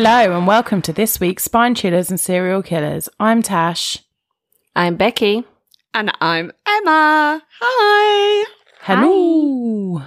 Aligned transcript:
Hello 0.00 0.36
and 0.36 0.46
welcome 0.46 0.80
to 0.82 0.92
this 0.92 1.18
week's 1.18 1.42
Spine 1.42 1.74
Chillers 1.74 2.08
and 2.08 2.20
Serial 2.20 2.62
Killers. 2.62 3.08
I'm 3.18 3.42
Tash. 3.42 3.98
I'm 4.76 4.94
Becky. 4.94 5.42
And 5.92 6.12
I'm 6.20 6.52
Emma. 6.64 7.42
Hi. 7.60 8.46
Hello. 8.82 10.04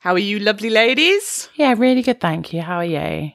How 0.00 0.12
are 0.12 0.18
you, 0.18 0.38
lovely 0.38 0.68
ladies? 0.68 1.48
Yeah, 1.54 1.74
really 1.78 2.02
good, 2.02 2.20
thank 2.20 2.52
you. 2.52 2.60
How 2.60 2.76
are 2.76 2.84
you? 2.84 3.32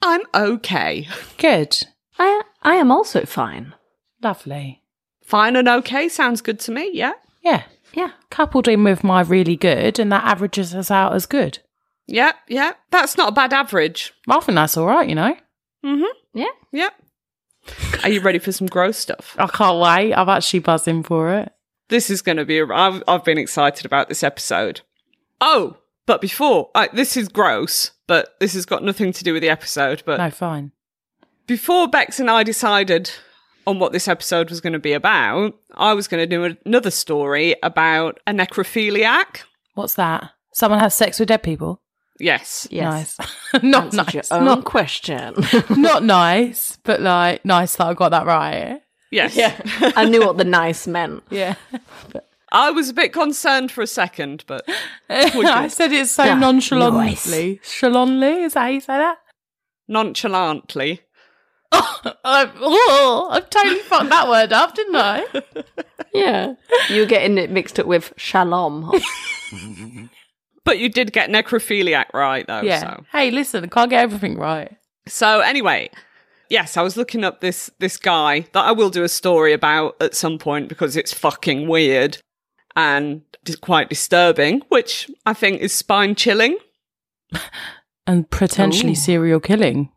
I'm 0.00 0.22
okay. 0.34 1.06
Good. 1.36 1.82
I 2.18 2.40
I 2.62 2.76
am 2.76 2.90
also 2.90 3.26
fine. 3.26 3.74
Lovely. 4.22 4.80
Fine 5.22 5.56
and 5.56 5.68
okay 5.68 6.08
sounds 6.08 6.40
good 6.40 6.58
to 6.60 6.72
me, 6.72 6.92
yeah? 6.94 7.12
Yeah. 7.42 7.64
Yeah. 7.92 8.12
Coupled 8.30 8.68
in 8.68 8.84
with 8.84 9.04
my 9.04 9.20
really 9.20 9.56
good, 9.56 9.98
and 9.98 10.10
that 10.10 10.24
averages 10.24 10.74
us 10.74 10.90
out 10.90 11.12
as 11.12 11.26
good. 11.26 11.58
Yeah, 12.06 12.32
yeah. 12.48 12.72
That's 12.90 13.16
not 13.16 13.30
a 13.30 13.32
bad 13.32 13.52
average. 13.52 14.12
I 14.28 14.38
think 14.40 14.56
that's 14.56 14.76
all 14.76 14.86
right, 14.86 15.08
you 15.08 15.14
know? 15.14 15.36
Mm-hmm. 15.84 16.04
Yeah. 16.38 16.46
Yeah. 16.72 16.88
Are 18.04 18.10
you 18.10 18.20
ready 18.20 18.38
for 18.38 18.52
some 18.52 18.68
gross 18.68 18.96
stuff? 18.96 19.34
I 19.38 19.46
can't 19.48 19.80
wait. 19.80 20.14
I'm 20.14 20.28
actually 20.28 20.60
buzzing 20.60 21.02
for 21.02 21.32
it. 21.34 21.52
This 21.88 22.10
is 22.10 22.22
going 22.22 22.36
to 22.36 22.44
be, 22.44 22.58
a, 22.58 22.66
I've, 22.66 23.02
I've 23.08 23.24
been 23.24 23.38
excited 23.38 23.84
about 23.84 24.08
this 24.08 24.22
episode. 24.22 24.82
Oh, 25.40 25.76
but 26.06 26.20
before, 26.20 26.70
I, 26.74 26.88
this 26.92 27.16
is 27.16 27.28
gross, 27.28 27.90
but 28.06 28.36
this 28.40 28.54
has 28.54 28.66
got 28.66 28.84
nothing 28.84 29.12
to 29.12 29.24
do 29.24 29.32
with 29.32 29.42
the 29.42 29.48
episode. 29.50 30.02
But 30.06 30.18
No, 30.18 30.30
fine. 30.30 30.72
before 31.46 31.88
Bex 31.88 32.20
and 32.20 32.30
I 32.30 32.42
decided 32.44 33.10
on 33.66 33.80
what 33.80 33.92
this 33.92 34.06
episode 34.06 34.48
was 34.50 34.60
going 34.60 34.72
to 34.74 34.78
be 34.78 34.92
about, 34.92 35.54
I 35.74 35.92
was 35.92 36.06
going 36.06 36.22
to 36.22 36.26
do 36.26 36.56
another 36.64 36.90
story 36.92 37.56
about 37.64 38.20
a 38.26 38.32
necrophiliac. 38.32 39.42
What's 39.74 39.94
that? 39.94 40.30
Someone 40.52 40.78
has 40.80 40.94
sex 40.94 41.18
with 41.18 41.28
dead 41.28 41.42
people? 41.42 41.82
Yes. 42.18 42.66
Yes. 42.70 43.18
Nice. 43.18 43.62
not 43.62 43.84
Answered 43.84 43.96
nice. 44.14 44.14
your 44.30 44.38
own 44.38 44.44
Not, 44.44 44.64
question. 44.64 45.34
not 45.70 46.02
nice, 46.04 46.78
but 46.82 47.00
like 47.00 47.44
nice 47.44 47.76
that 47.76 47.86
I 47.86 47.94
got 47.94 48.10
that 48.10 48.26
right. 48.26 48.80
Yes. 49.10 49.38
I 49.96 50.04
knew 50.04 50.26
what 50.26 50.36
the 50.38 50.44
nice 50.44 50.86
meant. 50.86 51.22
Yeah. 51.30 51.54
But. 52.12 52.28
I 52.52 52.70
was 52.70 52.88
a 52.90 52.94
bit 52.94 53.12
concerned 53.12 53.70
for 53.72 53.82
a 53.82 53.86
second, 53.86 54.44
but 54.46 54.64
I 55.10 55.68
said 55.68 55.92
it 55.92 56.06
so 56.08 56.24
Yeah, 56.24 56.34
nonchalantly. 56.38 57.60
Chalantly, 57.62 58.44
is 58.44 58.54
that 58.54 58.60
how 58.60 58.66
you 58.68 58.80
say 58.80 58.96
that? 58.98 59.18
nonchalantly. 59.88 61.00
I've, 61.72 62.52
oh, 62.60 63.28
I've 63.30 63.50
totally 63.50 63.80
fucked 63.80 64.10
that 64.10 64.28
word 64.28 64.52
up, 64.52 64.74
didn't 64.74 64.96
I? 64.96 65.24
Yeah. 66.14 66.54
You're 66.88 67.06
getting 67.06 67.36
it 67.38 67.50
mixed 67.50 67.78
up 67.80 67.86
with 67.86 68.12
shalom. 68.16 68.92
But 70.66 70.78
you 70.78 70.90
did 70.90 71.12
get 71.12 71.30
necrophiliac 71.30 72.12
right, 72.12 72.46
though. 72.46 72.60
Yeah. 72.60 72.80
So. 72.80 73.04
Hey, 73.12 73.30
listen, 73.30 73.64
I 73.64 73.68
can't 73.68 73.88
get 73.88 74.02
everything 74.02 74.36
right. 74.36 74.76
so 75.06 75.40
anyway, 75.40 75.88
yes, 76.50 76.76
I 76.76 76.82
was 76.82 76.96
looking 76.96 77.24
up 77.24 77.40
this 77.40 77.70
this 77.78 77.96
guy 77.96 78.40
that 78.52 78.64
I 78.64 78.72
will 78.72 78.90
do 78.90 79.02
a 79.04 79.08
story 79.08 79.52
about 79.54 79.96
at 80.02 80.14
some 80.14 80.38
point 80.38 80.68
because 80.68 80.96
it's 80.96 81.14
fucking 81.14 81.68
weird 81.68 82.18
and 82.74 83.22
quite 83.60 83.88
disturbing, 83.88 84.62
which 84.68 85.08
I 85.24 85.32
think 85.32 85.60
is 85.60 85.72
spine 85.72 86.14
chilling. 86.14 86.58
And 88.08 88.30
potentially 88.30 88.92
Ooh. 88.92 88.94
serial 88.94 89.40
killing. 89.40 89.90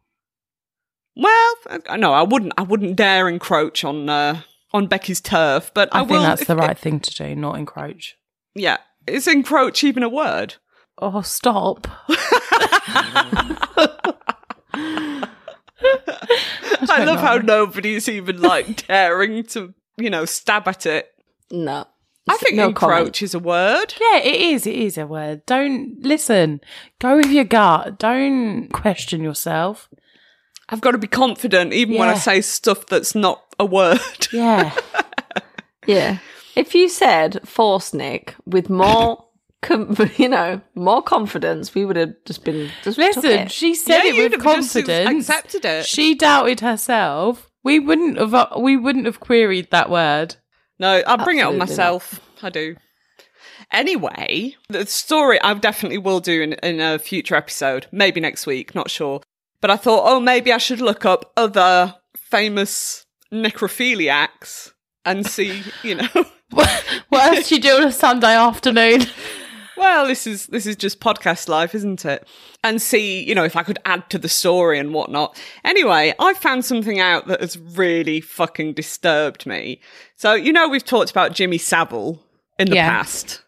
Well, 1.15 1.53
I- 1.87 1.97
no, 1.97 2.11
I 2.11 2.23
wouldn't. 2.23 2.53
I 2.57 2.63
wouldn't 2.63 2.95
dare 2.95 3.29
encroach 3.29 3.83
on 3.83 4.09
uh, 4.09 4.41
on 4.73 4.87
Becky's 4.87 5.21
turf, 5.21 5.69
but 5.75 5.89
I, 5.93 5.99
I, 5.99 6.01
think 6.01 6.11
will. 6.11 6.21
that's 6.23 6.45
the 6.45 6.55
right 6.55 6.75
thing 6.75 6.99
to 7.01 7.13
do, 7.13 7.35
not 7.35 7.59
encroach. 7.59 8.15
Yeah, 8.55 8.77
is 9.09 9.27
encroach 9.27 9.83
even 9.83 10.03
a 10.03 10.09
word? 10.09 10.55
Oh, 10.97 11.21
stop. 11.21 11.87
I 12.11 13.57
don't 16.87 17.05
love 17.07 17.19
how 17.19 17.37
know. 17.37 17.65
nobody's 17.65 18.07
even 18.09 18.41
like 18.41 18.77
daring 18.87 19.43
to, 19.47 19.73
you 19.97 20.09
know, 20.09 20.25
stab 20.25 20.67
at 20.67 20.85
it. 20.85 21.09
no. 21.51 21.85
I 22.27 22.37
think 22.37 22.57
no 22.57 22.67
encroach 22.67 22.91
comment. 22.91 23.21
is 23.23 23.33
a 23.33 23.39
word. 23.39 23.95
Yeah, 23.99 24.17
it 24.19 24.35
is. 24.39 24.67
It 24.67 24.75
is 24.75 24.99
a 24.99 25.07
word. 25.07 25.43
Don't 25.47 25.95
listen. 26.03 26.61
Go 26.99 27.17
with 27.17 27.31
your 27.31 27.43
gut. 27.45 27.97
Don't 27.97 28.67
question 28.71 29.23
yourself. 29.23 29.89
I've 30.67 30.81
got 30.81 30.91
to 30.91 30.99
be 30.99 31.07
confident 31.07 31.73
even 31.73 31.97
when 31.97 32.07
I 32.07 32.13
say 32.13 32.41
stuff 32.41 32.85
that's 32.85 33.15
not 33.15 33.41
a 33.59 33.65
word. 33.65 33.99
Yeah. 34.31 34.75
Yeah. 35.87 36.19
If 36.59 36.75
you 36.75 36.89
said 36.89 37.47
force 37.47 37.93
Nick 37.93 38.35
with 38.45 38.69
more, 38.69 39.25
com- 39.61 39.95
you 40.17 40.27
know, 40.29 40.61
more 40.75 41.01
confidence, 41.01 41.73
we 41.73 41.85
would 41.85 41.95
have 41.95 42.13
just 42.25 42.43
been 42.43 42.69
just 42.83 42.97
Listen, 42.97 43.47
she 43.47 43.73
said 43.75 44.03
Yeah, 44.03 44.11
it 44.11 44.13
with 44.15 44.31
have 44.33 44.43
just 44.43 44.73
confidence. 44.73 45.29
accepted 45.29 45.65
it. 45.65 45.85
She 45.85 46.15
doubted 46.15 46.59
herself. 46.59 47.49
We 47.63 47.79
wouldn't 47.79 48.17
have. 48.17 48.33
uh, 48.33 48.47
We 48.59 48.75
wouldn't 48.77 49.05
have 49.05 49.19
queried 49.19 49.71
that 49.71 49.89
word. 49.89 50.35
No, 50.79 51.01
I 51.05 51.15
bring 51.23 51.37
it 51.39 51.43
on 51.43 51.55
Absolutely 51.55 51.59
myself. 51.59 52.21
I 52.41 52.49
do. 52.49 52.75
Anyway, 53.71 54.55
the 54.69 54.85
story 54.85 55.39
I 55.41 55.53
definitely 55.53 55.97
will 55.99 56.19
do 56.21 56.41
in, 56.41 56.53
in 56.53 56.79
a 56.81 56.97
future 56.97 57.35
episode, 57.35 57.85
maybe 57.91 58.19
next 58.19 58.47
week, 58.47 58.73
not 58.73 58.89
sure. 58.89 59.21
But 59.61 59.69
I 59.71 59.75
thought, 59.77 60.03
oh, 60.05 60.19
maybe 60.19 60.51
I 60.51 60.57
should 60.57 60.81
look 60.81 61.05
up 61.05 61.31
other 61.37 61.95
famous 62.17 63.03
necrophiliacs 63.31 64.71
and 65.05 65.25
see, 65.27 65.61
you 65.83 65.95
know. 65.95 66.07
what 66.51 67.35
else 67.35 67.49
do 67.49 67.55
you 67.55 67.61
do 67.61 67.75
on 67.75 67.83
a 67.83 67.91
Sunday 67.91 68.33
afternoon? 68.35 69.01
well, 69.77 70.07
this 70.07 70.25
is 70.27 70.47
this 70.47 70.65
is 70.65 70.75
just 70.75 70.99
podcast 70.99 71.47
life, 71.47 71.73
isn't 71.75 72.05
it? 72.05 72.27
And 72.63 72.81
see, 72.81 73.23
you 73.23 73.33
know, 73.35 73.43
if 73.45 73.55
I 73.55 73.63
could 73.63 73.79
add 73.85 74.09
to 74.09 74.17
the 74.17 74.29
story 74.29 74.79
and 74.79 74.93
whatnot. 74.93 75.39
Anyway, 75.63 76.13
I 76.19 76.33
found 76.33 76.65
something 76.65 76.99
out 76.99 77.27
that 77.27 77.39
has 77.41 77.57
really 77.57 78.19
fucking 78.21 78.73
disturbed 78.73 79.45
me. 79.45 79.79
So, 80.15 80.33
you 80.33 80.51
know, 80.51 80.67
we've 80.67 80.83
talked 80.83 81.11
about 81.11 81.33
Jimmy 81.33 81.57
Savile 81.57 82.21
in 82.57 82.69
the 82.69 82.75
Yeah. 82.75 82.89
past. 82.89 83.43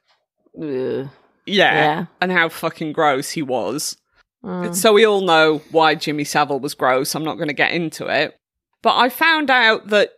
Yeah. 0.57 1.07
Yeah. 1.45 2.05
And 2.21 2.31
how 2.31 2.49
fucking 2.49 2.93
gross 2.93 3.31
he 3.31 3.41
was. 3.41 3.97
Mm. 4.43 4.73
So 4.75 4.93
we 4.93 5.05
all 5.05 5.21
know 5.21 5.61
why 5.71 5.95
Jimmy 5.95 6.23
Savile 6.23 6.59
was 6.59 6.73
gross. 6.73 7.13
I'm 7.15 7.23
not 7.23 7.35
going 7.35 7.47
to 7.49 7.53
get 7.53 7.71
into 7.73 8.07
it. 8.07 8.35
But 8.81 8.95
I 8.97 9.09
found 9.09 9.49
out 9.51 9.89
that, 9.89 10.11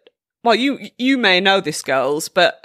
well, 0.43 0.55
you, 0.55 0.79
you 0.97 1.17
may 1.17 1.39
know 1.41 1.59
this, 1.59 1.81
girls, 1.81 2.29
but 2.29 2.61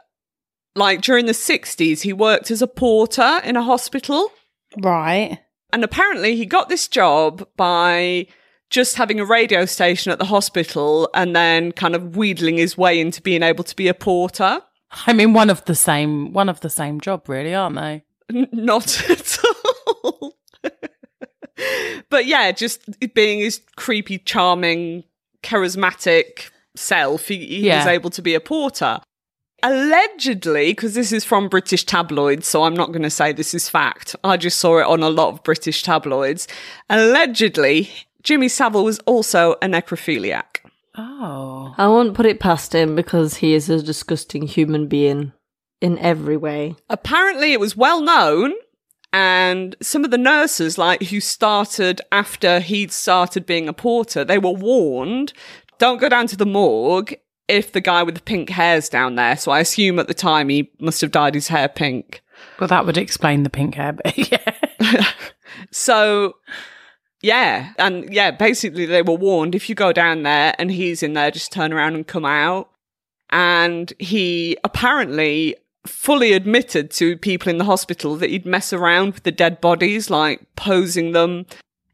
like 0.78 1.02
during 1.02 1.26
the 1.26 1.32
60s, 1.32 2.00
he 2.00 2.12
worked 2.12 2.50
as 2.50 2.62
a 2.62 2.66
porter 2.66 3.40
in 3.44 3.56
a 3.56 3.62
hospital. 3.62 4.32
Right. 4.78 5.38
And 5.72 5.84
apparently 5.84 6.36
he 6.36 6.46
got 6.46 6.68
this 6.68 6.88
job 6.88 7.46
by 7.56 8.26
just 8.70 8.96
having 8.96 9.18
a 9.18 9.24
radio 9.24 9.64
station 9.64 10.12
at 10.12 10.18
the 10.18 10.24
hospital 10.24 11.08
and 11.14 11.34
then 11.34 11.72
kind 11.72 11.94
of 11.94 12.16
wheedling 12.16 12.56
his 12.56 12.76
way 12.76 13.00
into 13.00 13.20
being 13.20 13.42
able 13.42 13.64
to 13.64 13.76
be 13.76 13.88
a 13.88 13.94
porter. 13.94 14.62
I 15.06 15.12
mean, 15.12 15.32
one 15.32 15.50
of 15.50 15.64
the 15.66 15.74
same. 15.74 16.32
One 16.32 16.48
of 16.48 16.60
the 16.60 16.70
same 16.70 17.00
job, 17.00 17.28
really, 17.28 17.54
aren't 17.54 17.76
they? 17.76 18.04
N- 18.32 18.48
not 18.52 19.10
at 19.10 19.38
all. 19.84 20.34
but 22.10 22.26
yeah, 22.26 22.52
just 22.52 22.80
being 23.14 23.40
his 23.40 23.60
creepy, 23.76 24.18
charming, 24.18 25.04
charismatic 25.42 26.50
self, 26.74 27.28
he, 27.28 27.46
he 27.46 27.68
was 27.68 27.86
able 27.86 28.10
to 28.10 28.22
be 28.22 28.34
a 28.34 28.40
porter. 28.40 29.00
Allegedly, 29.62 30.70
because 30.72 30.94
this 30.94 31.12
is 31.12 31.24
from 31.24 31.48
British 31.48 31.84
tabloids, 31.84 32.46
so 32.46 32.62
I'm 32.62 32.74
not 32.74 32.88
going 32.92 33.02
to 33.02 33.10
say 33.10 33.32
this 33.32 33.54
is 33.54 33.68
fact. 33.68 34.14
I 34.22 34.36
just 34.36 34.58
saw 34.58 34.78
it 34.78 34.86
on 34.86 35.02
a 35.02 35.10
lot 35.10 35.28
of 35.30 35.42
British 35.42 35.82
tabloids. 35.82 36.46
Allegedly, 36.88 37.90
Jimmy 38.22 38.48
Savile 38.48 38.84
was 38.84 38.98
also 39.00 39.52
a 39.54 39.66
necrophiliac. 39.66 40.60
Oh. 40.96 41.74
I 41.76 41.86
won't 41.88 42.14
put 42.14 42.26
it 42.26 42.40
past 42.40 42.74
him 42.74 42.94
because 42.94 43.36
he 43.36 43.54
is 43.54 43.68
a 43.68 43.82
disgusting 43.82 44.42
human 44.46 44.86
being 44.86 45.32
in 45.80 45.96
every 45.98 46.36
way. 46.36 46.74
apparently 46.90 47.52
it 47.52 47.60
was 47.60 47.76
well 47.76 48.00
known 48.00 48.52
and 49.12 49.76
some 49.80 50.04
of 50.04 50.10
the 50.10 50.18
nurses 50.18 50.76
like 50.76 51.00
who 51.04 51.20
started 51.20 52.00
after 52.10 52.58
he'd 52.58 52.90
started 52.90 53.46
being 53.46 53.68
a 53.68 53.72
porter 53.72 54.24
they 54.24 54.38
were 54.38 54.50
warned 54.50 55.32
don't 55.78 56.00
go 56.00 56.08
down 56.08 56.26
to 56.26 56.36
the 56.36 56.44
morgue 56.44 57.14
if 57.48 57.72
the 57.72 57.80
guy 57.80 58.02
with 58.02 58.14
the 58.14 58.20
pink 58.20 58.50
hair's 58.50 58.88
down 58.88 59.16
there. 59.16 59.36
So 59.36 59.50
i 59.50 59.60
assume 59.60 59.98
at 59.98 60.06
the 60.06 60.14
time 60.14 60.48
he 60.48 60.70
must 60.78 61.00
have 61.00 61.10
dyed 61.10 61.34
his 61.34 61.48
hair 61.48 61.68
pink. 61.68 62.22
Well, 62.60 62.68
that 62.68 62.86
would 62.86 62.98
explain 62.98 63.42
the 63.42 63.50
pink 63.50 63.74
hair, 63.74 63.92
but 63.92 64.16
yeah. 64.30 65.10
so 65.70 66.34
yeah. 67.22 67.72
And 67.78 68.12
yeah 68.12 68.30
basically 68.30 68.86
they 68.86 69.02
were 69.02 69.14
warned 69.14 69.54
if 69.54 69.68
you 69.68 69.74
go 69.74 69.92
down 69.92 70.22
there 70.22 70.54
and 70.58 70.70
he's 70.70 71.02
in 71.02 71.14
there 71.14 71.30
just 71.30 71.52
turn 71.52 71.72
around 71.72 71.94
and 71.94 72.06
come 72.06 72.24
out. 72.24 72.70
And 73.30 73.92
he 73.98 74.56
apparently 74.64 75.56
fully 75.86 76.32
admitted 76.32 76.90
to 76.90 77.16
people 77.16 77.50
in 77.50 77.58
the 77.58 77.64
hospital 77.64 78.16
that 78.16 78.30
he'd 78.30 78.46
mess 78.46 78.72
around 78.72 79.14
with 79.14 79.22
the 79.22 79.32
dead 79.32 79.60
bodies 79.60 80.10
like 80.10 80.46
posing 80.54 81.12
them 81.12 81.46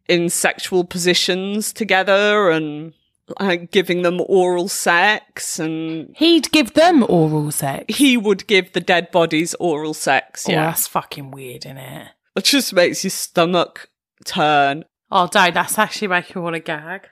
in 0.08 0.28
sexual 0.28 0.84
positions 0.84 1.72
together 1.72 2.50
and 2.50 2.92
like 3.40 3.70
giving 3.70 4.02
them 4.02 4.20
oral 4.26 4.68
sex 4.68 5.58
and 5.58 6.14
He'd 6.16 6.50
give 6.52 6.74
them 6.74 7.04
oral 7.08 7.50
sex. 7.50 7.96
he 7.96 8.16
would 8.16 8.46
give 8.46 8.72
the 8.72 8.80
dead 8.80 9.10
bodies 9.10 9.54
oral 9.58 9.94
sex 9.94 10.46
Oh, 10.48 10.52
yeah 10.52 10.66
that's 10.66 10.86
fucking 10.86 11.30
weird, 11.30 11.64
isn't 11.64 11.78
it? 11.78 12.08
it 12.36 12.44
just 12.44 12.72
makes 12.74 13.02
your 13.04 13.10
stomach 13.10 13.88
turn 14.24 14.84
Oh, 15.10 15.28
don't. 15.30 15.54
That's 15.54 15.78
actually 15.78 16.08
making 16.08 16.40
me 16.40 16.42
want 16.42 16.54
to 16.54 16.60
gag. 16.60 17.02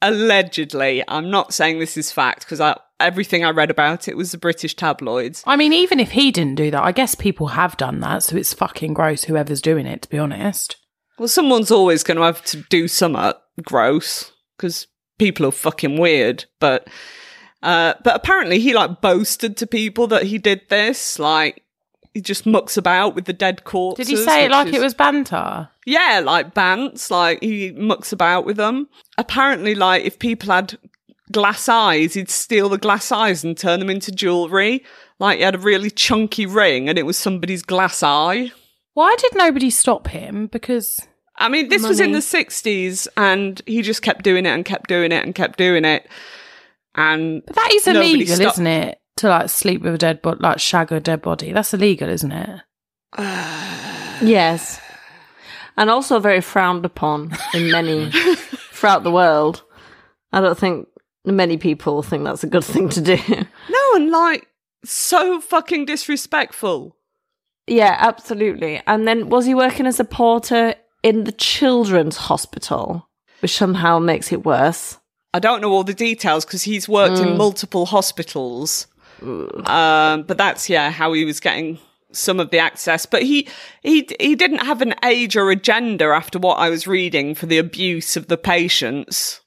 Allegedly, 0.00 1.02
I'm 1.08 1.30
not 1.30 1.52
saying 1.52 1.80
this 1.80 1.96
is 1.96 2.12
fact 2.12 2.40
because 2.44 2.60
I, 2.60 2.78
everything 3.00 3.44
I 3.44 3.50
read 3.50 3.70
about 3.70 4.06
it 4.06 4.16
was 4.16 4.30
the 4.30 4.38
British 4.38 4.76
tabloids. 4.76 5.42
I 5.44 5.56
mean, 5.56 5.72
even 5.72 5.98
if 5.98 6.12
he 6.12 6.30
didn't 6.30 6.54
do 6.54 6.70
that, 6.70 6.84
I 6.84 6.92
guess 6.92 7.16
people 7.16 7.48
have 7.48 7.76
done 7.76 7.98
that, 8.00 8.22
so 8.22 8.36
it's 8.36 8.54
fucking 8.54 8.94
gross 8.94 9.24
whoever's 9.24 9.60
doing 9.60 9.86
it, 9.86 10.02
to 10.02 10.08
be 10.08 10.18
honest. 10.18 10.76
Well, 11.18 11.26
someone's 11.26 11.72
always 11.72 12.04
going 12.04 12.18
to 12.18 12.22
have 12.22 12.44
to 12.44 12.58
do 12.70 12.86
something 12.86 13.32
gross 13.64 14.30
because 14.56 14.86
people 15.18 15.46
are 15.46 15.50
fucking 15.52 15.98
weird. 15.98 16.44
But, 16.60 16.88
uh, 17.62 17.94
but 18.04 18.16
apparently 18.16 18.58
he 18.60 18.74
like 18.74 19.00
boasted 19.00 19.56
to 19.58 19.66
people 19.66 20.06
that 20.08 20.24
he 20.24 20.38
did 20.38 20.62
this. 20.68 21.18
Like 21.18 21.62
he 22.14 22.20
just 22.20 22.46
mucks 22.46 22.76
about 22.76 23.14
with 23.14 23.26
the 23.26 23.32
dead 23.32 23.64
corpses. 23.64 24.06
Did 24.06 24.18
he 24.18 24.24
say 24.24 24.44
it 24.46 24.50
like 24.50 24.68
is- 24.68 24.74
it 24.76 24.80
was 24.80 24.94
banter? 24.94 25.68
Yeah, 25.86 26.20
like 26.24 26.54
bants. 26.54 27.10
Like 27.10 27.42
he 27.42 27.72
mucks 27.72 28.12
about 28.12 28.44
with 28.44 28.56
them. 28.56 28.88
Apparently, 29.16 29.74
like 29.74 30.04
if 30.04 30.18
people 30.18 30.50
had 30.52 30.78
glass 31.32 31.68
eyes, 31.68 32.14
he'd 32.14 32.30
steal 32.30 32.68
the 32.68 32.78
glass 32.78 33.10
eyes 33.12 33.44
and 33.44 33.56
turn 33.56 33.80
them 33.80 33.90
into 33.90 34.12
jewelry. 34.12 34.84
Like 35.18 35.38
he 35.38 35.44
had 35.44 35.54
a 35.54 35.58
really 35.58 35.90
chunky 35.90 36.46
ring, 36.46 36.88
and 36.88 36.98
it 36.98 37.06
was 37.06 37.16
somebody's 37.16 37.62
glass 37.62 38.02
eye. 38.02 38.52
Why 38.94 39.14
did 39.18 39.32
nobody 39.34 39.70
stop 39.70 40.08
him? 40.08 40.46
Because 40.48 41.00
I 41.38 41.48
mean, 41.48 41.68
this 41.68 41.86
was 41.86 42.00
in 42.00 42.12
the 42.12 42.18
60s 42.18 43.06
and 43.16 43.62
he 43.66 43.82
just 43.82 44.02
kept 44.02 44.24
doing 44.24 44.44
it 44.44 44.50
and 44.50 44.64
kept 44.64 44.88
doing 44.88 45.12
it 45.12 45.24
and 45.24 45.34
kept 45.34 45.56
doing 45.56 45.84
it. 45.84 46.06
And 46.96 47.42
but 47.46 47.54
that 47.54 47.70
is 47.72 47.86
illegal, 47.86 48.34
stopped- 48.34 48.54
isn't 48.54 48.66
it? 48.66 48.98
To 49.18 49.28
like 49.28 49.48
sleep 49.48 49.82
with 49.82 49.94
a 49.94 49.98
dead 49.98 50.20
body, 50.22 50.38
like 50.40 50.58
shag 50.60 50.90
a 50.92 51.00
dead 51.00 51.22
body. 51.22 51.52
That's 51.52 51.72
illegal, 51.74 52.08
isn't 52.08 52.32
it? 52.32 52.60
Yes. 54.20 54.80
And 55.76 55.90
also 55.90 56.18
very 56.18 56.40
frowned 56.40 56.84
upon 56.84 57.36
in 57.54 57.70
many 57.70 58.10
throughout 58.72 59.04
the 59.04 59.12
world. 59.12 59.62
I 60.32 60.40
don't 60.40 60.58
think 60.58 60.88
many 61.24 61.56
people 61.56 62.02
think 62.02 62.24
that's 62.24 62.42
a 62.42 62.48
good 62.48 62.64
thing 62.64 62.88
to 62.90 63.00
do. 63.00 63.16
no, 63.70 63.94
and 63.94 64.10
like 64.10 64.48
so 64.84 65.40
fucking 65.40 65.84
disrespectful. 65.84 66.96
yeah, 67.68 67.96
absolutely. 68.00 68.82
And 68.88 69.06
then 69.06 69.28
was 69.28 69.46
he 69.46 69.54
working 69.54 69.86
as 69.86 70.00
a 70.00 70.04
porter 70.04 70.74
in 71.02 71.24
the 71.24 71.32
children's 71.32 72.16
hospital, 72.16 73.08
which 73.40 73.56
somehow 73.56 73.98
makes 73.98 74.32
it 74.32 74.44
worse? 74.44 74.98
I 75.34 75.38
don't 75.38 75.60
know 75.60 75.70
all 75.70 75.84
the 75.84 75.94
details 75.94 76.44
because 76.44 76.62
he's 76.62 76.88
worked 76.88 77.18
in 77.18 77.36
multiple 77.36 77.86
hospitals. 77.86 78.86
Um, 79.20 80.22
but 80.22 80.38
that's 80.38 80.70
yeah 80.70 80.90
how 80.90 81.12
he 81.12 81.24
was 81.24 81.40
getting 81.40 81.78
some 82.12 82.40
of 82.40 82.50
the 82.50 82.58
access. 82.58 83.06
But 83.06 83.22
he 83.22 83.48
he 83.82 84.08
he 84.18 84.34
didn't 84.34 84.64
have 84.64 84.80
an 84.80 84.94
age 85.04 85.36
or 85.36 85.50
a 85.50 85.56
gender 85.56 86.12
after 86.12 86.38
what 86.38 86.56
I 86.56 86.70
was 86.70 86.86
reading 86.86 87.34
for 87.34 87.46
the 87.46 87.58
abuse 87.58 88.16
of 88.16 88.28
the 88.28 88.38
patients. 88.38 89.40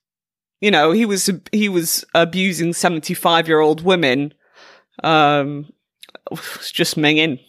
You 0.59 0.71
know, 0.71 0.91
he 0.91 1.05
was 1.05 1.29
he 1.51 1.69
was 1.69 2.05
abusing 2.13 2.73
seventy 2.73 3.13
five 3.13 3.47
year 3.47 3.59
old 3.59 3.83
women. 3.83 4.33
Um, 5.03 5.71
just 6.71 6.97
minging. 6.97 7.39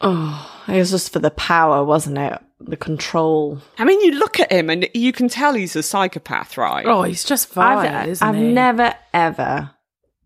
Oh, 0.00 0.64
it 0.68 0.76
was 0.76 0.90
just 0.90 1.12
for 1.12 1.18
the 1.18 1.30
power, 1.30 1.84
wasn't 1.84 2.18
it? 2.18 2.38
The 2.66 2.76
control. 2.76 3.58
I 3.78 3.84
mean, 3.84 4.00
you 4.00 4.12
look 4.12 4.40
at 4.40 4.50
him 4.50 4.70
and 4.70 4.88
you 4.94 5.12
can 5.12 5.28
tell 5.28 5.54
he's 5.54 5.76
a 5.76 5.82
psychopath, 5.82 6.56
right? 6.56 6.86
Oh, 6.86 7.02
he's 7.02 7.24
just 7.24 7.52
vile, 7.52 7.78
I've, 7.78 8.08
isn't 8.08 8.26
I've 8.26 8.34
he? 8.34 8.52
never, 8.52 8.94
ever, 9.12 9.70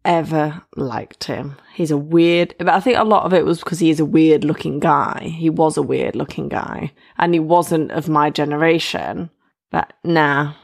ever 0.04 0.62
liked 0.76 1.24
him. 1.24 1.56
He's 1.74 1.90
a 1.90 1.96
weird, 1.96 2.54
but 2.58 2.68
I 2.68 2.80
think 2.80 2.96
a 2.96 3.04
lot 3.04 3.24
of 3.24 3.34
it 3.34 3.44
was 3.44 3.58
because 3.58 3.80
he 3.80 3.90
is 3.90 4.00
a 4.00 4.04
weird 4.04 4.44
looking 4.44 4.78
guy. 4.78 5.32
He 5.36 5.50
was 5.50 5.76
a 5.76 5.82
weird 5.82 6.14
looking 6.16 6.48
guy 6.48 6.92
and 7.18 7.34
he 7.34 7.40
wasn't 7.40 7.90
of 7.90 8.08
my 8.08 8.30
generation. 8.30 9.30
But 9.70 9.92
nah, 10.04 10.54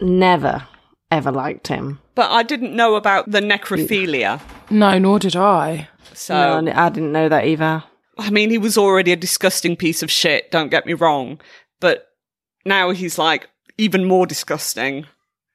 never, 0.00 0.66
ever 1.10 1.32
liked 1.32 1.68
him. 1.68 2.00
But 2.14 2.30
I 2.30 2.42
didn't 2.42 2.76
know 2.76 2.94
about 2.94 3.30
the 3.30 3.40
necrophilia. 3.40 4.40
No, 4.70 4.98
nor 4.98 5.18
did 5.18 5.36
I. 5.36 5.88
So 6.12 6.60
no, 6.60 6.72
I 6.72 6.88
didn't 6.90 7.12
know 7.12 7.28
that 7.28 7.46
either. 7.46 7.82
I 8.18 8.30
mean, 8.30 8.50
he 8.50 8.58
was 8.58 8.78
already 8.78 9.12
a 9.12 9.16
disgusting 9.16 9.76
piece 9.76 10.02
of 10.02 10.10
shit, 10.10 10.50
don't 10.50 10.70
get 10.70 10.86
me 10.86 10.94
wrong. 10.94 11.40
But 11.80 12.08
now 12.64 12.90
he's 12.90 13.18
like 13.18 13.48
even 13.78 14.04
more 14.04 14.26
disgusting. 14.26 15.06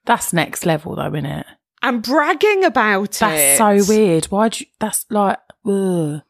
That's 0.05 0.33
next 0.33 0.65
level, 0.65 0.95
though, 0.95 1.07
isn't 1.07 1.25
it? 1.25 1.45
And 1.81 2.01
bragging 2.03 2.65
about 2.65 3.11
That's 3.13 3.41
it. 3.41 3.57
That's 3.57 3.87
so 3.87 3.93
weird. 3.93 4.25
Why'd 4.25 4.59
you? 4.59 4.65
That's 4.79 5.05
like, 5.09 5.39
ugh. 5.65 6.21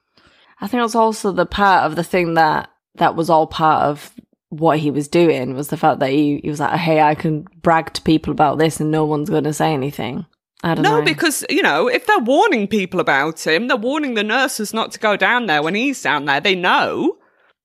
I 0.62 0.68
think 0.68 0.84
that's 0.84 0.96
also 0.96 1.32
the 1.32 1.46
part 1.46 1.86
of 1.86 1.96
the 1.96 2.04
thing 2.04 2.34
that 2.36 2.70
that 2.96 3.16
was 3.16 3.30
all 3.30 3.48
part 3.48 3.84
of 3.84 4.14
what 4.50 4.80
he 4.80 4.92
was 4.92 5.08
doing 5.08 5.54
was 5.54 5.70
the 5.70 5.78
fact 5.78 6.00
that 6.00 6.10
he, 6.10 6.40
he 6.44 6.50
was 6.50 6.60
like, 6.60 6.78
hey, 6.78 7.02
I 7.02 7.16
can 7.16 7.48
brag 7.62 7.94
to 7.94 8.02
people 8.02 8.32
about 8.32 8.58
this 8.58 8.80
and 8.80 8.92
no 8.92 9.06
one's 9.06 9.30
going 9.30 9.44
to 9.46 9.54
say 9.54 9.74
anything. 9.74 10.26
I 10.64 10.76
don't 10.76 10.84
No, 10.84 11.00
know. 11.00 11.06
because, 11.06 11.46
you 11.50 11.62
know, 11.62 11.88
if 11.88 12.06
they're 12.06 12.20
warning 12.20 12.68
people 12.68 13.00
about 13.00 13.46
him, 13.48 13.68
they're 13.68 13.78
warning 13.78 14.14
the 14.16 14.24
nurses 14.24 14.74
not 14.74 14.92
to 14.92 15.00
go 15.00 15.16
down 15.16 15.46
there 15.46 15.64
when 15.64 15.76
he's 15.76 16.02
down 16.02 16.26
there. 16.26 16.42
They 16.42 16.56
know. 16.56 17.18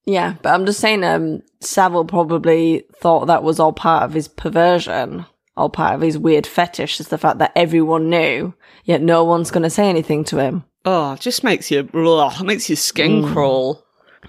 Yeah, 0.06 0.34
but 0.42 0.52
I'm 0.54 0.66
just 0.66 0.80
saying, 0.80 1.02
um, 1.02 1.42
Savile 1.60 2.04
probably 2.04 2.84
thought 3.00 3.26
that 3.26 3.42
was 3.42 3.58
all 3.58 3.72
part 3.72 4.02
of 4.04 4.12
his 4.12 4.28
perversion, 4.28 5.24
all 5.56 5.70
part 5.70 5.94
of 5.94 6.02
his 6.02 6.18
weird 6.18 6.46
fetish, 6.46 7.00
is 7.00 7.08
the 7.08 7.18
fact 7.18 7.38
that 7.38 7.52
everyone 7.56 8.10
knew, 8.10 8.54
yet 8.84 9.00
no 9.00 9.24
one's 9.24 9.50
going 9.50 9.62
to 9.62 9.70
say 9.70 9.88
anything 9.88 10.22
to 10.24 10.38
him. 10.38 10.64
Oh, 10.84 11.14
it 11.14 11.20
just 11.20 11.42
makes 11.42 11.70
you, 11.70 11.88
ugh, 11.94 12.44
makes 12.44 12.68
your 12.68 12.76
skin 12.76 13.26
crawl. 13.32 13.82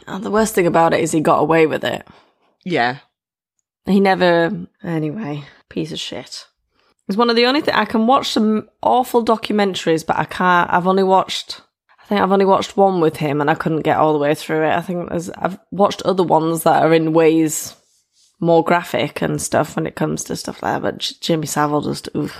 And 0.08 0.24
the 0.24 0.32
worst 0.32 0.56
thing 0.56 0.66
about 0.66 0.94
it 0.94 1.02
is 1.02 1.12
he 1.12 1.20
got 1.20 1.40
away 1.42 1.68
with 1.68 1.84
it. 1.84 2.08
Yeah. 2.64 3.00
He 3.86 4.00
never, 4.00 4.66
anyway, 4.82 5.44
piece 5.70 5.92
of 5.92 6.00
shit. 6.00 6.48
It's 7.08 7.18
one 7.18 7.30
of 7.30 7.36
the 7.36 7.46
only 7.46 7.62
things 7.62 7.78
I 7.78 7.86
can 7.86 8.08
watch 8.08 8.30
some 8.30 8.70
awful 8.82 9.24
documentaries, 9.24 10.06
but 10.06 10.18
I 10.18 10.26
can't. 10.26 10.72
I've 10.74 10.88
only 10.88 11.04
watched. 11.04 11.62
I 12.02 12.06
think 12.08 12.22
I've 12.22 12.32
only 12.32 12.46
watched 12.46 12.78
one 12.78 13.00
with 13.02 13.18
him, 13.18 13.42
and 13.42 13.50
I 13.50 13.56
couldn't 13.56 13.82
get 13.82 13.98
all 13.98 14.14
the 14.14 14.20
way 14.20 14.36
through 14.36 14.66
it. 14.66 14.74
I 14.74 14.82
think 14.82 15.10
there's, 15.10 15.30
I've 15.32 15.60
watched 15.72 16.02
other 16.04 16.24
ones 16.24 16.64
that 16.64 16.84
are 16.84 16.94
in 16.94 17.14
ways 17.14 17.76
more 18.40 18.64
graphic 18.64 19.22
and 19.22 19.42
stuff 19.42 19.76
when 19.76 19.88
it 19.88 19.96
comes 19.96 20.24
to 20.26 20.36
stuff 20.36 20.62
like 20.62 20.74
that. 20.74 20.82
But 20.82 21.14
Jimmy 21.22 21.48
Savile 21.48 21.82
just, 21.82 22.10
oof. 22.16 22.36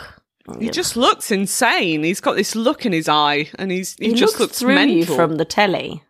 He 0.60 0.70
just 0.70 0.96
looks 0.96 1.32
insane. 1.32 2.04
He's 2.04 2.22
got 2.22 2.36
this 2.36 2.56
look 2.56 2.86
in 2.86 2.92
his 2.92 3.10
eye 3.10 3.50
and 3.58 3.72
he's, 3.72 3.96
he, 3.96 4.10
he 4.10 4.14
just 4.14 4.34
looks 4.34 4.40
looks 4.40 4.60
through 4.60 4.76
mental. 4.76 4.96
you 4.96 5.06
from 5.06 5.38
the 5.38 5.46
telly, 5.46 6.04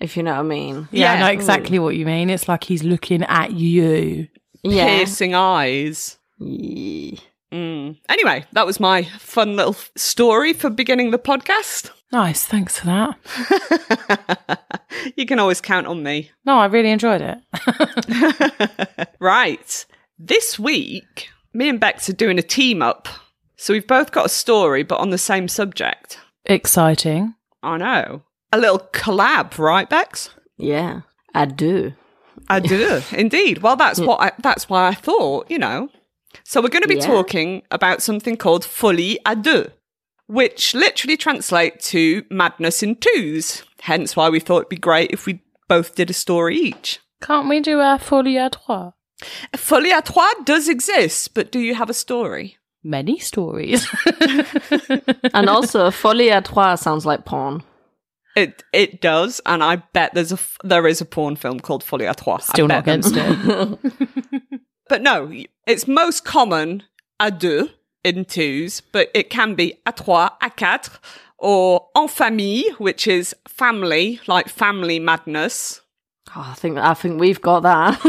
if 0.00 0.16
you 0.16 0.22
know 0.22 0.32
what 0.32 0.40
I 0.40 0.44
mean. 0.44 0.88
Yeah, 0.90 1.12
I 1.12 1.20
know 1.20 1.26
exactly 1.26 1.78
what 1.78 1.96
you 1.96 2.06
mean. 2.06 2.30
It's 2.30 2.48
like 2.48 2.64
he's 2.64 2.82
looking 2.82 3.22
at 3.24 3.52
you. 3.52 4.28
Yeah. 4.62 4.86
Piercing 4.86 5.34
eyes. 5.34 6.16
Yeah. 6.38 7.18
Mm. 7.52 7.98
Anyway, 8.08 8.44
that 8.52 8.66
was 8.66 8.80
my 8.80 9.04
fun 9.04 9.56
little 9.56 9.76
story 9.96 10.52
for 10.52 10.68
beginning 10.70 11.10
the 11.10 11.18
podcast. 11.18 11.90
Nice, 12.12 12.44
thanks 12.44 12.78
for 12.78 12.86
that. 12.86 14.62
you 15.16 15.26
can 15.26 15.38
always 15.38 15.60
count 15.60 15.86
on 15.86 16.02
me. 16.02 16.30
No, 16.44 16.58
I 16.58 16.66
really 16.66 16.90
enjoyed 16.90 17.20
it. 17.22 17.38
Right. 19.20 19.86
This 20.18 20.58
week, 20.58 21.28
me 21.52 21.68
and 21.68 21.80
Bex 21.80 22.08
are 22.08 22.12
doing 22.14 22.38
a 22.38 22.42
team 22.42 22.82
up. 22.82 23.08
So 23.56 23.72
we've 23.72 23.86
both 23.86 24.12
got 24.12 24.26
a 24.26 24.30
story, 24.30 24.82
but 24.82 25.00
on 25.00 25.10
the 25.10 25.18
same 25.18 25.48
subject. 25.48 26.18
Exciting. 26.44 27.34
I 27.62 27.78
know. 27.78 28.22
A 28.52 28.58
little 28.58 28.78
collab, 28.92 29.58
right, 29.58 29.88
Bex? 29.88 30.30
Yeah. 30.58 31.00
I 31.34 31.46
do. 31.46 31.94
I 32.48 32.60
do 32.60 33.02
indeed. 33.12 33.58
Well, 33.62 33.76
that's 33.76 33.98
what 34.00 34.20
I, 34.20 34.32
that's 34.38 34.68
why 34.68 34.86
I 34.88 34.94
thought, 34.94 35.50
you 35.50 35.58
know. 35.58 35.88
So 36.44 36.60
we're 36.60 36.68
going 36.68 36.82
to 36.82 36.88
be 36.88 36.96
Yeah. 36.96 37.06
talking 37.06 37.62
about 37.70 38.02
something 38.02 38.36
called 38.36 38.64
folie 38.64 39.18
à 39.24 39.34
deux, 39.40 39.68
which 40.26 40.74
literally 40.74 41.16
translates 41.16 41.90
to 41.90 42.24
madness 42.30 42.82
in 42.82 42.96
twos. 42.96 43.62
Hence 43.80 44.16
why 44.16 44.28
we 44.28 44.40
thought 44.40 44.58
it'd 44.62 44.68
be 44.68 44.76
great 44.76 45.10
if 45.12 45.26
we 45.26 45.40
both 45.68 45.94
did 45.94 46.10
a 46.10 46.14
story 46.14 46.56
each. 46.56 47.00
Can't 47.22 47.48
we 47.48 47.60
do 47.60 47.80
a 47.80 47.98
folie 47.98 48.36
à 48.38 48.50
trois? 48.50 48.92
Folie 49.56 49.92
à 49.92 50.02
trois 50.04 50.28
does 50.44 50.68
exist, 50.68 51.32
but 51.34 51.50
do 51.50 51.58
you 51.58 51.74
have 51.74 51.88
a 51.90 51.94
story? 51.94 52.56
Many 52.84 53.18
stories. 53.18 53.84
And 55.34 55.48
also, 55.48 55.90
Folie 55.90 56.30
à 56.30 56.40
Trois 56.44 56.76
sounds 56.76 57.04
like 57.04 57.24
porn. 57.24 57.62
It 58.36 58.62
it 58.72 59.00
does, 59.00 59.40
and 59.46 59.64
I 59.64 59.76
bet 59.92 60.12
there's 60.14 60.30
a 60.30 60.34
f- 60.36 60.58
there 60.62 60.86
is 60.86 61.00
a 61.00 61.04
porn 61.04 61.34
film 61.36 61.58
called 61.58 61.82
Folie 61.82 62.04
à 62.06 62.14
trois. 62.14 62.36
I 62.48 62.52
Still 62.52 62.68
not 62.68 62.84
bet 62.84 63.02
them. 63.02 63.78
against 63.82 63.82
it. 64.32 64.60
But 64.88 65.02
no, 65.02 65.32
it's 65.66 65.88
most 65.88 66.24
common 66.24 66.82
à 67.20 67.36
deux 67.36 67.70
in 68.04 68.24
twos, 68.24 68.80
but 68.92 69.10
it 69.14 69.30
can 69.30 69.54
be 69.54 69.74
à 69.86 69.94
trois, 69.94 70.30
à 70.40 70.54
quatre, 70.54 71.00
or 71.38 71.88
en 71.94 72.08
famille, 72.08 72.70
which 72.78 73.06
is 73.06 73.34
family, 73.48 74.20
like 74.26 74.48
family 74.48 74.98
madness. 74.98 75.80
Oh, 76.34 76.44
I 76.50 76.54
think 76.54 76.78
I 76.78 76.94
think 76.94 77.20
we've 77.20 77.40
got 77.40 77.62
that. 77.62 78.00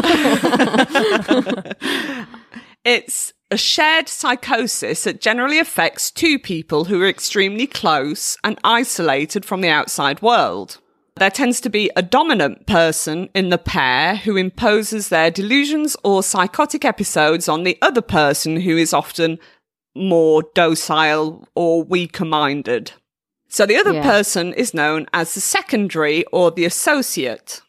It's 2.88 3.34
a 3.52 3.58
shared 3.58 4.08
psychosis 4.08 5.04
that 5.04 5.20
generally 5.20 5.60
affects 5.60 6.10
two 6.10 6.40
people 6.40 6.86
who 6.86 7.02
are 7.02 7.10
extremely 7.10 7.68
close 7.68 8.38
and 8.46 8.58
isolated 8.64 9.44
from 9.44 9.60
the 9.60 9.68
outside 9.68 10.22
world. 10.22 10.80
There 11.20 11.32
tends 11.32 11.60
to 11.62 11.70
be 11.70 11.90
a 11.96 12.04
dominant 12.04 12.68
person 12.68 13.30
in 13.34 13.50
the 13.50 13.58
pair 13.58 14.18
who 14.18 14.38
imposes 14.38 15.10
their 15.10 15.32
delusions 15.32 15.98
or 16.04 16.22
psychotic 16.22 16.86
episodes 16.86 17.50
on 17.50 17.64
the 17.64 17.78
other 17.82 18.02
person 18.02 18.62
who 18.62 18.78
is 18.78 18.94
often 18.94 19.40
more 19.96 20.44
docile 20.54 21.48
or 21.56 21.84
weaker 21.84 22.26
minded. 22.26 22.92
So 23.50 23.66
the 23.66 23.78
other 23.78 23.94
Yeah. 23.94 24.04
person 24.04 24.54
is 24.54 24.76
known 24.76 25.08
as 25.12 25.34
the 25.34 25.42
secondary 25.42 26.24
or 26.26 26.52
the 26.52 26.66
associate, 26.66 27.62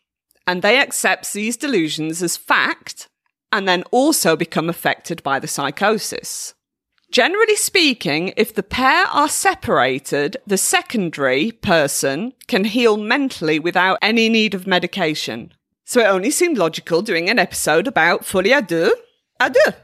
and 0.47 0.61
they 0.61 0.79
accept 0.79 1.33
these 1.33 1.57
delusions 1.57 2.23
as 2.23 2.37
fact 2.37 3.09
and 3.51 3.67
then 3.67 3.83
also 3.91 4.37
become 4.37 4.69
affected 4.69 5.23
by 5.23 5.39
the 5.39 5.49
psychosis. 5.49 6.53
Generally 7.11 7.57
speaking, 7.57 8.35
if 8.37 8.55
the 8.55 8.63
pair 8.63 9.07
are 9.07 9.29
separated, 9.29 10.37
the 10.47 10.59
secondary 10.59 11.53
person 11.53 12.35
can 12.47 12.65
heal 12.65 12.99
mentally 12.99 13.59
without 13.59 13.99
any 14.03 14.29
need 14.29 14.55
of 14.55 14.67
medication. 14.67 15.53
So 15.85 16.01
it 16.01 16.07
only 16.07 16.31
seemed 16.31 16.59
logical 16.59 17.01
doing 17.01 17.31
an 17.31 17.39
episode 17.39 17.87
about 17.87 18.27
Folie 18.27 18.53
à 18.53 18.67
deux, 18.67 18.93
à 19.41 19.51
deux. 19.51 19.75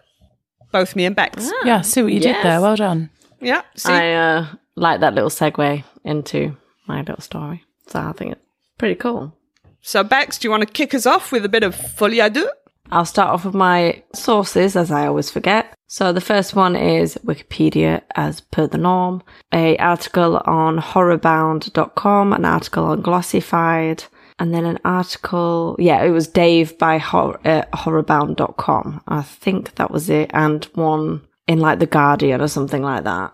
Both 0.71 0.95
me 0.97 1.07
and 1.07 1.17
Bex. 1.17 1.51
Yeah, 1.65 1.81
see 1.81 2.03
what 2.03 2.13
you 2.13 2.21
did 2.21 2.37
there. 2.43 2.61
Well 2.61 2.77
done. 2.77 3.09
Yeah, 3.41 3.63
see? 3.75 3.93
I 3.93 4.13
uh, 4.13 4.47
like 4.77 5.01
that 5.01 5.15
little 5.15 5.31
segue 5.31 5.83
into 6.05 6.57
my 6.87 7.01
little 7.01 7.23
story. 7.23 7.65
So 7.87 8.01
I 8.01 8.13
think 8.13 8.33
it's 8.33 8.41
pretty 8.77 8.97
cool. 8.97 9.33
so 9.81 10.03
Bex, 10.03 10.39
do 10.39 10.47
you 10.47 10.51
want 10.51 10.63
to 10.63 10.67
kick 10.73 10.95
us 10.95 11.07
off 11.07 11.31
with 11.33 11.45
a 11.45 11.49
bit 11.49 11.63
of 11.63 11.75
Folie 11.75 12.21
à 12.21 12.33
deux? 12.33 12.49
I'll 12.91 13.07
start 13.07 13.31
off 13.31 13.45
with 13.45 13.55
my 13.55 14.03
sources, 14.15 14.77
as 14.77 14.91
I 14.91 15.07
always 15.07 15.31
forget. 15.31 15.74
So 15.87 16.13
the 16.13 16.21
first 16.21 16.57
one 16.57 16.77
is 16.77 17.19
Wikipedia, 17.25 18.03
as 18.15 18.41
per 18.41 18.67
the 18.67 18.79
norm, 18.79 19.23
a 19.53 19.77
article 19.77 20.39
on 20.45 20.79
horrorbound.com, 20.79 22.33
an 22.33 22.45
article 22.45 22.85
on 22.85 23.03
Glossified, 23.03 24.07
and 24.39 24.53
then 24.53 24.65
an 24.65 24.79
article, 24.85 25.77
yeah, 25.79 26.03
it 26.03 26.11
was 26.11 26.27
Dave 26.27 26.77
by 26.79 26.99
hor- 26.99 27.41
uh, 27.47 27.65
horrorbound.com. 27.75 29.03
I 29.07 29.23
think 29.23 29.77
that 29.77 29.91
was 29.91 30.11
it, 30.11 30.31
and 30.35 30.65
one 30.75 31.23
in 31.47 31.61
like 31.61 31.79
The 31.79 31.87
Guardian 31.87 32.41
or 32.41 32.49
something 32.49 32.83
like 32.83 33.05
that. 33.05 33.33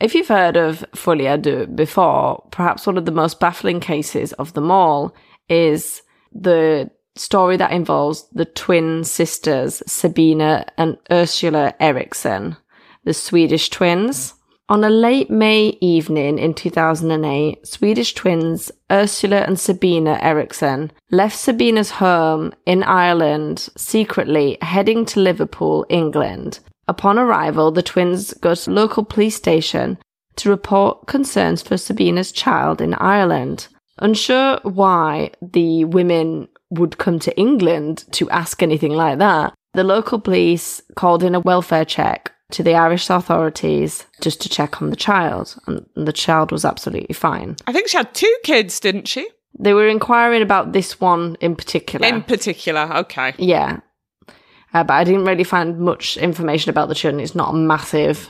If 0.00 0.14
you've 0.14 0.28
heard 0.28 0.56
of 0.56 0.84
Folie 0.94 1.24
à 1.24 1.76
before, 1.76 2.46
perhaps 2.50 2.86
one 2.86 2.96
of 2.96 3.04
the 3.04 3.12
most 3.12 3.38
baffling 3.38 3.80
cases 3.80 4.32
of 4.34 4.54
them 4.54 4.70
all 4.70 5.14
is 5.50 6.00
the 6.32 6.90
story 7.16 7.56
that 7.56 7.72
involves 7.72 8.26
the 8.32 8.44
twin 8.44 9.04
sisters, 9.04 9.82
Sabina 9.86 10.66
and 10.78 10.96
Ursula 11.10 11.74
Eriksson, 11.80 12.56
the 13.04 13.14
Swedish 13.14 13.70
twins. 13.70 14.34
On 14.68 14.84
a 14.84 14.90
late 14.90 15.30
May 15.30 15.76
evening 15.80 16.38
in 16.38 16.54
2008, 16.54 17.66
Swedish 17.66 18.14
twins 18.14 18.70
Ursula 18.90 19.38
and 19.38 19.58
Sabina 19.58 20.16
Eriksson 20.22 20.92
left 21.10 21.36
Sabina's 21.36 21.90
home 21.90 22.52
in 22.66 22.84
Ireland 22.84 23.68
secretly 23.76 24.58
heading 24.62 25.04
to 25.06 25.18
Liverpool, 25.20 25.84
England. 25.88 26.60
Upon 26.86 27.18
arrival, 27.18 27.72
the 27.72 27.82
twins 27.82 28.32
go 28.34 28.54
to 28.54 28.70
local 28.70 29.04
police 29.04 29.34
station 29.34 29.98
to 30.36 30.48
report 30.48 31.06
concerns 31.06 31.62
for 31.62 31.76
Sabina's 31.76 32.30
child 32.30 32.80
in 32.80 32.94
Ireland. 32.94 33.66
Unsure 33.98 34.60
why 34.62 35.32
the 35.42 35.84
women 35.84 36.48
would 36.70 36.98
come 36.98 37.18
to 37.20 37.36
England 37.36 38.04
to 38.12 38.30
ask 38.30 38.62
anything 38.62 38.92
like 38.92 39.18
that, 39.18 39.54
the 39.74 39.84
local 39.84 40.18
police 40.18 40.82
called 40.96 41.22
in 41.22 41.34
a 41.34 41.40
welfare 41.40 41.84
check 41.84 42.32
to 42.52 42.62
the 42.62 42.74
Irish 42.74 43.10
authorities 43.10 44.06
just 44.20 44.40
to 44.42 44.48
check 44.48 44.82
on 44.82 44.90
the 44.90 44.96
child, 44.96 45.56
and 45.66 45.86
the 45.94 46.12
child 46.12 46.50
was 46.50 46.64
absolutely 46.64 47.14
fine. 47.14 47.56
I 47.66 47.72
think 47.72 47.88
she 47.88 47.96
had 47.96 48.12
two 48.14 48.36
kids, 48.42 48.80
didn't 48.80 49.06
she? 49.06 49.28
They 49.58 49.72
were 49.72 49.88
inquiring 49.88 50.42
about 50.42 50.72
this 50.72 51.00
one 51.00 51.36
in 51.40 51.54
particular. 51.56 52.06
In 52.06 52.22
particular, 52.22 52.90
okay. 52.98 53.34
yeah. 53.38 53.80
Uh, 54.72 54.84
but 54.84 54.94
I 54.94 55.04
didn't 55.04 55.24
really 55.24 55.44
find 55.44 55.80
much 55.80 56.16
information 56.16 56.70
about 56.70 56.88
the 56.88 56.94
children. 56.94 57.22
It's 57.22 57.34
not 57.34 57.54
a 57.54 57.56
massive, 57.56 58.28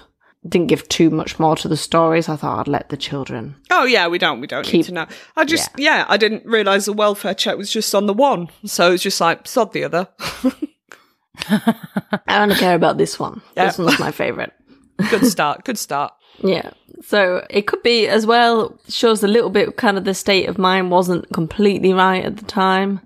didn't 0.49 0.69
give 0.69 0.89
too 0.89 1.11
much 1.11 1.39
more 1.39 1.55
to 1.57 1.69
the 1.69 1.77
stories. 1.77 2.29
I 2.29 2.37
thought 2.37 2.61
I'd 2.61 2.69
let 2.69 2.89
the 2.89 2.97
children. 2.97 3.57
Oh 3.71 3.85
yeah, 3.85 4.07
we 4.09 4.19
don't 4.19 4.41
we 4.41 4.47
don't 4.47 4.71
need 4.73 4.85
to 4.85 4.93
know. 4.93 5.07
I 5.37 5.45
just 5.45 5.71
yeah. 5.77 6.07
I 6.09 6.17
didn't 6.17 6.47
realise 6.47 6.87
the 6.87 6.93
welfare 6.93 7.35
check 7.35 7.59
was 7.59 7.71
just 7.71 7.95
on 7.95 8.07
the 8.07 8.15
one. 8.15 8.49
So 8.65 8.93
it's 8.93 9.03
just 9.03 9.21
like 9.21 9.47
sod 9.47 9.73
the 9.73 9.85
other. 9.85 10.09
I 11.49 12.43
only 12.43 12.55
care 12.55 12.75
about 12.75 12.99
this 12.99 13.19
one. 13.19 13.43
Yeah. 13.57 13.67
This 13.67 13.79
one's 13.79 13.99
my 13.99 14.13
favourite. 14.13 14.53
good 15.11 15.27
start, 15.27 15.65
good 15.65 15.79
start. 15.79 16.13
Yeah. 16.43 16.71
So 17.03 17.47
it 17.49 17.67
could 17.67 17.83
be 17.83 18.07
as 18.07 18.27
well, 18.27 18.79
shows 18.89 19.23
a 19.23 19.29
little 19.29 19.51
bit 19.51 19.77
kind 19.77 19.97
of 19.97 20.05
the 20.05 20.15
state 20.15 20.49
of 20.49 20.59
mind 20.59 20.91
wasn't 20.91 21.33
completely 21.33 21.93
right 21.93 22.25
at 22.25 22.37
the 22.37 22.45
time. 22.45 23.01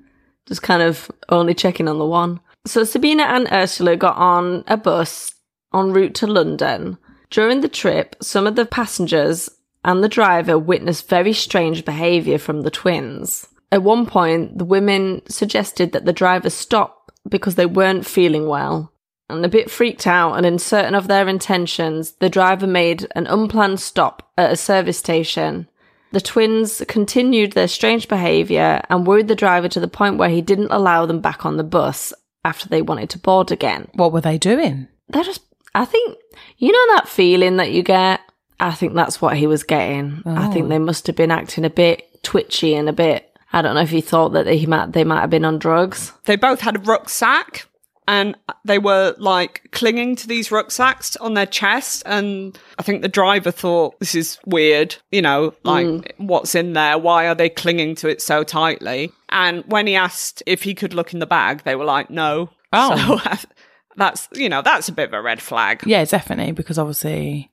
Just 0.47 0.63
kind 0.63 0.83
of 0.83 1.11
only 1.29 1.55
checking 1.55 1.89
on 1.89 1.99
the 1.99 2.07
one. 2.07 2.41
So 2.67 2.85
Sabina 2.85 3.25
and 3.25 3.49
Ursula 3.53 3.97
got 3.97 4.17
on 4.17 4.65
a 4.67 4.77
bus 4.77 5.33
en 5.73 5.93
route 5.93 6.15
to 6.17 6.27
London. 6.27 6.99
During 7.35 7.63
the 7.63 7.69
trip, 7.69 8.15
some 8.23 8.47
of 8.47 8.55
the 8.55 8.65
passengers 8.65 9.51
and 9.83 10.05
the 10.05 10.09
driver 10.09 10.57
witnessed 10.57 11.09
very 11.09 11.33
strange 11.33 11.85
behaviour 11.85 12.39
from 12.39 12.63
the 12.63 12.71
twins. 12.71 13.49
At 13.73 13.83
one 13.83 14.07
point, 14.07 14.57
the 14.57 14.65
women 14.65 15.21
suggested 15.29 15.91
that 15.91 16.05
the 16.05 16.13
driver 16.13 16.49
stop 16.49 17.11
because 17.29 17.57
they 17.57 17.67
weren't 17.67 18.07
feeling 18.07 18.47
well. 18.47 18.93
And 19.29 19.45
a 19.45 19.49
bit 19.49 19.69
freaked 19.69 20.07
out 20.07 20.35
and 20.35 20.47
uncertain 20.47 20.95
of 20.95 21.09
their 21.09 21.27
intentions, 21.27 22.13
the 22.13 22.31
driver 22.31 22.69
made 22.69 23.09
an 23.17 23.27
unplanned 23.27 23.81
stop 23.81 24.31
at 24.39 24.53
a 24.53 24.57
service 24.57 24.99
station. 24.99 25.69
The 26.13 26.21
twins 26.21 26.85
continued 26.87 27.55
their 27.55 27.67
strange 27.67 28.07
behaviour 28.07 28.81
and 28.89 29.09
worried 29.09 29.27
the 29.27 29.35
driver 29.35 29.69
to 29.71 29.81
the 29.81 29.89
point 29.89 30.19
where 30.19 30.29
he 30.29 30.41
didn't 30.41 30.71
allow 30.71 31.05
them 31.05 31.19
back 31.19 31.45
on 31.45 31.57
the 31.57 31.65
bus 31.65 32.13
after 32.45 32.69
they 32.69 32.81
wanted 32.81 33.11
to 33.11 33.19
board 33.19 33.51
again. 33.51 33.89
What 33.95 34.13
were 34.13 34.21
they 34.21 34.39
doing? 34.39 34.87
They're 35.09 35.25
just, 35.25 35.43
I 35.75 35.85
think, 35.85 36.19
you 36.59 36.73
know 36.73 36.95
that 36.95 37.09
feeling 37.09 37.57
that 37.57 37.73
you 37.73 37.83
get? 37.83 38.21
I 38.61 38.73
think 38.73 38.95
that's 38.95 39.21
what 39.21 39.37
he 39.37 39.47
was 39.47 39.65
getting. 39.65 40.23
I 40.25 40.49
think 40.49 40.69
they 40.69 40.77
oh. 40.77 40.81
must 40.81 41.07
have 41.09 41.17
been 41.17 41.31
acting 41.31 41.65
a 41.65 41.71
bit 41.71 42.23
twitchy 42.23 42.75
and 42.75 42.89
a 42.89 42.93
bit, 42.93 43.37
I 43.53 43.63
don't 43.63 43.75
know 43.75 43.83
if 43.83 43.91
he 43.91 44.01
thought 44.01 44.31
that 44.31 44.47
he 44.47 44.67
might, 44.67 44.93
they 44.93 45.05
might 45.05 45.21
have 45.21 45.31
been 45.31 45.45
on 45.45 45.59
drugs. 45.59 46.13
They 46.25 46.37
both 46.37 46.61
had 46.61 46.77
a 46.77 46.81
rucksack 46.81 47.67
and 48.07 48.37
they 48.65 48.79
were 48.79 49.15
like 49.19 49.69
clinging 49.73 50.17
to 50.17 50.29
these 50.29 50.51
rucksacks 50.51 51.17
on 51.17 51.35
their 51.35 51.47
chest. 51.47 52.03
And 52.07 52.59
I 52.79 52.83
think 52.83 53.03
the 53.03 53.09
driver 53.09 53.51
thought, 53.51 53.99
this 53.99 54.15
is 54.15 54.39
weird, 54.45 54.97
you 55.11 55.23
know, 55.23 55.55
like 55.63 55.87
mm. 55.87 56.13
what's 56.19 56.55
in 56.55 56.75
there? 56.75 56.99
Why 56.99 57.29
are 57.29 57.35
they 57.35 57.49
clinging 57.49 57.95
to 57.97 58.09
it 58.09 58.21
so 58.21 58.45
tightly? 58.45 59.11
And 59.31 59.65
when 59.67 59.87
he 59.87 59.97
asked 59.97 60.43
if 60.47 60.63
he 60.63 60.75
could 60.75 60.95
look 60.95 61.13
in 61.13 61.19
the 61.19 61.27
bag, 61.27 61.63
they 61.65 61.77
were 61.77 61.85
like, 61.85 62.11
no. 62.11 62.51
Oh. 62.73 63.21
So 63.25 63.39
that's, 63.97 64.29
you 64.33 64.49
know, 64.49 64.63
that's 64.63 64.89
a 64.89 64.93
bit 64.93 65.09
of 65.09 65.15
a 65.15 65.23
red 65.23 65.41
flag. 65.41 65.83
Yeah, 65.87 66.05
definitely, 66.05 66.53
because 66.53 66.79
obviously, 66.79 67.51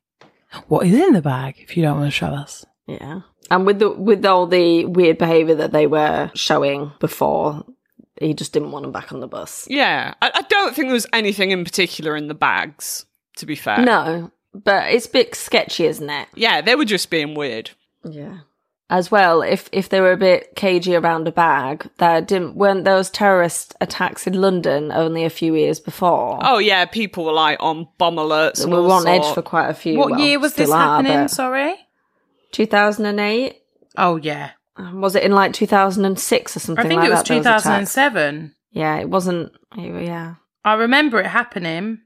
what 0.68 0.86
is 0.86 0.94
in 0.94 1.14
the 1.14 1.22
bag 1.22 1.56
if 1.60 1.76
you 1.76 1.84
don't 1.84 2.00
want 2.00 2.08
to 2.08 2.18
show 2.18 2.28
us? 2.28 2.66
Yeah. 2.88 3.22
And 3.50 3.66
with 3.66 3.80
the 3.80 3.90
with 3.90 4.26
all 4.26 4.48
the 4.48 4.86
weird 4.86 5.18
behaviour 5.18 5.56
that 5.56 5.72
they 5.72 5.88
were 5.88 6.32
showing 6.36 6.92
before, 7.00 7.66
he 8.20 8.34
just 8.34 8.54
didn't 8.54 8.72
want 8.72 8.84
them 8.84 8.92
back 8.92 9.12
on 9.12 9.20
the 9.20 9.28
bus. 9.28 9.68
Yeah. 9.70 10.14
I, 10.22 10.32
I 10.34 10.42
don't 10.44 10.76
think 10.76 10.88
there 10.88 10.94
was 10.94 11.08
anything 11.12 11.52
in 11.52 11.64
particular 11.64 12.16
in 12.16 12.28
the 12.28 12.34
bags, 12.34 13.06
to 13.38 13.46
be 13.46 13.56
fair. 13.56 13.80
No, 13.84 14.32
but 14.54 14.94
it's 14.94 15.08
a 15.08 15.12
bit 15.12 15.36
sketchy, 15.36 15.86
isn't 15.86 16.10
it? 16.10 16.28
Yeah, 16.36 16.62
they 16.62 16.76
were 16.76 16.86
just 16.86 17.10
being 17.10 17.36
weird. 17.36 17.72
Yeah. 18.04 18.40
As 18.92 19.10
well, 19.10 19.42
if 19.42 19.70
if 19.72 19.88
they 19.88 20.02
were 20.02 20.12
a 20.12 20.18
bit 20.18 20.54
cagey 20.58 20.98
around 20.98 21.26
a 21.26 21.32
bag, 21.32 21.90
there 21.98 22.20
didn't 22.20 22.56
weren't 22.56 22.84
those 22.84 23.10
terrorist 23.10 23.74
attacks 23.80 24.28
in 24.28 24.34
London 24.34 24.92
only 24.92 25.24
a 25.24 25.30
few 25.30 25.56
years 25.56 25.80
before. 25.80 26.38
Oh 26.42 26.58
yeah, 26.58 26.84
people 26.84 27.24
were 27.24 27.32
like 27.32 27.58
on 27.62 27.88
bomb 27.98 28.18
alerts. 28.18 28.66
we 28.66 28.74
were 28.74 28.80
all 28.80 28.92
on 28.92 29.08
edge 29.08 29.34
for 29.34 29.42
quite 29.42 29.70
a 29.70 29.74
few. 29.74 29.98
What 29.98 30.12
well, 30.12 30.20
year 30.20 30.42
was 30.42 30.56
this 30.56 30.68
still 30.68 30.78
are, 30.78 31.02
happening? 31.02 31.30
Sorry. 31.30 31.74
2008. 32.52 33.62
Oh 33.98 34.18
yeah, 34.18 34.52
um, 34.76 35.00
Was 35.00 35.16
it 35.16 35.24
in 35.24 35.32
like 35.32 35.54
2006 35.54 36.58
or 36.58 36.60
something 36.60 36.86
I 36.86 36.88
think 36.90 37.00
like 37.00 37.08
it 37.08 37.14
was 37.14 37.24
that? 37.24 37.28
2007. 37.28 38.54
Yeah, 38.72 38.98
it 38.98 39.10
wasn't. 39.10 39.54
Yeah. 39.78 40.36
I 40.66 40.74
remember 40.74 41.22
it 41.22 41.28
happening. 41.28 42.02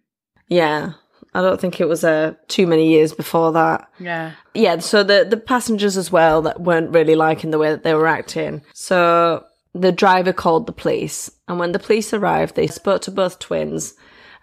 Yeah. 0.50 0.94
I 1.36 1.42
don't 1.42 1.60
think 1.60 1.82
it 1.82 1.89
was 1.89 2.06
uh, 2.06 2.34
too 2.48 2.65
many 2.65 2.88
years 2.88 3.13
before 3.13 3.51
that. 3.51 3.89
Yeah. 4.00 4.32
Yeah, 4.54 4.80
so 4.80 5.04
the 5.04 5.27
the 5.30 5.38
passengers 5.38 5.98
as 5.98 6.10
well 6.10 6.42
that 6.44 6.62
weren't 6.62 6.92
really 6.92 7.15
liking 7.15 7.51
the 7.51 7.58
way 7.58 7.72
that 7.72 7.84
they 7.84 7.94
were 7.94 8.08
acting. 8.08 8.63
So 8.74 9.46
the 9.74 9.92
driver 9.92 10.32
called 10.32 10.65
the 10.65 10.72
police, 10.72 11.30
and 11.50 11.60
when 11.60 11.74
the 11.74 11.80
police 11.80 12.13
arrived, 12.13 12.56
they 12.56 12.68
spoke 12.68 13.01
to 13.01 13.12
both 13.12 13.39
twins, 13.39 13.96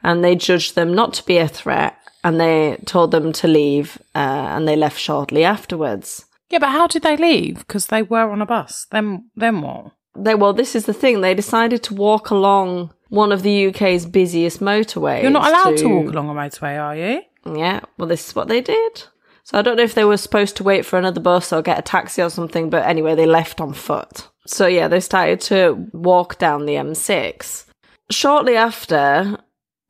and 0.03 0.23
they 0.23 0.37
judged 0.37 0.75
them 0.75 0.95
not 0.95 1.15
to 1.15 1.25
be 1.25 1.39
a 1.39 1.49
threat, 1.49 1.97
and 2.23 2.39
they 2.39 2.77
told 2.85 3.11
them 3.11 3.33
to 3.33 3.49
leave, 3.49 3.97
uh, 4.15 4.53
and 4.55 4.69
they 4.69 4.77
left 4.77 4.99
shortly 4.99 5.45
afterwards. 5.45 6.27
Yeah, 6.51 6.59
but 6.59 6.73
how 6.73 6.87
did 6.87 7.03
they 7.03 7.17
leave? 7.17 7.61
Because 7.61 7.87
they 7.87 8.03
were 8.03 8.31
on 8.31 8.43
a 8.43 8.47
bus. 8.47 8.87
Then, 8.91 9.31
then 9.35 9.63
what? 9.63 9.93
They 10.15 10.35
well, 10.35 10.53
this 10.53 10.77
is 10.77 10.85
the 10.85 10.93
thing. 10.93 11.23
They 11.23 11.35
decided 11.35 11.83
to 11.85 11.95
walk 11.95 12.29
along 12.29 12.93
one 13.13 13.31
of 13.31 13.43
the 13.43 13.67
UK's 13.67 14.07
busiest 14.07 14.61
motorways. 14.61 15.21
You're 15.21 15.31
not 15.31 15.47
allowed 15.47 15.77
to 15.77 15.87
walk 15.87 16.07
along 16.07 16.31
a 16.31 16.33
motorway, 16.33 16.81
are 16.81 16.97
you? 16.97 17.21
Yeah, 17.45 17.81
well, 17.99 18.09
this 18.09 18.29
is 18.29 18.35
what 18.35 18.49
they 18.49 18.63
did. 18.63 19.05
So 19.45 19.59
I 19.59 19.63
don't 19.63 19.77
know 19.77 19.83
if 19.83 19.95
they 19.95 20.07
were 20.07 20.17
supposed 20.17 20.57
to 20.57 20.65
wait 20.65 20.87
for 20.87 20.99
another 20.99 21.21
bus 21.21 21.53
or 21.53 21.61
get 21.61 21.79
a 21.79 21.83
taxi 21.83 22.23
or 22.23 22.31
something, 22.31 22.71
but 22.71 22.87
anyway, 22.87 23.15
they 23.15 23.27
left 23.27 23.61
on 23.61 23.75
foot. 23.75 24.29
So 24.47 24.67
yeah, 24.67 24.89
they 24.89 25.01
started 25.01 25.43
to 25.43 25.91
walk 25.93 26.39
down 26.39 26.65
the 26.65 26.77
M6. 26.77 27.67
Shortly 28.11 28.57
after, 28.57 29.37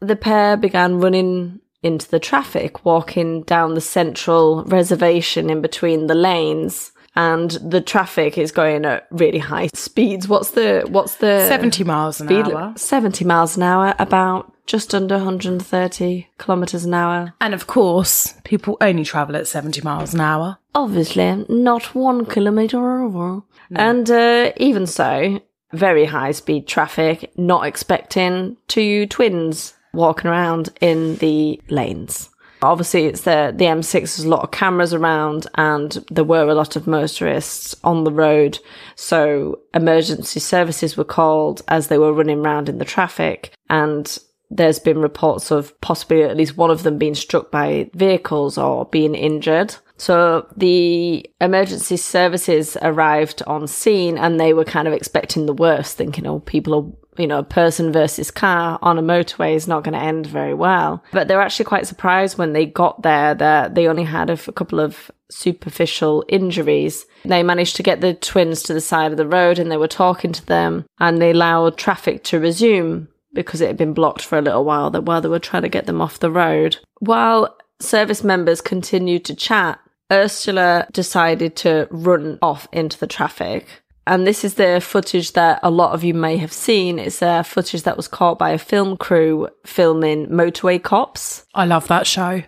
the 0.01 0.17
pair 0.17 0.57
began 0.57 0.99
running 0.99 1.61
into 1.81 2.11
the 2.11 2.19
traffic, 2.19 2.85
walking 2.85 3.43
down 3.43 3.75
the 3.75 3.81
central 3.81 4.65
reservation 4.65 5.49
in 5.49 5.61
between 5.61 6.09
the 6.09 6.17
lanes. 6.17 6.92
And 7.15 7.51
the 7.51 7.81
traffic 7.81 8.39
is 8.39 8.53
going 8.53 8.85
at 8.85 9.07
really 9.11 9.39
high 9.39 9.69
speeds. 9.75 10.29
What's 10.29 10.53
the 10.53 10.85
what's 10.89 11.17
the 11.17 11.47
70 11.47 11.85
miles 11.85 12.21
an 12.21 12.29
speed? 12.29 12.49
hour. 12.49 12.73
70 12.77 13.25
miles 13.25 13.57
an 13.57 13.63
hour, 13.63 13.95
about 13.99 14.53
just 14.67 14.95
under 14.95 15.17
130 15.17 16.29
kilometers 16.39 16.85
an 16.85 16.95
hour. 16.95 17.35
And 17.41 17.53
of 17.53 17.67
course, 17.67 18.35
people 18.45 18.77
only 18.81 19.05
travel 19.05 19.37
at 19.37 19.47
70 19.47 19.83
miles 19.83 20.15
an 20.15 20.21
hour. 20.21 20.59
Obviously, 20.75 21.45
not 21.49 21.95
one 21.95 22.25
kilometer 22.25 23.03
over. 23.03 23.43
And 23.75 24.11
uh, 24.11 24.53
even 24.57 24.87
so, 24.87 25.41
very 25.73 26.05
high 26.07 26.33
speed 26.33 26.67
traffic, 26.67 27.33
not 27.37 27.67
expecting 27.67 28.57
two 28.69 29.07
twins 29.07 29.75
walking 29.95 30.31
around 30.31 30.71
in 30.81 31.17
the 31.17 31.61
lanes. 31.69 32.31
Obviously, 32.63 33.07
it's 33.07 33.23
the, 33.23 33.53
the 33.55 33.65
M6, 33.65 33.93
there's 33.93 34.21
a 34.21 34.29
lot 34.29 34.45
of 34.45 34.51
cameras 34.53 34.95
around, 34.95 35.47
and 35.57 36.05
there 36.11 36.25
were 36.25 36.49
a 36.49 36.55
lot 36.55 36.77
of 36.77 36.87
motorists 36.87 37.75
on 37.83 38.05
the 38.05 38.13
road. 38.13 38.59
So, 38.95 39.61
emergency 39.75 40.41
services 40.41 40.97
were 40.97 41.05
called 41.05 41.63
as 41.69 41.89
they 41.89 41.99
were 41.99 42.13
running 42.13 42.45
around 42.45 42.69
in 42.69 42.79
the 42.79 42.85
traffic. 42.85 43.53
And 43.69 44.19
there's 44.53 44.79
been 44.79 44.99
reports 44.99 45.51
of 45.51 45.79
possibly 45.81 46.23
at 46.23 46.37
least 46.37 46.57
one 46.57 46.71
of 46.71 46.83
them 46.83 46.99
being 46.99 47.15
struck 47.15 47.51
by 47.51 47.91
vehicles 47.95 48.59
or 48.59 48.85
being 48.87 49.15
injured. 49.15 49.75
So 49.97 50.47
the 50.57 51.25
emergency 51.41 51.97
services 51.97 52.77
arrived 52.83 53.43
on 53.47 53.67
scene 53.67 54.19
and 54.19 54.39
they 54.39 54.53
were 54.53 54.65
kind 54.65 54.87
of 54.87 54.95
expecting 54.95 55.47
the 55.47 55.55
worst, 55.55 55.97
thinking, 55.97 56.27
oh, 56.27 56.41
people 56.41 56.75
are, 56.75 57.02
you 57.19 57.27
know, 57.27 57.43
person 57.43 57.93
versus 57.93 58.31
car 58.31 58.79
on 58.83 58.99
a 58.99 59.03
motorway 59.03 59.55
is 59.55 59.69
not 59.69 59.85
going 59.85 59.95
to 59.95 60.01
end 60.01 60.27
very 60.27 60.55
well. 60.55 61.05
But 61.13 61.29
they 61.29 61.35
were 61.35 61.43
actually 61.43 61.67
quite 61.67 61.87
surprised 61.87 62.39
when 62.39 62.53
they 62.53 62.67
got 62.67 63.03
there 63.03 63.35
that 63.35 63.75
they 63.75 63.87
only 63.87 64.05
had 64.05 64.31
a 64.31 64.37
couple 64.53 64.81
of 64.81 65.11
superficial 65.31 66.25
injuries. 66.29 67.07
They 67.25 67.43
managed 67.43 67.77
to 67.77 67.83
get 67.83 68.01
the 68.01 68.15
twins 68.15 68.63
to 68.65 68.75
the 68.75 68.81
side 68.81 69.11
of 69.11 69.19
the 69.19 69.27
road 69.27 69.59
and 69.59 69.71
they 69.71 69.77
were 69.77 69.89
talking 69.89 70.33
to 70.33 70.47
them 70.47 70.85
and 71.01 71.21
they 71.21 71.31
allowed 71.31 71.77
traffic 71.77 72.25
to 72.25 72.41
resume 72.41 73.09
because 73.35 73.61
it 73.61 73.67
had 73.67 73.77
been 73.77 73.95
blocked 73.95 74.23
for 74.23 74.39
a 74.39 74.43
little 74.43 74.65
while 74.65 74.91
that 74.91 75.05
while 75.05 75.21
they 75.21 75.29
were 75.29 75.39
trying 75.39 75.63
to 75.63 75.69
get 75.69 75.87
them 75.87 76.01
off 76.01 76.21
the 76.21 76.31
road. 76.31 76.79
While 77.01 77.57
service 77.81 78.23
members 78.23 78.61
continued 78.61 79.25
to 79.27 79.35
chat, 79.35 79.81
Ursula 80.13 80.87
decided 80.93 81.57
to 81.57 81.89
run 81.91 82.39
off 82.43 82.69
into 82.73 82.99
the 82.99 83.07
traffic. 83.07 83.82
And 84.07 84.27
this 84.27 84.45
is 84.45 84.55
the 84.55 84.81
footage 84.81 85.33
that 85.33 85.61
a 85.63 85.71
lot 85.71 85.93
of 85.93 86.03
you 86.03 86.13
may 86.13 86.37
have 86.39 86.53
seen. 86.53 86.99
It's 86.99 87.23
a 87.23 87.45
footage 87.45 87.85
that 87.85 87.97
was 87.97 88.09
caught 88.09 88.39
by 88.39 88.51
a 88.51 88.59
film 88.59 88.97
crew 88.97 89.49
filming 89.65 90.27
motorway 90.29 90.83
cops. 90.83 91.47
I 91.55 91.67
love 91.67 91.87
that 91.89 92.07
show. 92.07 92.43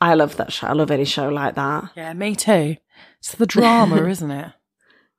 I 0.00 0.14
love 0.14 0.36
that 0.36 0.52
show. 0.52 0.66
I 0.68 0.72
love 0.72 0.90
any 0.90 1.04
show 1.04 1.28
like 1.28 1.56
that. 1.56 1.90
Yeah, 1.94 2.12
me 2.14 2.34
too. 2.34 2.76
It's 3.18 3.32
the 3.34 3.46
drama, 3.46 4.06
isn't 4.08 4.30
it? 4.30 4.52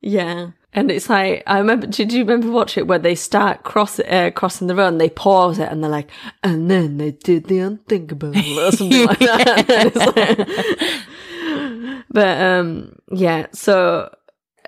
Yeah. 0.01 0.51
And 0.73 0.91
it's 0.91 1.09
like, 1.09 1.43
I 1.47 1.59
remember, 1.59 1.87
did 1.87 2.11
you 2.11 2.19
remember 2.19 2.51
watch 2.51 2.77
it 2.77 2.85
where 2.87 2.99
they 2.99 3.15
start 3.15 3.63
cross, 3.63 3.99
uh, 3.99 4.31
crossing 4.35 4.67
the 4.67 4.75
road 4.75 4.89
and 4.89 4.99
they 5.01 5.09
pause 5.09 5.57
it 5.57 5.71
and 5.71 5.81
they're 5.83 5.89
like, 5.89 6.09
and 6.43 6.69
then 6.69 6.97
they 6.97 7.11
did 7.11 7.45
the 7.45 7.59
unthinkable 7.59 8.29
or 8.37 8.71
something 8.71 9.05
like 9.05 9.19
that. 9.19 10.35
Like- 11.55 12.03
but, 12.11 12.41
um, 12.41 12.95
yeah, 13.11 13.47
so 13.53 14.13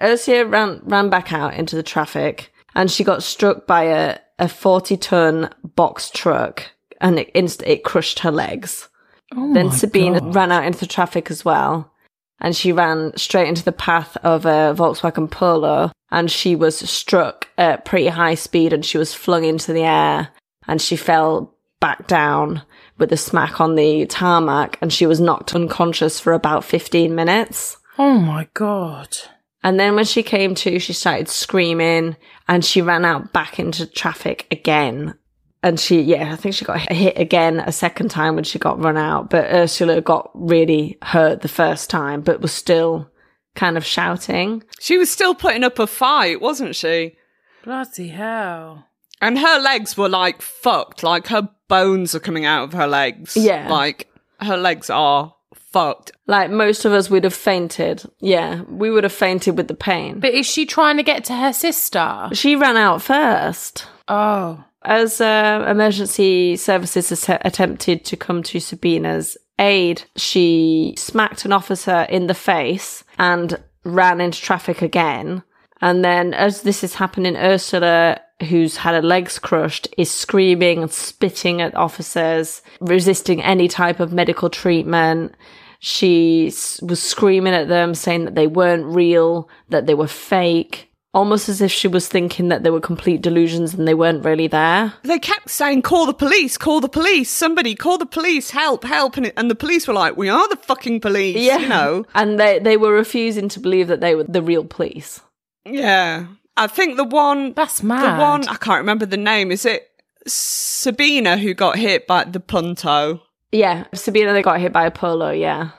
Ursula 0.01 0.45
ran, 0.45 0.81
ran 0.83 1.09
back 1.09 1.33
out 1.33 1.53
into 1.53 1.75
the 1.75 1.83
traffic 1.83 2.51
and 2.75 2.89
she 2.91 3.03
got 3.03 3.23
struck 3.23 3.65
by 3.67 3.83
a, 3.83 4.19
a 4.39 4.47
40 4.47 4.97
ton 4.97 5.49
box 5.75 6.09
truck 6.09 6.63
and 7.01 7.19
it 7.19 7.29
inst- 7.33 7.63
it 7.63 7.83
crushed 7.83 8.19
her 8.19 8.31
legs. 8.31 8.89
Oh 9.35 9.53
Then 9.53 9.67
my 9.67 9.73
Sabina 9.75 10.19
God. 10.21 10.35
ran 10.35 10.51
out 10.51 10.65
into 10.65 10.79
the 10.79 10.85
traffic 10.87 11.29
as 11.31 11.43
well. 11.43 11.91
And 12.39 12.55
she 12.55 12.71
ran 12.71 13.17
straight 13.17 13.47
into 13.47 13.63
the 13.65 13.71
path 13.71 14.15
of 14.17 14.45
a 14.45 14.73
Volkswagen 14.77 15.29
Polo 15.29 15.91
and 16.11 16.29
she 16.31 16.55
was 16.55 16.77
struck 16.77 17.47
at 17.57 17.83
pretty 17.83 18.07
high 18.07 18.35
speed 18.35 18.73
and 18.73 18.85
she 18.85 18.97
was 18.99 19.13
flung 19.13 19.43
into 19.43 19.73
the 19.73 19.81
air 19.83 20.29
and 20.67 20.79
she 20.81 20.95
fell 20.95 21.55
back 21.79 22.07
down 22.07 22.61
with 22.99 23.11
a 23.11 23.17
smack 23.17 23.59
on 23.59 23.75
the 23.75 24.05
tarmac 24.05 24.77
and 24.81 24.93
she 24.93 25.05
was 25.07 25.19
knocked 25.19 25.55
unconscious 25.55 26.19
for 26.19 26.33
about 26.33 26.63
15 26.63 27.13
minutes. 27.15 27.77
Oh 27.97 28.19
my 28.19 28.47
God. 28.53 29.17
And 29.67 29.77
then 29.77 29.95
when 29.95 30.05
she 30.05 30.23
came 30.23 30.55
to, 30.55 30.79
she 30.79 30.93
started 30.93 31.27
screaming 31.27 32.15
and 32.47 32.63
she 32.63 32.81
ran 32.81 33.03
out 33.03 33.33
back 33.33 33.59
into 33.59 33.85
traffic 33.85 34.47
again. 34.49 35.13
And 35.61 35.77
she, 35.77 35.99
yeah, 35.99 36.31
I 36.31 36.37
think 36.37 36.55
she 36.55 36.63
got 36.63 36.89
hit 36.89 37.19
again 37.19 37.59
a 37.59 37.73
second 37.73 38.07
time 38.09 38.35
when 38.35 38.45
she 38.45 38.59
got 38.59 38.81
run 38.81 38.95
out. 38.95 39.29
But 39.29 39.51
Ursula 39.53 39.99
got 39.99 40.31
really 40.33 40.97
hurt 41.01 41.41
the 41.41 41.49
first 41.49 41.89
time, 41.89 42.21
but 42.21 42.39
was 42.39 42.53
still 42.53 43.11
kind 43.55 43.75
of 43.75 43.83
shouting. 43.83 44.63
She 44.79 44.97
was 44.97 45.11
still 45.11 45.35
putting 45.35 45.65
up 45.65 45.79
a 45.79 45.87
fight, 45.87 46.39
wasn't 46.39 46.77
she? 46.77 47.17
Bloody 47.65 48.07
hell. 48.07 48.85
And 49.19 49.37
her 49.37 49.59
legs 49.59 49.97
were 49.97 50.07
like 50.07 50.41
fucked. 50.41 51.03
Like 51.03 51.27
her 51.27 51.49
bones 51.67 52.15
are 52.15 52.21
coming 52.21 52.45
out 52.45 52.63
of 52.63 52.71
her 52.71 52.87
legs. 52.87 53.35
Yeah. 53.35 53.67
Like 53.69 54.07
her 54.39 54.55
legs 54.55 54.89
are 54.89 55.35
fucked. 55.71 56.11
Like 56.27 56.49
most 56.49 56.85
of 56.85 56.93
us 56.93 57.09
would 57.09 57.23
have 57.23 57.33
fainted. 57.33 58.03
Yeah, 58.19 58.63
we 58.63 58.89
would 58.89 59.03
have 59.03 59.13
fainted 59.13 59.57
with 59.57 59.67
the 59.67 59.75
pain. 59.75 60.19
But 60.19 60.33
is 60.33 60.45
she 60.45 60.65
trying 60.65 60.97
to 60.97 61.03
get 61.03 61.23
to 61.25 61.35
her 61.35 61.53
sister? 61.53 62.29
She 62.33 62.55
ran 62.55 62.77
out 62.77 63.01
first. 63.01 63.87
Oh. 64.07 64.63
As 64.83 65.19
uh, 65.19 65.65
emergency 65.67 66.55
services 66.55 67.11
att- 67.11 67.45
attempted 67.45 68.05
to 68.05 68.15
come 68.15 68.43
to 68.43 68.59
Sabina's 68.59 69.37
aid, 69.59 70.03
she 70.15 70.93
smacked 70.97 71.45
an 71.45 71.51
officer 71.51 72.01
in 72.09 72.27
the 72.27 72.33
face 72.33 73.03
and 73.17 73.61
ran 73.83 74.21
into 74.21 74.39
traffic 74.39 74.81
again. 74.81 75.43
And 75.81 76.03
then, 76.03 76.33
as 76.33 76.61
this 76.61 76.83
is 76.83 76.95
happening, 76.95 77.35
Ursula, 77.35 78.19
who's 78.49 78.77
had 78.77 78.93
her 78.93 79.01
legs 79.01 79.39
crushed, 79.39 79.87
is 79.97 80.11
screaming 80.11 80.81
and 80.81 80.91
spitting 80.91 81.61
at 81.61 81.75
officers, 81.75 82.61
resisting 82.79 83.41
any 83.41 83.67
type 83.67 83.99
of 83.99 84.13
medical 84.13 84.49
treatment. 84.49 85.33
She 85.79 86.45
was 86.81 87.01
screaming 87.01 87.53
at 87.53 87.67
them, 87.67 87.95
saying 87.95 88.25
that 88.25 88.35
they 88.35 88.47
weren't 88.47 88.85
real, 88.85 89.49
that 89.69 89.85
they 89.85 89.93
were 89.93 90.07
fake, 90.07 90.87
almost 91.13 91.49
as 91.49 91.61
if 91.61 91.71
she 91.71 91.87
was 91.87 92.07
thinking 92.07 92.49
that 92.49 92.63
they 92.63 92.69
were 92.69 92.79
complete 92.79 93.21
delusions 93.21 93.73
and 93.73 93.87
they 93.87 93.93
weren't 93.93 94.23
really 94.23 94.47
there. 94.47 94.93
They 95.03 95.17
kept 95.17 95.49
saying, 95.49 95.81
call 95.81 96.05
the 96.05 96.13
police, 96.13 96.57
call 96.57 96.79
the 96.79 96.89
police, 96.89 97.29
somebody, 97.29 97.73
call 97.73 97.97
the 97.97 98.05
police, 98.05 98.51
help, 98.51 98.83
help. 98.83 99.17
And, 99.17 99.27
it, 99.27 99.33
and 99.35 99.49
the 99.49 99.55
police 99.55 99.87
were 99.87 99.95
like, 99.95 100.15
we 100.15 100.29
are 100.29 100.47
the 100.49 100.55
fucking 100.57 101.01
police, 101.01 101.37
you 101.37 101.67
know? 101.67 102.05
And 102.13 102.39
they, 102.39 102.59
they 102.59 102.77
were 102.77 102.93
refusing 102.93 103.49
to 103.49 103.59
believe 103.59 103.87
that 103.87 103.99
they 103.99 104.13
were 104.13 104.25
the 104.25 104.43
real 104.43 104.63
police. 104.63 105.21
Yeah. 105.65 106.27
I 106.57 106.67
think 106.67 106.97
the 106.97 107.03
one, 107.03 107.53
That's 107.53 107.83
mad. 107.83 108.17
the 108.17 108.21
one, 108.21 108.47
I 108.47 108.55
can't 108.55 108.79
remember 108.79 109.05
the 109.05 109.17
name. 109.17 109.51
Is 109.51 109.65
it 109.65 109.89
Sabina 110.25 111.37
who 111.37 111.53
got 111.53 111.77
hit 111.77 112.07
by 112.07 112.23
the 112.23 112.39
punto? 112.39 113.21
Yeah, 113.51 113.85
Sabina, 113.93 114.33
they 114.33 114.41
got 114.41 114.59
hit 114.59 114.73
by 114.73 114.85
a 114.85 114.91
polo, 114.91 115.31
yeah. 115.31 115.69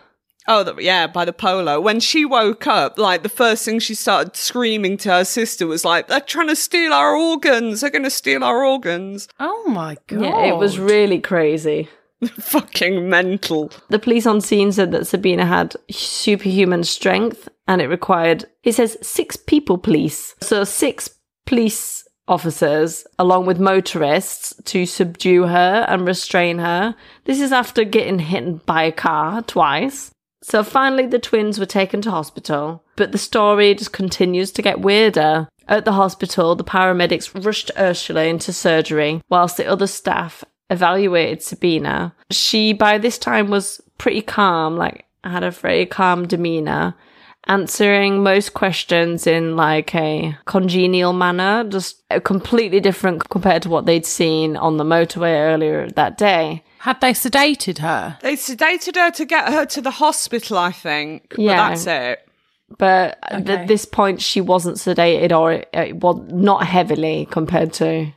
Oh, 0.51 0.63
the, 0.63 0.77
yeah, 0.77 1.07
by 1.07 1.27
the 1.27 1.33
polo. 1.35 1.79
When 1.79 2.01
she 2.01 2.25
woke 2.25 2.67
up, 2.67 2.99
like 2.99 3.23
the 3.23 3.29
first 3.29 3.67
thing 3.67 3.81
she 3.81 3.95
started 3.95 4.35
screaming 4.35 4.97
to 4.99 5.11
her 5.11 5.25
sister 5.25 5.67
was 5.67 5.85
like, 5.85 6.09
"They're 6.09 6.21
trying 6.21 6.49
to 6.49 6.57
steal 6.57 6.95
our 6.95 7.15
organs. 7.15 7.83
They're 7.83 7.91
going 7.91 8.05
to 8.05 8.11
steal 8.11 8.43
our 8.43 8.65
organs." 8.65 9.29
oh 9.39 9.69
my 9.69 9.99
God. 10.07 10.23
Yeah, 10.23 10.45
it 10.47 10.57
was 10.57 10.79
really 10.79 11.21
crazy. 11.21 11.91
Fucking 12.27 13.09
mental. 13.09 13.71
The 13.91 13.99
police 13.99 14.27
on 14.27 14.41
scene 14.41 14.73
said 14.73 14.93
that 14.93 15.07
Sabina 15.07 15.47
had 15.47 15.77
superhuman 15.91 16.85
strength 16.85 17.49
and 17.67 17.81
it 17.81 17.89
required, 17.89 18.47
he 18.63 18.73
says, 18.73 18.97
six 19.03 19.37
people 19.37 19.79
police. 19.79 20.35
So 20.41 20.65
six 20.65 21.11
police 21.47 22.05
officers 22.27 23.07
along 23.19 23.47
with 23.47 23.59
motorists 23.59 24.55
to 24.65 24.85
subdue 24.85 25.45
her 25.45 25.87
and 25.89 26.07
restrain 26.07 26.59
her. 26.59 26.95
This 27.25 27.41
is 27.41 27.53
after 27.53 27.85
getting 27.85 28.19
hit 28.19 28.67
by 28.67 28.83
a 28.85 28.93
car 28.93 29.43
twice. 29.43 30.11
So 30.43 30.63
finally 30.63 31.07
the 31.07 31.19
twins 31.19 31.59
were 31.59 31.67
taken 31.67 32.01
to 32.03 32.11
hospital, 32.11 32.85
but 32.97 33.13
the 33.13 33.19
story 33.19 33.75
just 33.75 33.93
continues 33.93 34.53
to 34.53 34.63
get 34.63 34.81
weirder. 34.81 35.49
At 35.67 35.85
the 35.85 35.93
hospital, 35.93 36.55
the 36.55 36.65
paramedics 36.65 37.45
rushed 37.45 37.71
Ursula 37.77 38.25
into 38.25 38.53
surgery 38.53 39.21
whilst 39.29 39.59
the 39.59 39.67
other 39.67 39.87
staff 39.87 40.43
evaluated 40.71 41.43
Sabina. 41.43 42.15
She 42.31 42.73
by 42.73 42.99
this 42.99 43.19
time 43.19 43.49
was 43.51 43.81
pretty 43.99 44.23
calm, 44.23 44.77
like 44.77 45.05
had 45.25 45.43
a 45.43 45.51
very 45.51 45.87
calm 45.87 46.27
demeanor, 46.27 46.95
answering 47.47 48.23
most 48.23 48.55
questions 48.55 49.27
in 49.27 49.57
like 49.57 49.95
a 49.95 50.37
congenial 50.45 51.13
manner, 51.13 51.65
just 51.69 52.03
completely 52.25 52.81
different 52.81 53.29
compared 53.31 53.63
to 53.63 53.69
what 53.69 53.87
they'd 53.87 54.07
seen 54.07 54.57
on 54.57 54.77
the 54.77 54.85
motorway 54.85 55.35
earlier 55.53 55.89
that 55.91 56.19
day. 56.19 56.63
Had 56.81 57.01
they 57.01 57.13
sedated 57.13 57.79
her? 57.79 58.19
They 58.23 58.37
sedated 58.37 58.95
her 58.97 59.11
to 59.11 59.25
get 59.25 59.49
her 59.49 59.67
to 59.67 59.81
the 59.81 59.91
hospital, 59.91 60.59
I 60.59 60.71
think. 60.73 61.35
Yeah. 61.37 61.57
But 61.57 61.69
that's 61.69 61.87
it. 61.87 62.29
But 62.79 63.19
Okay. 63.33 63.55
at 63.55 63.67
this 63.67 63.85
point, 63.87 64.21
she 64.21 64.41
wasn't 64.43 64.77
sedated 64.77 65.37
or 65.37 65.53
it, 65.53 65.69
it 65.73 65.97
was 65.97 66.21
not 66.31 66.65
heavily 66.67 67.27
compared 67.31 67.73
to 67.75 68.13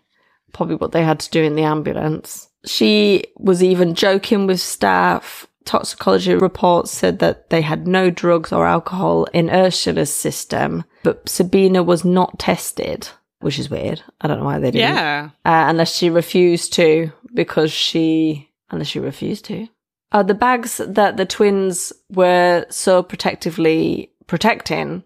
probably 0.54 0.76
what 0.76 0.92
they 0.92 1.04
had 1.04 1.20
to 1.22 1.30
do 1.30 1.44
in 1.44 1.56
the 1.56 1.64
ambulance. 1.64 2.50
She 2.66 3.24
was 3.38 3.64
even 3.64 3.96
joking 3.96 4.48
with 4.48 4.60
staff. 4.60 5.48
Toxicology 5.66 6.34
reports 6.36 6.92
said 6.92 7.20
that 7.20 7.50
they 7.50 7.62
had 7.62 7.88
no 7.88 8.10
drugs 8.10 8.52
or 8.52 8.66
alcohol 8.66 9.26
in 9.26 9.50
Ursula's 9.50 10.14
system, 10.14 10.84
but 11.04 11.28
Sabina 11.30 11.84
was 11.84 12.04
not 12.04 12.40
tested, 12.40 13.08
which 13.42 13.60
is 13.60 13.70
weird. 13.70 14.02
I 14.22 14.28
don't 14.28 14.40
know 14.40 14.46
why 14.46 14.60
they 14.60 14.72
didn't. 14.72 14.96
Yeah. 14.96 15.30
uh, 15.46 15.66
unless 15.70 15.96
she 15.96 16.10
refused 16.10 16.74
to 16.74 17.12
because 17.34 17.72
she 17.72 18.50
unless 18.72 18.88
she 18.88 19.00
refused 19.00 19.46
to 19.46 19.68
uh, 20.12 20.24
the 20.24 20.34
bags 20.34 20.82
that 20.86 21.18
the 21.18 21.26
twins 21.26 21.94
were 22.10 22.66
so 22.70 23.02
protectively 23.04 24.12
protecting 24.28 25.04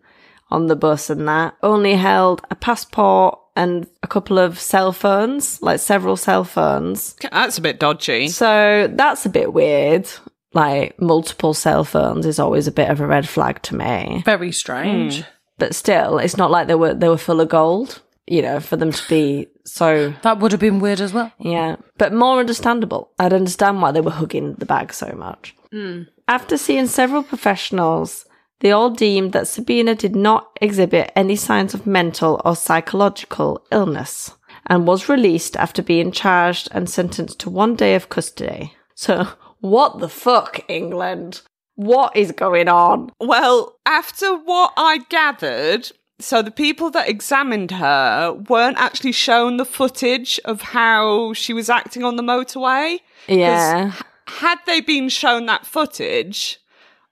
on 0.50 0.68
the 0.68 0.76
bus 0.76 1.10
and 1.10 1.28
that 1.28 1.56
only 1.64 1.96
held 1.96 2.42
a 2.50 2.56
passport 2.56 3.40
and 3.56 3.88
a 4.04 4.08
couple 4.08 4.38
of 4.40 4.60
cell 4.60 4.92
phones 4.92 5.62
like 5.62 5.80
several 5.80 6.16
cell 6.18 6.44
phones 6.44 7.16
That's 7.32 7.58
a 7.58 7.62
bit 7.62 7.80
dodgy. 7.80 8.28
so 8.28 8.88
that's 8.94 9.26
a 9.26 9.30
bit 9.30 9.54
weird 9.54 10.08
like 10.54 11.00
multiple 11.02 11.54
cell 11.54 11.84
phones 11.84 12.26
is 12.26 12.40
always 12.40 12.68
a 12.68 12.72
bit 12.72 12.90
of 12.90 13.02
a 13.02 13.08
red 13.08 13.28
flag 13.28 13.62
to 13.64 13.76
me 13.76 14.22
Very 14.26 14.52
strange. 14.52 15.22
Hmm. 15.22 15.28
but 15.58 15.76
still 15.76 16.18
it's 16.20 16.38
not 16.38 16.52
like 16.52 16.68
they 16.68 16.76
were 16.76 16.94
they 16.94 17.10
were 17.10 17.18
full 17.18 17.42
of 17.42 17.50
gold 17.50 18.02
you 18.28 18.42
know 18.42 18.60
for 18.60 18.76
them 18.78 18.92
to 18.92 19.10
be 19.10 19.48
so 19.66 20.14
That 20.22 20.40
would 20.40 20.52
have 20.52 20.62
been 20.62 20.80
weird 20.80 21.02
as 21.02 21.12
well. 21.12 21.32
Yeah, 21.40 21.78
but 21.98 22.14
more 22.14 22.40
understandable. 22.40 23.10
I'd 23.18 23.34
understand 23.34 23.82
why 23.82 23.92
they 23.92 24.00
were 24.02 24.12
hugging 24.12 24.54
the 24.54 24.66
bag 24.68 24.94
so 24.94 25.12
much. 25.18 25.56
Hmm. 25.72 26.04
After 26.28 26.56
seeing 26.56 26.86
several 26.86 27.24
professionals, 27.24 28.26
they 28.60 28.72
all 28.72 28.90
deemed 28.90 29.34
that 29.34 29.48
Sabina 29.48 29.96
did 29.96 30.16
not 30.16 30.58
exhibit 30.62 31.12
any 31.16 31.36
signs 31.36 31.74
of 31.74 31.86
mental 31.86 32.42
or 32.46 32.56
psychological 32.56 33.66
illness 33.72 34.32
and 34.68 34.88
was 34.88 35.10
released 35.10 35.56
after 35.58 35.84
being 35.84 36.12
charged 36.12 36.70
and 36.72 36.90
sentenced 36.90 37.40
to 37.40 37.50
one 37.50 37.76
day 37.76 37.96
of 37.96 38.10
custody. 38.10 38.74
So, 38.96 39.28
what 39.60 40.00
the 40.00 40.10
fuck, 40.10 40.62
England? 40.68 41.42
What 41.76 42.16
is 42.16 42.32
going 42.32 42.70
on? 42.70 43.12
Well, 43.20 43.78
after 43.86 44.36
what 44.38 44.74
I 44.78 45.00
gathered, 45.10 45.92
so 46.20 46.42
the 46.42 46.52
people 46.52 46.90
that 46.92 47.10
examined 47.10 47.72
her 47.72 48.34
weren't 48.50 48.78
actually 48.78 49.12
shown 49.12 49.58
the 49.58 49.66
footage 49.66 50.40
of 50.46 50.62
how 50.62 51.34
she 51.34 51.54
was 51.54 51.70
acting 51.70 52.04
on 52.04 52.16
the 52.16 52.24
motorway. 52.24 53.00
Yeah. 53.28 53.94
Had 54.28 54.60
they 54.66 54.80
been 54.80 55.10
shown 55.10 55.46
that 55.48 55.66
footage, 55.66 56.60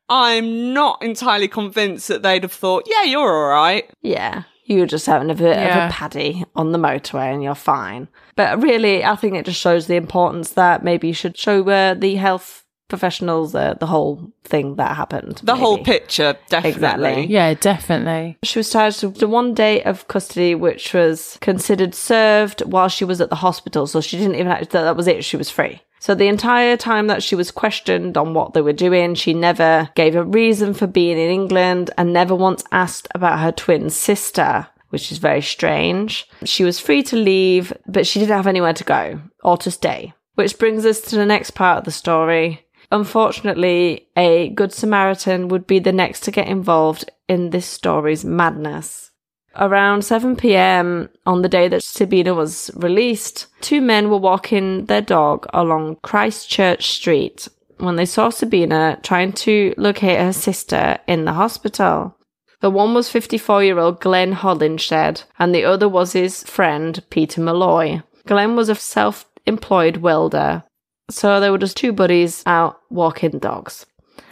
I'm 0.09 0.73
not 0.73 1.01
entirely 1.01 1.47
convinced 1.47 2.07
that 2.09 2.21
they'd 2.23 2.43
have 2.43 2.51
thought, 2.51 2.83
yeah, 2.87 3.03
you're 3.03 3.21
all 3.21 3.49
right. 3.61 3.89
Yeah. 4.01 4.43
You 4.65 4.79
were 4.79 4.85
just 4.85 5.05
having 5.05 5.29
a 5.29 5.35
bit 5.35 5.57
Yeah. 5.57 5.85
of 5.85 5.91
a 5.91 5.93
paddy 5.93 6.43
on 6.55 6.71
the 6.71 6.77
motorway 6.77 7.33
and 7.33 7.43
you're 7.43 7.55
fine. 7.55 8.07
But 8.35 8.61
really, 8.61 9.03
I 9.03 9.15
think 9.15 9.35
it 9.35 9.45
just 9.45 9.59
shows 9.59 9.87
the 9.87 9.95
importance 9.95 10.51
that 10.51 10.83
maybe 10.83 11.07
you 11.07 11.13
should 11.13 11.37
show 11.37 11.67
uh, 11.69 11.93
the 11.95 12.15
health 12.15 12.63
professionals 12.89 13.55
uh, 13.55 13.73
the 13.79 13.87
whole 13.87 14.31
thing 14.43 14.75
that 14.75 14.95
happened. 14.95 15.41
The 15.43 15.55
whole 15.55 15.77
maybe. 15.77 15.85
picture, 15.85 16.35
definitely. 16.49 16.69
Exactly. 16.75 17.25
Yeah, 17.27 17.53
definitely. 17.55 18.37
She 18.43 18.59
was 18.59 18.71
charged 18.71 19.03
with 19.03 19.17
the 19.17 19.27
one 19.27 19.53
day 19.55 19.81
of 19.83 20.07
custody, 20.07 20.53
which 20.53 20.93
was 20.93 21.37
considered 21.41 21.95
served 21.95 22.61
while 22.61 22.89
she 22.89 23.03
was 23.03 23.19
at 23.19 23.29
the 23.29 23.37
hospital. 23.37 23.87
So 23.87 23.99
she 23.99 24.17
didn't 24.17 24.35
even 24.35 24.47
have, 24.47 24.69
that 24.69 24.83
that 24.83 24.95
was 24.95 25.07
it. 25.07 25.25
She 25.25 25.37
was 25.37 25.49
free. 25.49 25.81
So 26.03 26.13
the 26.13 26.27
entire 26.27 26.75
time 26.75 27.07
that 27.07 27.23
she 27.23 27.33
was 27.33 27.49
questioned 27.49 28.17
on 28.17 28.33
what 28.33 28.51
they 28.51 28.59
were 28.59 28.73
doing, 28.73 29.15
she 29.15 29.33
never 29.33 29.89
gave 29.95 30.17
a 30.17 30.25
reason 30.25 30.73
for 30.73 30.85
being 30.85 31.17
in 31.17 31.29
England 31.29 31.91
and 31.97 32.11
never 32.11 32.35
once 32.35 32.61
asked 32.73 33.07
about 33.15 33.39
her 33.39 33.53
twin 33.53 33.89
sister, 33.89 34.67
which 34.89 35.13
is 35.13 35.17
very 35.17 35.41
strange. 35.41 36.27
She 36.43 36.65
was 36.65 36.77
free 36.77 37.03
to 37.03 37.15
leave, 37.15 37.71
but 37.87 38.05
she 38.05 38.19
didn't 38.19 38.35
have 38.35 38.47
anywhere 38.47 38.73
to 38.73 38.83
go 38.83 39.21
or 39.45 39.55
to 39.59 39.71
stay. 39.71 40.13
Which 40.35 40.59
brings 40.59 40.85
us 40.85 40.99
to 41.03 41.15
the 41.15 41.25
next 41.25 41.51
part 41.51 41.77
of 41.77 41.85
the 41.85 41.91
story. 41.91 42.67
Unfortunately, 42.91 44.09
a 44.17 44.49
Good 44.49 44.73
Samaritan 44.73 45.47
would 45.47 45.65
be 45.65 45.79
the 45.79 45.93
next 45.93 46.23
to 46.23 46.31
get 46.31 46.49
involved 46.49 47.09
in 47.29 47.51
this 47.51 47.65
story's 47.65 48.25
madness. 48.25 49.11
Around 49.55 50.03
7 50.03 50.35
pm 50.35 51.09
on 51.27 51.41
the 51.43 51.49
day 51.49 51.67
that 51.67 51.83
Sabina 51.83 52.33
was 52.33 52.71
released, 52.73 53.47
two 53.61 53.81
men 53.81 54.09
were 54.09 54.17
walking 54.17 54.85
their 54.85 55.01
dog 55.01 55.45
along 55.53 55.97
Christchurch 56.01 56.87
Street 56.89 57.47
when 57.77 57.95
they 57.95 58.05
saw 58.05 58.29
Sabina 58.29 58.97
trying 59.03 59.31
to 59.33 59.73
locate 59.77 60.19
her 60.19 60.33
sister 60.33 60.97
in 61.07 61.25
the 61.25 61.33
hospital. 61.33 62.17
The 62.61 62.71
one 62.71 62.93
was 62.95 63.09
54 63.11 63.63
year 63.63 63.77
old 63.77 63.99
Glenn 63.99 64.33
Hollinshead, 64.33 65.23
and 65.37 65.53
the 65.53 65.65
other 65.65 65.87
was 65.89 66.13
his 66.13 66.43
friend 66.43 67.03
Peter 67.11 67.41
Malloy. 67.41 68.01
Glenn 68.25 68.55
was 68.55 68.69
a 68.69 68.75
self 68.75 69.25
employed 69.45 69.97
welder, 69.97 70.63
so 71.11 71.39
they 71.39 71.49
were 71.51 71.57
just 71.59 71.77
two 71.77 71.91
buddies 71.93 72.41
out 72.47 72.79
walking 72.89 73.37
dogs. 73.37 73.85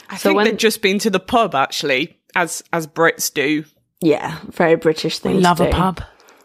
I 0.10 0.15
So 0.17 0.29
think 0.29 0.38
when- 0.38 0.45
they'd 0.45 0.57
just 0.60 0.81
been 0.81 0.97
to 0.99 1.10
the 1.10 1.19
pub, 1.19 1.53
actually, 1.53 2.17
as 2.36 2.63
as 2.73 2.88
Brits 2.88 3.31
do. 3.31 3.65
Yeah, 4.02 4.40
very 4.50 4.76
British 4.76 5.20
thing. 5.20 5.42
Love 5.42 5.58
to 5.58 5.70
a 5.70 5.72
pub. 5.72 6.02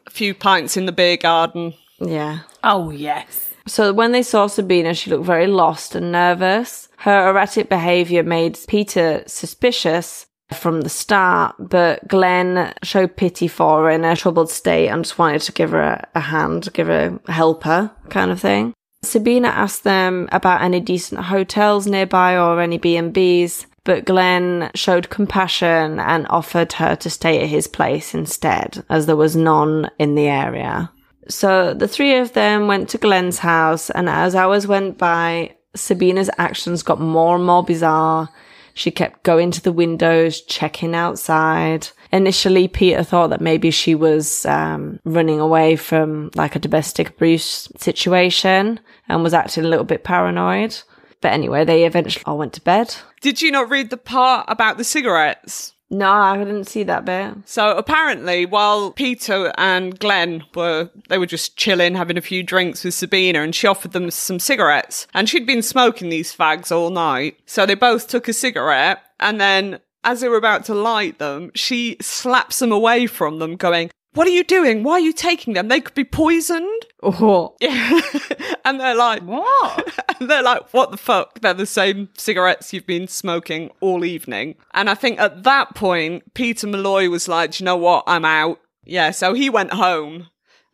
A 0.07 0.11
few 0.11 0.35
pints 0.35 0.77
in 0.77 0.87
the 0.87 0.93
beer 0.93 1.17
garden. 1.17 1.75
Yeah. 1.99 2.41
Oh, 2.63 2.91
yes. 2.91 3.55
So 3.67 3.93
when 3.93 4.13
they 4.13 4.23
saw 4.23 4.47
Sabina, 4.47 4.95
she 4.95 5.11
looked 5.11 5.25
very 5.25 5.47
lost 5.47 5.95
and 5.95 6.13
nervous. 6.13 6.89
Her 6.99 7.31
erratic 7.31 7.69
behaviour 7.69 8.23
made 8.23 8.59
Peter 8.69 9.25
suspicious 9.27 10.27
from 10.53 10.83
the 10.83 10.89
start, 10.89 11.57
but 11.59 12.07
Glenn 12.07 12.73
showed 12.83 13.17
pity 13.17 13.49
for 13.49 13.83
her 13.83 13.91
in 13.91 14.05
her 14.05 14.15
troubled 14.15 14.51
state 14.51 14.89
and 14.89 15.05
just 15.05 15.19
wanted 15.19 15.43
to 15.43 15.53
give 15.53 15.71
her 15.71 15.83
a, 15.83 16.09
a 16.15 16.21
hand, 16.21 16.69
give 16.73 16.87
her 16.87 17.19
a 17.27 17.33
helper 17.33 17.91
kind 18.11 18.31
of 18.31 18.41
thing. 18.41 18.73
Sabina 19.03 19.49
asked 19.49 19.85
them 19.85 20.29
about 20.33 20.63
any 20.63 20.81
decent 20.81 21.23
hotels 21.23 21.87
nearby 21.87 22.37
or 22.37 22.61
any 22.61 22.79
B&Bs, 22.79 23.67
but 23.87 24.05
Glenn 24.05 24.71
showed 24.75 25.09
compassion 25.09 26.01
and 26.01 26.27
offered 26.29 26.75
her 26.75 26.97
to 26.97 27.09
stay 27.09 27.41
at 27.41 27.49
his 27.49 27.69
place 27.69 28.15
instead, 28.15 28.85
as 28.91 29.07
there 29.07 29.17
was 29.17 29.37
none 29.37 29.89
in 29.99 30.17
the 30.17 30.27
area. 30.27 30.91
So 31.29 31.73
the 31.73 31.89
three 31.89 32.17
of 32.17 32.33
them 32.33 32.67
went 32.67 32.89
to 32.91 32.99
Glenn's 32.99 33.39
house, 33.39 33.89
and 33.89 34.09
as 34.09 34.35
hours 34.35 34.67
went 34.67 34.99
by, 34.99 35.55
Sabina's 35.77 36.31
actions 36.37 36.83
got 36.83 37.01
more 37.01 37.37
and 37.37 37.47
more 37.47 37.63
bizarre. 37.63 38.29
She 38.75 38.91
kept 38.91 39.23
going 39.23 39.53
to 39.53 39.63
the 39.63 39.73
windows, 39.73 40.43
checking 40.43 40.95
outside. 40.95 41.89
Initially, 42.13 42.69
Peter 42.69 43.05
thought 43.05 43.31
that 43.31 43.41
maybe 43.41 43.71
she 43.71 43.95
was 43.95 44.45
um, 44.47 44.99
running 45.05 45.41
away 45.41 45.77
from 45.77 46.31
like 46.35 46.57
a 46.57 46.59
domestic 46.61 47.11
abuse 47.11 47.69
situation 47.79 48.81
and 49.09 49.23
was 49.23 49.33
acting 49.33 49.65
a 49.65 49.69
little 49.69 49.85
bit 49.85 50.05
paranoid. 50.05 50.77
But 51.21 51.33
anyway, 51.33 51.65
they 51.65 51.85
eventually 51.85 52.25
all 52.27 52.39
went 52.39 52.53
to 52.55 52.61
bed. 52.61 52.95
Did 53.21 53.43
you 53.43 53.51
not 53.51 53.71
read 53.71 53.91
the 53.91 53.97
part 53.97 54.45
about 54.49 54.77
the 54.77 54.85
cigarettes? 54.85 55.73
No, 55.89 56.11
I 56.11 56.37
didn't 56.37 56.65
see 56.65 56.83
that 56.83 57.05
bit. 57.05 57.35
So 57.45 57.77
apparently, 57.77 58.45
while 58.45 58.91
Peter 58.91 59.53
and 59.57 59.97
Glenn 59.99 60.45
were, 60.55 60.91
they 61.09 61.19
were 61.19 61.27
just 61.27 61.57
chilling, 61.57 61.95
having 61.95 62.19
a 62.19 62.23
few 62.23 62.43
drinks 62.43 62.83
with 62.83 62.95
Sabina, 62.95 63.41
and 63.43 63.55
she 63.55 63.69
offered 63.69 63.93
them 63.93 64.11
some 64.11 64.41
cigarettes. 64.41 65.07
And 65.15 65.29
she'd 65.29 65.47
been 65.47 65.63
smoking 65.63 66.09
these 66.09 66.35
fags 66.35 66.73
all 66.73 66.91
night. 66.91 67.39
So 67.47 67.67
they 67.67 67.77
both 67.77 68.09
took 68.09 68.27
a 68.27 68.33
cigarette, 68.33 68.99
and 69.21 69.41
then 69.41 69.79
as 70.03 70.21
they 70.21 70.29
were 70.29 70.37
about 70.37 70.65
to 70.65 70.75
light 70.75 71.19
them, 71.19 71.53
she 71.55 71.97
slaps 72.01 72.59
them 72.59 72.73
away 72.73 73.07
from 73.07 73.39
them, 73.39 73.57
going, 73.57 73.91
What 74.17 74.27
are 74.27 74.31
you 74.33 74.43
doing? 74.45 74.83
Why 74.83 74.95
are 74.95 75.01
you 75.01 75.13
taking 75.13 75.55
them? 75.55 75.69
They 75.69 75.81
could 75.81 75.95
be 75.95 76.05
poisoned. 76.05 76.87
Oh, 77.03 77.55
Yeah. 77.61 78.01
and 78.65 78.81
they're 78.81 78.97
like, 78.97 79.23
What? 79.23 79.95
and 80.21 80.29
they're 80.31 80.43
like, 80.43 80.73
what 80.73 80.91
the 80.91 80.97
fuck? 80.97 81.41
They're 81.41 81.55
the 81.55 81.67
same 81.67 82.09
cigarettes 82.17 82.73
you've 82.73 82.87
been 82.87 83.07
smoking 83.09 83.71
all 83.81 84.05
evening. 84.05 84.57
And 84.75 84.91
I 84.91 84.95
think 84.95 85.21
at 85.21 85.45
that 85.45 85.75
point, 85.75 86.35
Peter 86.35 86.67
Malloy 86.67 87.09
was 87.11 87.29
like, 87.29 87.53
"Do 87.53 87.63
you 87.63 87.67
know 87.67 87.77
what? 87.77 88.05
I'm 88.07 88.25
out. 88.25 88.59
Yeah. 88.85 89.11
So 89.13 89.35
he 89.35 89.49
went 89.51 89.73
home. 89.73 90.29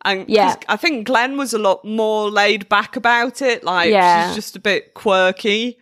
And 0.05 0.27
Yeah. 0.29 0.55
I 0.67 0.75
think 0.77 1.05
Glenn 1.07 1.37
was 1.37 1.53
a 1.53 1.59
lot 1.59 1.83
more 1.85 2.29
laid 2.29 2.67
back 2.69 2.95
about 2.95 3.41
it. 3.41 3.63
Like, 3.63 3.89
Yeah. 3.91 4.27
she's 4.27 4.35
just 4.35 4.55
a 4.55 4.59
bit 4.59 4.93
quirky. 4.93 5.77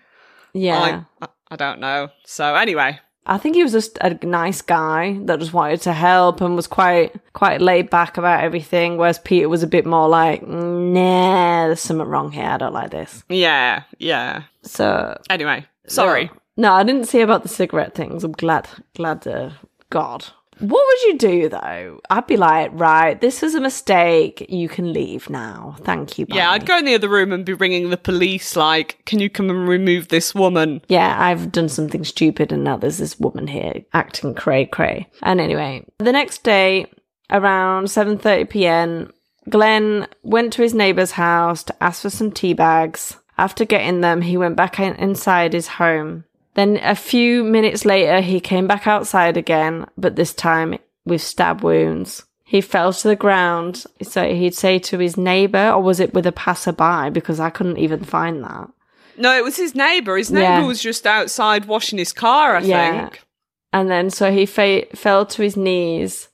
yeah. 0.53 1.03
I, 1.21 1.27
I 1.51 1.55
don't 1.55 1.79
know. 1.79 2.09
So 2.25 2.55
anyway, 2.55 2.99
I 3.25 3.37
think 3.37 3.55
he 3.55 3.63
was 3.63 3.71
just 3.71 3.97
a 4.01 4.17
nice 4.25 4.61
guy 4.61 5.17
that 5.25 5.39
just 5.39 5.53
wanted 5.53 5.81
to 5.81 5.93
help 5.93 6.41
and 6.41 6.55
was 6.55 6.67
quite 6.67 7.13
quite 7.33 7.61
laid 7.61 7.89
back 7.89 8.17
about 8.17 8.43
everything. 8.43 8.97
Whereas 8.97 9.19
Peter 9.19 9.47
was 9.47 9.63
a 9.63 9.67
bit 9.67 9.85
more 9.85 10.09
like, 10.09 10.45
nah, 10.47 11.67
there's 11.67 11.79
something 11.81 12.07
wrong 12.07 12.31
here. 12.31 12.45
I 12.45 12.57
don't 12.57 12.73
like 12.73 12.91
this. 12.91 13.23
yeah, 13.29 13.83
yeah. 13.99 14.43
So 14.63 15.19
Anyway, 15.29 15.65
sorry. 15.87 16.31
No, 16.57 16.73
I 16.73 16.83
didn't 16.83 17.05
see 17.05 17.21
about 17.21 17.43
the 17.43 17.49
cigarette 17.49 17.95
things. 17.95 18.23
I'm 18.23 18.33
glad, 18.33 18.67
glad 18.95 19.21
to 19.23 19.53
God. 19.89 20.25
What 20.61 20.85
would 20.87 21.01
you 21.03 21.17
do 21.17 21.49
though? 21.49 21.99
I'd 22.09 22.27
be 22.27 22.37
like, 22.37 22.71
right, 22.73 23.19
this 23.19 23.43
is 23.43 23.55
a 23.55 23.61
mistake. 23.61 24.45
You 24.49 24.69
can 24.69 24.93
leave 24.93 25.29
now. 25.29 25.75
Thank 25.81 26.17
you. 26.19 26.25
Yeah. 26.29 26.51
I'd 26.51 26.65
go 26.65 26.77
in 26.77 26.85
the 26.85 26.95
other 26.95 27.09
room 27.09 27.31
and 27.31 27.43
be 27.43 27.53
ringing 27.53 27.89
the 27.89 27.97
police, 27.97 28.55
like, 28.55 29.01
can 29.05 29.19
you 29.19 29.29
come 29.29 29.49
and 29.49 29.67
remove 29.67 30.07
this 30.07 30.33
woman? 30.35 30.81
yeah, 30.87 31.15
I've 31.19 31.51
done 31.51 31.69
something 31.69 32.03
stupid 32.05 32.51
and 32.51 32.63
now 32.63 32.77
there's 32.77 32.97
this 32.99 33.19
woman 33.19 33.47
here 33.47 33.83
acting 33.93 34.33
cray 34.35 34.65
cray. 34.65 35.07
And 35.23 35.41
anyway, 35.41 35.85
the 35.97 36.11
next 36.11 36.43
day 36.43 36.85
around 37.29 37.85
7:30 37.85 38.49
p.m., 38.49 39.11
Glenn 39.49 40.07
went 40.21 40.53
to 40.53 40.61
his 40.61 40.73
neighbor's 40.73 41.11
house 41.11 41.63
to 41.63 41.83
ask 41.83 42.03
for 42.03 42.09
some 42.11 42.31
tea 42.31 42.53
bags. 42.53 43.17
After 43.37 43.65
getting 43.65 44.01
them, 44.01 44.21
he 44.21 44.37
went 44.37 44.55
back 44.55 44.79
in- 44.79 44.95
inside 44.97 45.53
his 45.53 45.67
home. 45.67 46.25
Then 46.53 46.79
a 46.83 46.95
few 46.95 47.43
minutes 47.43 47.85
later, 47.85 48.21
he 48.21 48.39
came 48.39 48.67
back 48.67 48.85
outside 48.87 49.37
again, 49.37 49.85
but 49.97 50.15
this 50.15 50.33
time 50.33 50.77
with 51.05 51.21
stab 51.21 51.61
wounds. 51.63 52.25
He 52.43 52.59
fell 52.59 52.91
to 52.91 53.07
the 53.07 53.15
ground. 53.15 53.85
So 54.01 54.25
he'd 54.33 54.53
say 54.55 54.77
to 54.79 54.97
his 54.99 55.15
neighbor, 55.15 55.69
or 55.71 55.81
was 55.81 56.01
it 56.01 56.13
with 56.13 56.25
a 56.27 56.33
passerby? 56.33 57.09
Because 57.11 57.39
I 57.39 57.49
couldn't 57.49 57.77
even 57.77 58.03
find 58.03 58.43
that. 58.43 58.69
No, 59.17 59.35
it 59.37 59.43
was 59.43 59.55
his 59.55 59.73
neighbour. 59.75 60.17
His 60.17 60.31
neighbour 60.31 60.43
Yeah. 60.61 60.65
was 60.65 60.81
just 60.81 61.07
outside 61.07 61.65
washing 61.65 61.97
his 61.99 62.11
car, 62.11 62.57
I 62.57 62.61
Yeah. 62.61 62.91
think. 63.01 63.21
And 63.71 63.89
then 63.89 64.09
so 64.09 64.31
he 64.31 64.45
fa- 64.45 64.85
fell 64.93 65.25
to 65.27 65.41
his 65.41 65.55
knees 65.55 66.27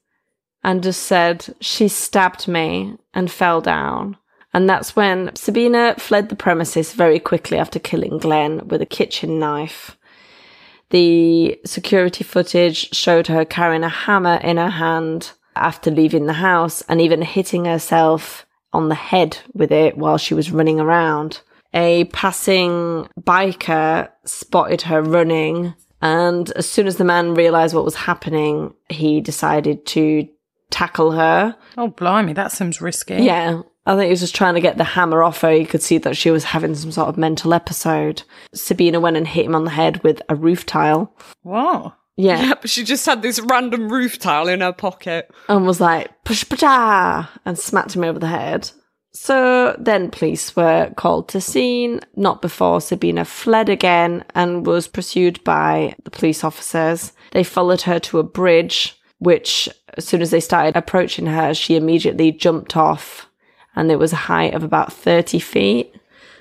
and 0.63 0.81
just 0.81 1.03
said, 1.03 1.53
She 1.61 1.87
stabbed 1.87 2.47
me 2.47 2.95
and 3.13 3.29
fell 3.31 3.61
down. 3.61 4.17
And 4.53 4.67
that's 4.67 4.95
when 4.95 5.35
Sabina 5.35 5.95
fled 5.99 6.29
the 6.29 6.35
premises 6.35 6.93
very 6.93 7.19
quickly 7.19 7.59
after 7.59 7.77
killing 7.77 8.17
Glenn 8.17 8.67
with 8.67 8.81
a 8.81 8.85
kitchen 8.87 9.37
knife. 9.37 9.96
The 10.89 11.59
security 11.65 12.23
footage 12.23 12.95
showed 12.95 13.27
her 13.27 13.45
carrying 13.45 13.83
a 13.83 13.89
hammer 13.89 14.35
in 14.35 14.57
her 14.57 14.69
hand 14.69 15.31
after 15.55 15.91
leaving 15.91 16.27
the 16.27 16.33
house 16.33 16.81
and 16.83 17.01
even 17.01 17.21
hitting 17.21 17.65
herself 17.65 18.45
on 18.73 18.89
the 18.89 18.95
head 18.95 19.39
with 19.53 19.71
it 19.71 19.97
while 19.97 20.17
she 20.17 20.33
was 20.33 20.51
running 20.51 20.79
around. 20.79 21.41
A 21.73 22.05
passing 22.05 23.07
biker 23.19 24.09
spotted 24.23 24.83
her 24.83 25.01
running, 25.01 25.73
and 26.01 26.49
as 26.51 26.69
soon 26.69 26.87
as 26.87 26.97
the 26.97 27.03
man 27.03 27.33
realized 27.33 27.75
what 27.75 27.85
was 27.85 27.95
happening, 27.95 28.73
he 28.89 29.19
decided 29.19 29.85
to 29.87 30.27
tackle 30.69 31.11
her. 31.11 31.55
Oh, 31.77 31.89
blimey, 31.89 32.33
that 32.33 32.51
seems 32.51 32.81
risky. 32.81 33.15
Yeah. 33.15 33.61
I 33.87 33.95
think 33.95 34.05
he 34.05 34.11
was 34.11 34.19
just 34.19 34.35
trying 34.35 34.55
to 34.55 34.61
get 34.61 34.77
the 34.77 34.83
hammer 34.83 35.23
off 35.23 35.41
her. 35.41 35.55
You 35.55 35.65
could 35.65 35.81
see 35.81 35.97
that 35.99 36.17
she 36.17 36.29
was 36.29 36.43
having 36.43 36.75
some 36.75 36.91
sort 36.91 37.07
of 37.07 37.17
mental 37.17 37.53
episode. 37.53 38.23
Sabina 38.53 38.99
went 38.99 39.15
and 39.15 39.25
hit 39.25 39.45
him 39.45 39.55
on 39.55 39.63
the 39.63 39.71
head 39.71 40.03
with 40.03 40.21
a 40.27 40.35
roof 40.35 40.65
tile. 40.65 41.15
What? 41.43 41.95
Yeah. 42.17 42.41
Yeah, 42.41 42.53
but 42.59 42.69
she 42.69 42.83
just 42.83 43.05
had 43.05 43.21
this 43.21 43.39
random 43.39 43.89
roof 43.89 44.19
tile 44.19 44.49
in 44.49 44.59
her 44.59 44.73
pocket. 44.73 45.31
and 45.47 45.65
was 45.65 45.79
like, 45.79 46.23
push 46.25 46.47
push 46.49 46.63
and 46.63 47.57
smacked 47.57 47.95
him 47.95 48.03
over 48.03 48.19
the 48.19 48.27
head. 48.27 48.69
So 49.13 49.75
then 49.79 50.11
police 50.11 50.55
were 50.55 50.91
called 50.97 51.29
to 51.29 51.39
scene, 51.39 52.01
not 52.15 52.41
before 52.41 52.81
Sabina 52.81 53.23
fled 53.23 53.69
again 53.69 54.25
and 54.35 54.65
was 54.65 54.87
pursued 54.87 55.43
by 55.43 55.95
the 56.03 56.11
police 56.11 56.43
officers. 56.43 57.13
They 57.31 57.43
followed 57.43 57.81
her 57.83 57.99
to 57.99 58.19
a 58.19 58.23
bridge, 58.23 58.99
which 59.19 59.69
as 59.95 60.05
soon 60.05 60.21
as 60.21 60.31
they 60.31 60.39
started 60.39 60.75
approaching 60.75 61.25
her, 61.27 61.53
she 61.53 61.75
immediately 61.77 62.31
jumped 62.31 62.75
off 62.75 63.26
and 63.77 63.91
it 63.91 63.99
was 63.99 64.11
a 64.11 64.17
height 64.17 64.55
of 64.55 64.63
about 64.63 64.91
30 64.91 65.37
feet. 65.37 65.93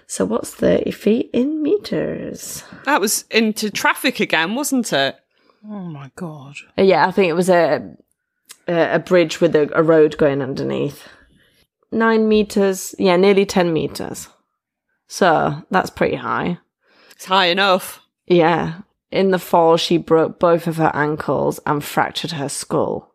So 0.07 0.25
what's 0.25 0.55
30 0.55 0.91
feet 0.91 1.31
in 1.33 1.63
meters? 1.63 2.65
That 2.87 3.01
was 3.01 3.25
into 3.31 3.71
traffic 3.71 4.21
again, 4.21 4.55
wasn't 4.55 4.93
it? 4.93 5.17
Oh 5.69 5.81
my 5.81 6.11
god. 6.17 6.57
Yeah, 6.79 7.07
I 7.07 7.11
think 7.11 7.29
it 7.29 7.35
was 7.35 7.51
a 7.51 7.97
a, 8.67 8.95
a 8.95 8.99
bridge 8.99 9.41
with 9.41 9.55
a, 9.55 9.71
a 9.77 9.83
road 9.83 10.17
going 10.17 10.41
underneath. 10.41 11.09
Nine 11.93 12.27
meters, 12.27 12.95
yeah, 12.99 13.17
nearly 13.17 13.45
ten 13.45 13.73
meters. 13.73 14.29
So 15.07 15.63
that's 15.71 15.91
pretty 15.91 16.17
high. 16.17 16.59
It's 17.11 17.27
high 17.27 17.47
enough. 17.47 18.01
Yeah. 18.27 18.81
In 19.11 19.31
the 19.31 19.39
fall, 19.39 19.77
she 19.77 19.99
broke 19.99 20.39
both 20.39 20.67
of 20.67 20.77
her 20.77 20.91
ankles 20.95 21.61
and 21.67 21.85
fractured 21.85 22.33
her 22.33 22.49
skull, 22.49 23.15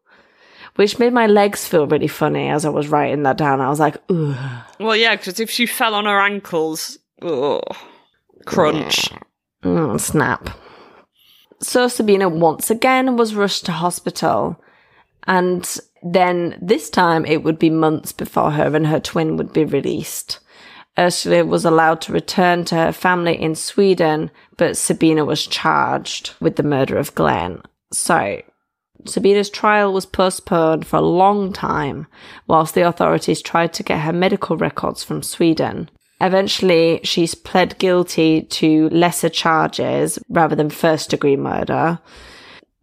which 0.82 0.98
made 0.98 1.14
my 1.14 1.28
legs 1.28 1.68
feel 1.68 1.86
really 1.86 2.08
funny 2.08 2.50
as 2.50 2.66
I 2.66 2.70
was 2.70 2.88
writing 2.88 3.22
that 3.22 3.38
down. 3.38 3.62
I 3.62 3.70
was 3.70 3.80
like, 3.80 3.98
ugh. 4.10 4.64
Well, 4.80 4.96
yeah, 4.96 5.16
because 5.16 5.40
if 5.40 5.52
she 5.52 5.68
fell 5.68 5.94
on 5.94 6.06
her 6.06 6.20
ankles, 6.20 6.98
oh, 7.22 7.62
crunch. 8.48 9.12
Mm, 9.64 10.02
snap. 10.02 10.50
So 11.60 11.88
Sabina 11.88 12.28
once 12.30 12.72
again 12.72 13.16
was 13.16 13.36
rushed 13.36 13.68
to 13.68 13.72
hospital, 13.72 14.60
and 15.28 15.78
then 16.02 16.58
this 16.60 16.90
time 16.90 17.28
it 17.28 17.44
would 17.44 17.60
be 17.60 17.70
months 17.70 18.12
before 18.12 18.50
her 18.50 18.76
and 18.76 18.88
her 18.88 19.00
twin 19.00 19.38
would 19.38 19.54
be 19.54 19.66
released. 19.66 20.40
Ursula 20.98 21.46
was 21.46 21.64
allowed 21.64 22.02
to 22.02 22.12
return 22.12 22.66
to 22.66 22.76
her 22.76 22.92
family 22.92 23.40
in 23.40 23.54
Sweden, 23.54 24.32
but 24.58 24.76
Sabina 24.76 25.26
was 25.26 25.46
charged 25.46 26.34
with 26.40 26.56
the 26.56 26.64
murder 26.64 26.98
of 26.98 27.14
Glenn. 27.14 27.62
So, 27.94 28.42
Sabina's 29.06 29.50
trial 29.50 29.94
was 29.94 30.06
postponed 30.06 30.86
for 30.86 30.98
a 30.98 31.02
long 31.02 31.52
time 31.54 32.08
whilst 32.48 32.76
the 32.76 32.88
authorities 32.88 33.42
tried 33.42 33.74
to 33.74 33.84
get 33.84 34.02
her 34.02 34.14
medical 34.14 34.58
records 34.58 35.04
from 35.04 35.24
Sweden. 35.24 35.90
Eventually, 36.20 37.00
she's 37.04 37.34
pled 37.34 37.78
guilty 37.80 38.44
to 38.44 38.90
lesser 38.90 39.30
charges 39.30 40.20
rather 40.30 40.56
than 40.56 40.70
first 40.70 41.10
degree 41.10 41.36
murder. 41.36 42.00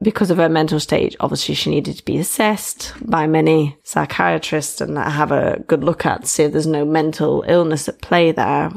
Because 0.01 0.31
of 0.31 0.39
her 0.39 0.49
mental 0.49 0.81
state, 0.81 1.17
obviously 1.21 1.55
she 1.55 1.71
needed 1.71 1.99
to 1.99 2.05
be 2.05 2.19
assessed 2.19 2.95
by 3.01 3.27
many 3.27 3.77
psychiatrists 3.83 4.81
and 4.81 4.97
have 4.97 5.33
a 5.33 5.63
good 5.67 5.83
look 5.83 6.07
at 6.07 6.23
to 6.23 6.27
see 6.27 6.45
if 6.45 6.53
there's 6.53 6.67
no 6.67 6.85
mental 6.85 7.45
illness 7.47 7.89
at 7.89 8.01
play 8.01 8.33
there 8.33 8.71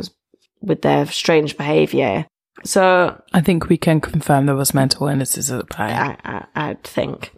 with 0.61 0.81
their 0.81 1.05
strange 1.07 1.57
behaviour. 1.57 2.25
So 2.63 3.21
I 3.33 3.41
think 3.41 3.69
we 3.69 3.77
can 3.77 4.01
confirm 4.01 4.45
there 4.45 4.55
was 4.55 4.73
mental 4.73 5.07
illnesses 5.07 5.51
at 5.51 5.69
play. 5.69 5.91
I, 5.91 6.17
I, 6.23 6.45
I'd 6.55 6.83
think. 6.83 7.33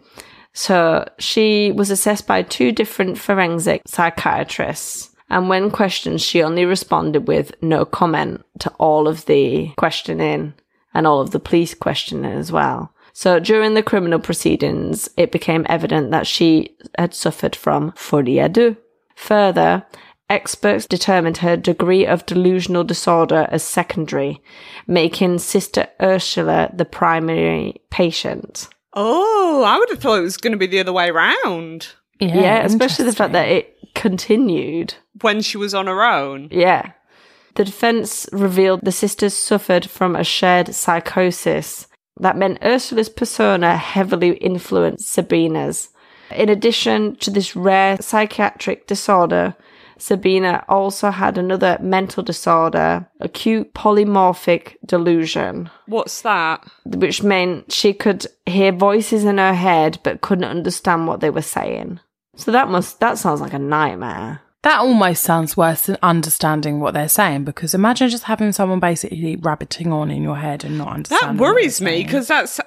So 0.52 1.08
she 1.18 1.72
was 1.72 1.90
assessed 1.90 2.26
by 2.26 2.42
two 2.42 2.72
different 2.72 3.18
forensic 3.18 3.82
psychiatrists. 3.86 5.10
And 5.30 5.48
when 5.48 5.70
questioned, 5.70 6.20
she 6.20 6.42
only 6.42 6.64
responded 6.64 7.26
with 7.26 7.52
no 7.60 7.84
comment 7.84 8.44
to 8.60 8.70
all 8.78 9.08
of 9.08 9.26
the 9.26 9.72
questioning 9.76 10.54
and 10.92 11.06
all 11.06 11.20
of 11.20 11.32
the 11.32 11.40
police 11.40 11.74
questioning 11.74 12.30
as 12.30 12.52
well. 12.52 12.92
So 13.12 13.40
during 13.40 13.74
the 13.74 13.82
criminal 13.82 14.18
proceedings, 14.18 15.08
it 15.16 15.32
became 15.32 15.66
evident 15.68 16.10
that 16.10 16.26
she 16.26 16.76
had 16.98 17.14
suffered 17.14 17.56
from 17.56 17.92
folie 17.92 18.40
à 18.40 18.52
deux. 18.52 18.76
Further, 19.16 19.84
experts 20.30 20.86
determined 20.86 21.38
her 21.38 21.56
degree 21.56 22.06
of 22.06 22.26
delusional 22.26 22.84
disorder 22.84 23.46
as 23.50 23.62
secondary, 23.62 24.40
making 24.86 25.38
Sister 25.38 25.86
Ursula 26.00 26.70
the 26.74 26.84
primary 26.84 27.80
patient. 27.90 28.68
Oh, 28.94 29.64
I 29.66 29.78
would 29.78 29.90
have 29.90 30.00
thought 30.00 30.18
it 30.18 30.22
was 30.22 30.36
going 30.36 30.52
to 30.52 30.58
be 30.58 30.66
the 30.66 30.80
other 30.80 30.92
way 30.92 31.10
round 31.10 31.88
Yeah, 32.20 32.64
especially 32.64 33.06
the 33.06 33.12
fact 33.12 33.32
that 33.32 33.48
it 33.48 33.76
continued. 33.94 34.94
when 35.20 35.40
she 35.42 35.56
was 35.56 35.74
on 35.74 35.86
her 35.86 36.02
own. 36.02 36.48
Yeah. 36.50 36.92
The 37.56 37.64
defense 37.64 38.28
revealed 38.32 38.80
the 38.82 38.92
sisters 38.92 39.34
suffered 39.34 39.88
from 39.88 40.16
a 40.16 40.24
shared 40.24 40.74
psychosis. 40.74 41.86
That 42.18 42.36
meant 42.36 42.58
Ursula's 42.64 43.08
persona 43.08 43.76
heavily 43.76 44.32
influenced 44.38 45.08
Sabina's. 45.08 45.88
In 46.34 46.48
addition 46.48 47.16
to 47.16 47.30
this 47.30 47.54
rare 47.54 47.96
psychiatric 48.00 48.86
disorder, 48.86 49.54
Sabina 49.98 50.64
also 50.68 51.10
had 51.10 51.38
another 51.38 51.78
mental 51.80 52.22
disorder, 52.22 53.08
acute 53.20 53.72
polymorphic 53.74 54.76
delusion, 54.86 55.70
What's 55.86 56.22
that? 56.22 56.64
which 56.84 57.22
meant 57.22 57.72
she 57.72 57.92
could 57.92 58.26
hear 58.46 58.72
voices 58.72 59.24
in 59.24 59.38
her 59.38 59.54
head 59.54 59.98
but 60.02 60.20
couldn't 60.20 60.44
understand 60.44 61.06
what 61.06 61.20
they 61.20 61.30
were 61.30 61.42
saying. 61.42 62.00
So 62.36 62.50
that 62.52 62.68
must 62.68 63.00
that 63.00 63.18
sounds 63.18 63.40
like 63.40 63.52
a 63.52 63.58
nightmare. 63.58 64.40
That 64.62 64.78
almost 64.80 65.22
sounds 65.22 65.56
worse 65.58 65.82
than 65.82 65.98
understanding 66.02 66.80
what 66.80 66.94
they're 66.94 67.08
saying 67.08 67.44
because 67.44 67.74
imagine 67.74 68.08
just 68.08 68.24
having 68.24 68.50
someone 68.52 68.80
basically 68.80 69.36
rabbiting 69.36 69.92
on 69.92 70.10
in 70.10 70.22
your 70.22 70.36
head 70.36 70.64
and 70.64 70.78
not 70.78 70.86
That 70.88 70.94
understanding. 70.94 71.36
what 71.38 71.54
worries 71.54 71.78
they're 71.78 71.90
me 71.92 72.02
because 72.02 72.28
that's 72.28 72.58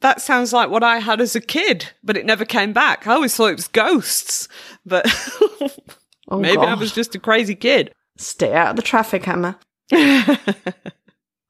that 0.00 0.20
sounds 0.22 0.52
like 0.52 0.70
what 0.70 0.82
I 0.84 1.00
had 1.00 1.20
as 1.20 1.34
a 1.36 1.40
kid, 1.40 1.90
but 2.02 2.16
it 2.16 2.24
never 2.24 2.44
came 2.44 2.72
back. 2.72 3.06
I 3.06 3.12
always 3.14 3.34
thought 3.36 3.48
it 3.50 3.56
was 3.56 3.68
ghosts, 3.68 4.48
but 4.86 5.04
Oh, 6.28 6.38
maybe 6.38 6.62
I 6.62 6.74
was 6.74 6.92
just 6.92 7.14
a 7.14 7.18
crazy 7.18 7.54
kid. 7.54 7.92
Stay 8.16 8.52
out 8.52 8.70
of 8.70 8.76
the 8.76 8.82
traffic, 8.82 9.26
Emma. 9.26 9.58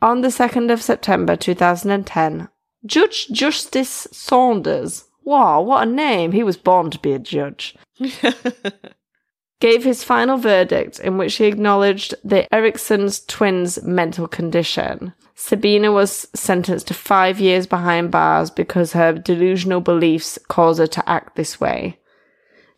On 0.00 0.20
the 0.20 0.28
2nd 0.28 0.72
of 0.72 0.82
September 0.82 1.34
2010, 1.34 2.48
Judge 2.86 3.28
Justice 3.28 4.06
Saunders. 4.12 5.04
Wow, 5.24 5.62
what 5.62 5.86
a 5.86 5.90
name. 5.90 6.32
He 6.32 6.42
was 6.42 6.56
born 6.56 6.90
to 6.90 6.98
be 6.98 7.12
a 7.12 7.18
judge. 7.18 7.74
gave 9.60 9.82
his 9.82 10.04
final 10.04 10.36
verdict 10.36 11.00
in 11.00 11.18
which 11.18 11.36
he 11.36 11.46
acknowledged 11.46 12.14
the 12.22 12.52
Eriksson's 12.54 13.20
twins' 13.20 13.82
mental 13.82 14.28
condition. 14.28 15.12
Sabina 15.34 15.92
was 15.92 16.28
sentenced 16.34 16.88
to 16.88 16.94
five 16.94 17.40
years 17.40 17.66
behind 17.66 18.10
bars 18.10 18.50
because 18.50 18.92
her 18.92 19.12
delusional 19.12 19.80
beliefs 19.80 20.38
caused 20.48 20.80
her 20.80 20.86
to 20.86 21.08
act 21.08 21.36
this 21.36 21.60
way. 21.60 21.98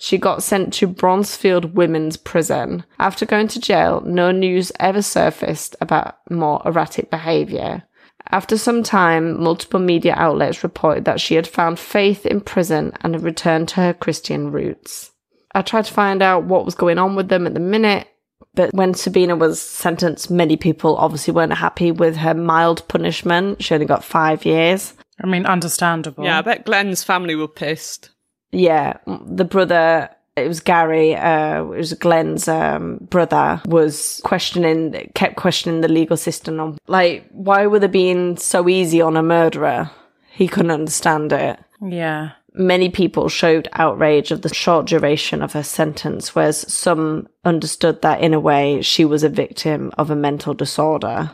She 0.02 0.16
got 0.16 0.42
sent 0.42 0.72
to 0.74 0.88
Bronzefield 0.88 1.74
Women's 1.74 2.16
Prison. 2.16 2.84
After 2.98 3.26
going 3.26 3.48
to 3.48 3.60
jail, 3.60 4.00
no 4.00 4.30
news 4.32 4.72
ever 4.80 5.02
surfaced 5.02 5.76
about 5.78 6.16
more 6.30 6.62
erratic 6.64 7.10
behaviour. 7.10 7.82
After 8.30 8.56
some 8.56 8.82
time, 8.82 9.38
multiple 9.38 9.78
media 9.78 10.14
outlets 10.16 10.62
reported 10.62 11.04
that 11.04 11.20
she 11.20 11.34
had 11.34 11.46
found 11.46 11.78
faith 11.78 12.24
in 12.24 12.40
prison 12.40 12.94
and 13.02 13.14
had 13.14 13.22
returned 13.22 13.68
to 13.68 13.74
her 13.76 13.92
Christian 13.92 14.50
roots. 14.50 15.12
I 15.54 15.60
tried 15.60 15.84
to 15.84 15.92
find 15.92 16.22
out 16.22 16.44
what 16.44 16.64
was 16.64 16.74
going 16.74 16.96
on 16.96 17.14
with 17.14 17.28
them 17.28 17.46
at 17.46 17.52
the 17.52 17.60
minute, 17.60 18.08
but 18.54 18.72
when 18.72 18.94
Sabina 18.94 19.36
was 19.36 19.60
sentenced, 19.60 20.30
many 20.30 20.56
people 20.56 20.96
obviously 20.96 21.34
weren't 21.34 21.52
happy 21.52 21.92
with 21.92 22.16
her 22.16 22.32
mild 22.32 22.88
punishment. 22.88 23.62
She 23.62 23.74
only 23.74 23.84
got 23.86 24.02
five 24.02 24.46
years. 24.46 24.94
I 25.22 25.26
mean, 25.26 25.44
understandable. 25.44 26.24
Yeah, 26.24 26.38
I 26.38 26.42
bet 26.42 26.64
Glenn's 26.64 27.04
family 27.04 27.34
were 27.34 27.48
pissed. 27.48 28.08
Yeah, 28.52 28.98
the 29.06 29.44
brother 29.44 30.10
it 30.36 30.48
was 30.48 30.60
Gary, 30.60 31.14
uh, 31.14 31.62
it 31.62 31.66
was 31.66 31.92
Glenn's 31.94 32.48
um, 32.48 32.98
brother, 33.10 33.60
was 33.66 34.20
questioning, 34.24 35.10
kept 35.14 35.36
questioning 35.36 35.80
the 35.80 35.88
legal 35.88 36.16
system 36.16 36.60
on, 36.60 36.78
like, 36.86 37.28
why 37.30 37.66
were 37.66 37.78
they 37.78 37.86
being 37.86 38.36
so 38.36 38.68
easy 38.68 39.00
on 39.00 39.16
a 39.16 39.22
murderer? 39.22 39.90
He 40.30 40.48
couldn't 40.48 40.70
understand 40.70 41.32
it. 41.32 41.58
Yeah. 41.82 42.32
Many 42.54 42.88
people 42.88 43.28
showed 43.28 43.68
outrage 43.74 44.30
of 44.30 44.42
the 44.42 44.52
short 44.52 44.86
duration 44.86 45.42
of 45.42 45.52
her 45.52 45.62
sentence, 45.62 46.34
whereas 46.34 46.72
some 46.72 47.28
understood 47.44 48.02
that 48.02 48.20
in 48.20 48.34
a 48.34 48.40
way 48.40 48.82
she 48.82 49.04
was 49.04 49.22
a 49.22 49.28
victim 49.28 49.92
of 49.98 50.10
a 50.10 50.16
mental 50.16 50.54
disorder. 50.54 51.30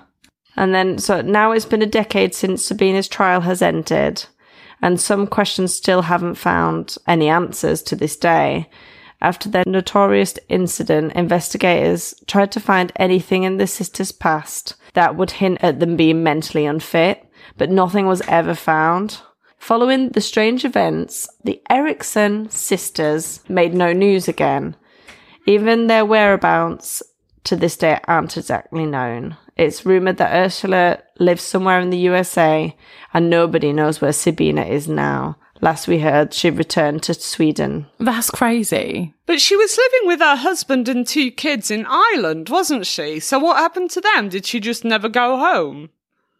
And 0.56 0.74
then, 0.74 0.98
so 0.98 1.20
now 1.20 1.52
it's 1.52 1.66
been 1.66 1.82
a 1.82 1.86
decade 1.86 2.34
since 2.34 2.64
Sabina's 2.64 3.08
trial 3.08 3.42
has 3.42 3.62
ended 3.62 4.26
and 4.82 5.00
some 5.00 5.26
questions 5.26 5.74
still 5.74 6.02
haven't 6.02 6.34
found 6.34 6.96
any 7.06 7.28
answers 7.28 7.82
to 7.82 7.96
this 7.96 8.16
day. 8.16 8.68
After 9.20 9.48
their 9.48 9.64
notorious 9.66 10.34
incident, 10.48 11.12
investigators 11.14 12.14
tried 12.26 12.52
to 12.52 12.60
find 12.60 12.92
anything 12.96 13.44
in 13.44 13.56
the 13.56 13.66
sisters' 13.66 14.12
past 14.12 14.74
that 14.92 15.16
would 15.16 15.30
hint 15.32 15.58
at 15.62 15.80
them 15.80 15.96
being 15.96 16.22
mentally 16.22 16.66
unfit, 16.66 17.26
but 17.56 17.70
nothing 17.70 18.06
was 18.06 18.20
ever 18.22 18.54
found. 18.54 19.18
Following 19.58 20.10
the 20.10 20.20
strange 20.20 20.64
events, 20.64 21.28
the 21.44 21.60
Eriksson 21.70 22.50
sisters 22.50 23.40
made 23.48 23.74
no 23.74 23.92
news 23.92 24.28
again. 24.28 24.76
Even 25.46 25.86
their 25.86 26.04
whereabouts 26.04 27.02
to 27.44 27.56
this 27.56 27.76
day 27.76 27.98
aren't 28.04 28.36
exactly 28.36 28.84
known. 28.84 29.36
It's 29.56 29.86
rumored 29.86 30.18
that 30.18 30.34
Ursula 30.34 30.98
lives 31.18 31.42
somewhere 31.42 31.80
in 31.80 31.90
the 31.90 31.98
USA 31.98 32.76
and 33.14 33.30
nobody 33.30 33.72
knows 33.72 34.00
where 34.00 34.12
Sabina 34.12 34.64
is 34.64 34.86
now. 34.88 35.38
Last 35.62 35.88
we 35.88 36.00
heard, 36.00 36.34
she 36.34 36.50
returned 36.50 37.02
to 37.04 37.14
Sweden. 37.14 37.86
That's 37.98 38.30
crazy. 38.30 39.14
But 39.24 39.40
she 39.40 39.56
was 39.56 39.78
living 39.78 40.08
with 40.08 40.20
her 40.20 40.36
husband 40.36 40.88
and 40.88 41.06
two 41.06 41.30
kids 41.30 41.70
in 41.70 41.86
Ireland, 41.88 42.50
wasn't 42.50 42.86
she? 42.86 43.20
So 43.20 43.38
what 43.38 43.56
happened 43.56 43.90
to 43.92 44.02
them? 44.02 44.28
Did 44.28 44.44
she 44.44 44.60
just 44.60 44.84
never 44.84 45.08
go 45.08 45.38
home? 45.38 45.88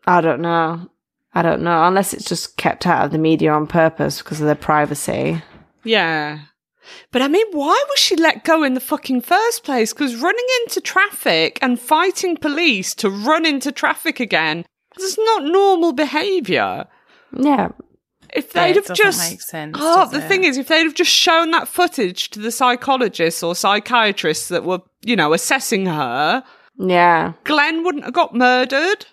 I 0.07 0.20
don't 0.20 0.42
know. 0.42 0.90
I 1.35 1.42
don't 1.42 1.62
know. 1.62 1.85
Unless 1.85 2.12
it's 2.12 2.29
just 2.29 2.59
kept 2.59 2.87
out 2.87 3.07
of 3.07 3.11
the 3.11 3.18
media 3.18 3.52
on 3.52 3.66
purpose 3.66 4.18
because 4.18 4.40
of 4.40 4.46
their 4.46 4.55
privacy. 4.55 5.42
Yeah. 5.83 6.40
But 7.12 7.22
I 7.22 7.29
mean, 7.29 7.46
why 7.53 7.83
was 7.88 7.99
she 7.99 8.16
let 8.16 8.44
go 8.44 8.62
in 8.62 8.75
the 8.75 8.81
fucking 8.81 9.22
first 9.22 9.64
place? 9.64 9.92
Because 9.92 10.16
running 10.16 10.46
into 10.62 10.81
traffic 10.81 11.59
and 11.62 11.81
fighting 11.81 12.37
police 12.37 12.94
to 12.96 13.11
run 13.11 13.46
into 13.46 13.72
traffic 13.72 14.20
again 14.20 14.64
is 14.99 15.18
not 15.18 15.44
normal 15.44 15.92
behaviour. 15.92 16.87
Yeah. 17.38 17.68
If 18.35 18.53
they'd 18.53 18.77
it 18.77 18.87
have 18.88 18.96
just 18.96 19.31
make 19.31 19.40
sense, 19.40 19.77
oh, 19.81 20.09
the 20.11 20.18
it? 20.18 20.29
thing 20.29 20.44
is, 20.44 20.59
if 20.59 20.68
they'd 20.68 20.83
have 20.83 20.94
just 20.94 21.11
shown 21.12 21.53
that 21.53 21.68
footage 21.68 22.31
to 22.31 22.40
the 22.40 22.51
psychologists 22.51 23.42
or 23.42 23.55
psychiatrists 23.55 24.49
that 24.49 24.64
were, 24.64 24.81
you 25.05 25.16
know, 25.16 25.33
assessing 25.33 25.87
her, 25.87 26.42
Yeah. 26.79 27.33
Glenn 27.44 27.85
wouldn't 27.85 28.05
have 28.05 28.12
got 28.12 28.35
murdered. 28.35 29.07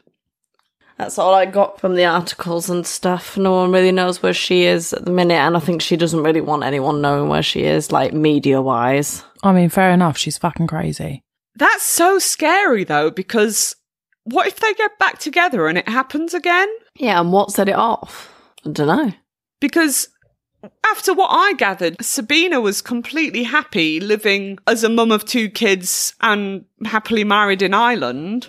That's 0.98 1.18
all 1.18 1.34
I 1.34 1.46
got 1.46 1.80
from 1.80 1.96
the 1.96 2.06
articles 2.06 2.70
and 2.70 2.86
stuff. 2.86 3.36
No 3.36 3.54
one 3.54 3.72
really 3.72 3.92
knows 3.92 4.22
where 4.22 4.34
she 4.34 4.64
is 4.64 4.94
at 4.94 5.06
the 5.06 5.12
minute, 5.12 5.36
and 5.36 5.58
I 5.58 5.60
think 5.60 5.82
she 5.82 5.98
doesn't 5.98 6.24
really 6.24 6.42
want 6.42 6.64
anyone 6.64 7.02
knowing 7.02 7.30
where 7.30 7.44
she 7.44 7.64
is, 7.64 7.92
like 7.92 8.14
media 8.14 8.62
wise. 8.62 9.24
I 9.42 9.52
mean, 9.52 9.70
fair 9.70 9.92
enough. 9.92 10.18
She's 10.18 10.38
fucking 10.38 10.68
crazy. 10.68 11.24
That's 11.56 11.84
so 11.84 12.20
scary 12.20 12.84
though, 12.84 13.12
because 13.12 13.76
what 14.24 14.48
if 14.48 14.60
they 14.60 14.74
get 14.74 14.98
back 15.00 15.20
together 15.20 15.68
and 15.68 15.78
it 15.78 15.90
happens 15.90 16.34
again? 16.34 16.70
Yeah, 16.96 17.20
and 17.20 17.32
what 17.32 17.52
set 17.52 17.70
it 17.70 17.76
off? 17.76 18.32
I 18.66 18.70
don't 18.70 18.88
know. 18.88 19.14
Because 19.60 20.10
after 20.86 21.14
what 21.14 21.30
I 21.30 21.54
gathered, 21.54 21.98
Sabina 22.02 22.62
was 22.62 22.82
completely 22.82 23.44
happy 23.44 24.00
living 24.00 24.60
as 24.68 24.84
a 24.84 24.90
mum 24.90 25.12
of 25.12 25.26
two 25.26 25.50
kids 25.50 26.14
and 26.22 26.66
happily 26.86 27.24
married 27.24 27.62
in 27.62 27.74
Ireland. 27.74 28.48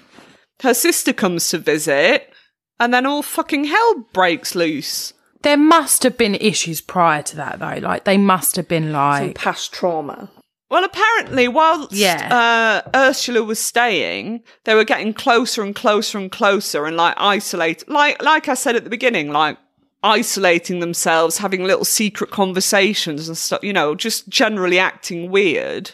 Her 0.62 0.74
sister 0.74 1.12
comes 1.12 1.48
to 1.50 1.58
visit, 1.58 2.32
and 2.80 2.92
then 2.94 3.06
all 3.06 3.22
fucking 3.22 3.64
hell 3.64 3.94
breaks 4.12 4.54
loose. 4.54 5.12
There 5.42 5.56
must 5.56 6.02
have 6.04 6.16
been 6.16 6.34
issues 6.36 6.80
prior 6.80 7.22
to 7.22 7.36
that, 7.36 7.58
though. 7.58 7.78
Like, 7.86 8.04
they 8.04 8.16
must 8.16 8.56
have 8.56 8.66
been 8.68 8.84
Some 8.84 8.92
like. 8.92 9.34
past 9.36 9.72
trauma. 9.72 10.30
Well, 10.70 10.84
apparently, 10.84 11.46
whilst 11.48 11.92
Yeah. 11.92 12.82
uh, 12.84 12.90
Ursula 12.96 13.42
was 13.44 13.58
staying, 13.60 14.42
they 14.64 14.74
were 14.74 14.84
getting 14.84 15.12
closer 15.12 15.62
and 15.62 15.74
closer 15.74 16.18
and 16.18 16.32
closer, 16.32 16.86
and 16.86 16.96
like 16.96 17.14
isolate, 17.18 17.88
like 17.88 18.20
like 18.22 18.48
I 18.48 18.54
said 18.54 18.74
at 18.74 18.84
the 18.84 18.90
beginning, 18.90 19.30
like 19.30 19.58
isolating 20.02 20.80
themselves, 20.80 21.38
having 21.38 21.64
little 21.64 21.84
secret 21.84 22.30
conversations 22.30 23.28
and 23.28 23.36
stuff. 23.36 23.62
You 23.62 23.72
know, 23.74 23.94
just 23.94 24.28
generally 24.28 24.78
acting 24.78 25.30
weird. 25.30 25.92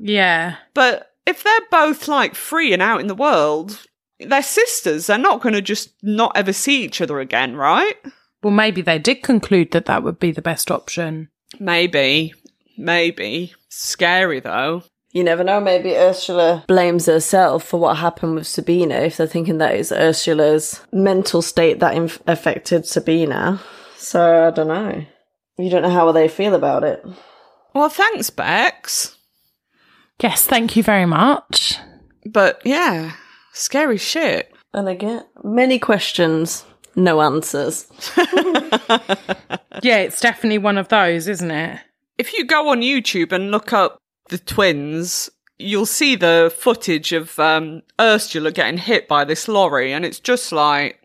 Yeah. 0.00 0.56
But 0.74 1.11
if 1.26 1.42
they're 1.42 1.68
both 1.70 2.08
like 2.08 2.34
free 2.34 2.72
and 2.72 2.82
out 2.82 3.00
in 3.00 3.06
the 3.06 3.14
world, 3.14 3.86
they're 4.20 4.42
sisters. 4.42 5.06
They're 5.06 5.18
not 5.18 5.40
going 5.40 5.54
to 5.54 5.62
just 5.62 5.92
not 6.02 6.32
ever 6.34 6.52
see 6.52 6.84
each 6.84 7.00
other 7.00 7.20
again, 7.20 7.56
right? 7.56 7.96
Well, 8.42 8.52
maybe 8.52 8.82
they 8.82 8.98
did 8.98 9.22
conclude 9.22 9.70
that 9.72 9.86
that 9.86 10.02
would 10.02 10.18
be 10.18 10.32
the 10.32 10.42
best 10.42 10.70
option. 10.70 11.28
Maybe, 11.60 12.34
maybe. 12.76 13.54
Scary 13.68 14.40
though. 14.40 14.82
You 15.12 15.22
never 15.22 15.44
know. 15.44 15.60
Maybe 15.60 15.94
Ursula 15.94 16.64
blames 16.66 17.04
herself 17.06 17.64
for 17.64 17.78
what 17.78 17.98
happened 17.98 18.34
with 18.34 18.46
Sabina 18.46 18.94
if 18.94 19.18
they're 19.18 19.26
thinking 19.26 19.58
that 19.58 19.74
it's 19.74 19.92
Ursula's 19.92 20.80
mental 20.90 21.42
state 21.42 21.80
that 21.80 21.94
inf- 21.94 22.22
affected 22.26 22.86
Sabina. 22.86 23.60
So 23.98 24.48
I 24.48 24.50
don't 24.50 24.68
know. 24.68 25.04
You 25.58 25.70
don't 25.70 25.82
know 25.82 25.90
how 25.90 26.10
they 26.12 26.28
feel 26.28 26.54
about 26.54 26.82
it. 26.82 27.04
Well, 27.74 27.90
thanks, 27.90 28.30
Bex. 28.30 29.16
Yes, 30.22 30.46
thank 30.46 30.76
you 30.76 30.82
very 30.82 31.06
much. 31.06 31.78
But 32.26 32.62
yeah, 32.64 33.12
scary 33.52 33.98
shit. 33.98 34.52
And 34.72 34.88
again, 34.88 35.24
many 35.42 35.78
questions, 35.78 36.64
no 36.96 37.20
answers. 37.20 37.86
Yeah, 39.82 39.98
it's 39.98 40.20
definitely 40.20 40.58
one 40.58 40.78
of 40.78 40.88
those, 40.88 41.26
isn't 41.26 41.50
it? 41.50 41.80
If 42.16 42.32
you 42.34 42.44
go 42.44 42.68
on 42.68 42.82
YouTube 42.82 43.32
and 43.32 43.50
look 43.50 43.72
up 43.72 43.98
the 44.28 44.38
twins, 44.38 45.28
you'll 45.58 45.86
see 45.86 46.14
the 46.14 46.54
footage 46.56 47.12
of 47.12 47.36
um, 47.40 47.82
Ursula 48.00 48.52
getting 48.52 48.78
hit 48.78 49.08
by 49.08 49.24
this 49.24 49.48
lorry, 49.48 49.92
and 49.92 50.04
it's 50.04 50.20
just 50.20 50.52
like 50.52 51.00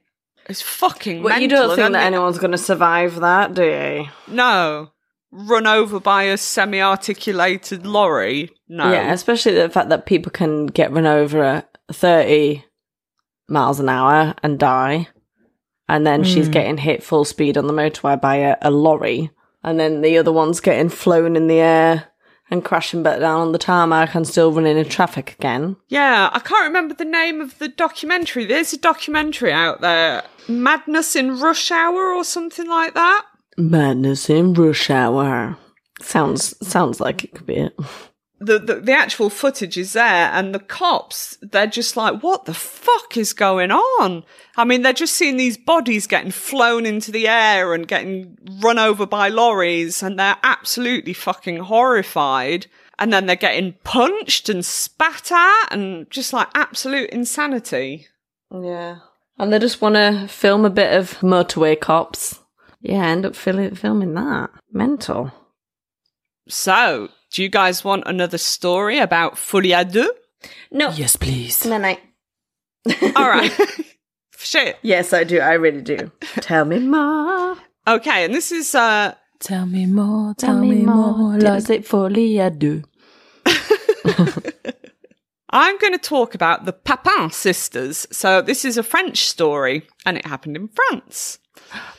it's 0.47 0.61
fucking. 0.61 1.23
Well, 1.23 1.41
you 1.41 1.47
don't 1.47 1.69
think 1.75 1.91
that 1.93 1.99
the- 1.99 1.99
anyone's 2.05 2.37
going 2.37 2.51
to 2.51 2.57
survive 2.57 3.19
that, 3.21 3.55
do 3.55 3.63
you? 3.63 4.05
No, 4.27 4.91
run 5.31 5.67
over 5.67 5.99
by 5.99 6.23
a 6.23 6.37
semi-articulated 6.37 7.85
lorry. 7.85 8.49
No. 8.67 8.91
Yeah, 8.91 9.11
especially 9.11 9.53
the 9.53 9.69
fact 9.69 9.89
that 9.89 10.05
people 10.05 10.31
can 10.31 10.67
get 10.67 10.91
run 10.91 11.05
over 11.05 11.43
at 11.43 11.77
30 11.91 12.63
miles 13.47 13.79
an 13.79 13.89
hour 13.89 14.33
and 14.43 14.59
die. 14.59 15.07
And 15.89 16.05
then 16.05 16.23
she's 16.23 16.47
hmm. 16.47 16.51
getting 16.51 16.77
hit 16.77 17.01
full 17.01 17.23
speed 17.23 17.57
on 17.57 17.67
the 17.67 17.73
motorway 17.73 18.19
by 18.19 18.35
a, 18.37 18.57
a 18.61 18.71
lorry. 18.71 19.31
And 19.63 19.79
then 19.79 20.01
the 20.01 20.17
other 20.17 20.31
one's 20.31 20.59
getting 20.59 20.89
flown 20.89 21.35
in 21.35 21.47
the 21.47 21.59
air 21.59 22.11
and 22.49 22.63
crashing 22.63 23.03
back 23.03 23.19
down 23.19 23.41
on 23.41 23.51
the 23.51 23.57
tarmac 23.57 24.15
and 24.15 24.27
still 24.27 24.51
running 24.51 24.77
in 24.77 24.87
traffic 24.87 25.33
again. 25.33 25.75
Yeah, 25.87 26.29
I 26.31 26.39
can't 26.39 26.67
remember 26.67 26.93
the 26.93 27.05
name 27.05 27.41
of 27.41 27.57
the 27.59 27.67
documentary. 27.67 28.45
There's 28.45 28.73
a 28.73 28.77
documentary 28.77 29.51
out 29.51 29.81
there, 29.81 30.23
Madness 30.47 31.15
in 31.15 31.39
Rush 31.39 31.71
Hour 31.71 32.13
or 32.13 32.23
something 32.23 32.67
like 32.67 32.93
that. 32.93 33.25
Madness 33.57 34.29
in 34.29 34.53
rush 34.53 34.89
hour. 34.89 35.57
Sounds 36.01 36.55
sounds 36.67 36.99
like 36.99 37.23
it 37.23 37.33
could 37.33 37.45
be 37.47 37.55
it. 37.55 37.79
the, 38.39 38.59
the 38.59 38.75
the 38.75 38.91
actual 38.93 39.29
footage 39.31 39.77
is 39.77 39.93
there 39.93 40.29
and 40.31 40.53
the 40.53 40.59
cops 40.59 41.39
they're 41.41 41.65
just 41.65 41.97
like 41.97 42.21
what 42.21 42.45
the 42.45 42.53
fuck 42.53 43.17
is 43.17 43.33
going 43.33 43.71
on 43.71 44.23
i 44.57 44.63
mean 44.63 44.83
they're 44.83 44.93
just 44.93 45.15
seeing 45.15 45.37
these 45.37 45.57
bodies 45.57 46.05
getting 46.05 46.29
flown 46.29 46.85
into 46.85 47.11
the 47.11 47.27
air 47.27 47.73
and 47.73 47.87
getting 47.87 48.37
run 48.61 48.77
over 48.77 49.07
by 49.07 49.27
lorries 49.27 50.03
and 50.03 50.19
they're 50.19 50.37
absolutely 50.43 51.13
fucking 51.13 51.57
horrified 51.57 52.67
And 52.99 53.13
then 53.13 53.25
they're 53.27 53.35
getting 53.35 53.73
punched 53.83 54.49
and 54.49 54.65
spat 54.65 55.31
at 55.31 55.67
and 55.71 56.09
just 56.09 56.33
like 56.33 56.47
absolute 56.55 57.11
insanity. 57.11 58.07
Yeah. 58.51 58.99
And 59.37 59.53
they 59.53 59.59
just 59.59 59.81
want 59.81 59.95
to 59.95 60.27
film 60.27 60.65
a 60.65 60.71
bit 60.71 60.93
of 60.93 61.19
motorway 61.19 61.79
cops. 61.79 62.39
Yeah, 62.81 63.05
end 63.07 63.25
up 63.25 63.35
fil- 63.35 63.75
filming 63.75 64.13
that. 64.15 64.49
Mental. 64.71 65.31
So, 66.47 67.09
do 67.31 67.41
you 67.43 67.49
guys 67.49 67.83
want 67.83 68.03
another 68.05 68.37
story 68.37 68.99
about 68.99 69.37
Folie 69.37 69.73
à 69.73 69.83
deux? 69.89 70.09
No. 70.71 70.89
Yes, 70.91 71.15
please. 71.15 71.65
No, 71.65 71.77
no. 71.77 71.95
All 73.15 73.27
right. 73.29 73.51
Shit. 74.37 74.77
Yes, 74.81 75.11
I 75.13 75.23
do. 75.23 75.39
I 75.39 75.53
really 75.53 75.81
do. 75.81 76.11
Tell 76.41 76.63
me 76.65 76.79
more. 76.79 77.57
Okay, 77.87 78.23
and 78.25 78.33
this 78.33 78.51
is 78.51 78.73
uh 78.75 79.13
Tell 79.39 79.65
me 79.67 79.85
more, 79.85 80.33
tell, 80.35 80.57
me, 80.59 80.81
more. 80.81 81.37
Tell 81.39 81.53
Like, 81.55 81.69
it 81.69 81.85
folie 81.85 82.37
à 82.39 82.49
deux. 82.57 82.83
I'm 85.49 85.77
going 85.77 85.93
to 85.93 85.99
talk 85.99 86.33
about 86.35 86.65
the 86.65 86.73
Papin 86.73 87.29
sisters. 87.31 88.07
So 88.11 88.41
this 88.41 88.65
is 88.65 88.77
a 88.77 88.83
French 88.83 89.25
story 89.27 89.83
and 90.05 90.17
it 90.17 90.25
happened 90.25 90.55
in 90.57 90.67
France. 90.69 91.39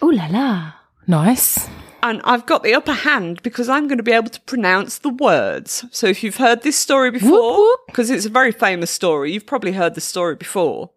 Ooh 0.03 0.11
la 0.13 0.27
la. 0.27 0.73
nice. 1.07 1.69
And 2.01 2.21
I've 2.25 2.47
got 2.47 2.63
the 2.63 2.75
upper 2.75 2.93
hand 2.93 3.43
because 3.43 3.69
I'm 3.69 3.89
going 3.89 3.97
to 3.99 4.05
be 4.05 4.13
able 4.13 4.31
to 4.31 4.41
pronounce 4.43 4.99
the 4.99 5.09
words. 5.11 5.85
So 5.91 6.07
if 6.07 6.23
you've 6.23 6.37
heard 6.37 6.63
this 6.63 6.77
story 6.79 7.11
before, 7.11 7.67
because 7.89 8.09
it's 8.09 8.25
a 8.25 8.29
very 8.31 8.53
famous 8.53 8.91
story, 8.91 9.33
you've 9.33 9.47
probably 9.47 9.73
heard 9.73 9.97
the 9.97 10.01
story 10.01 10.37
before, 10.37 10.91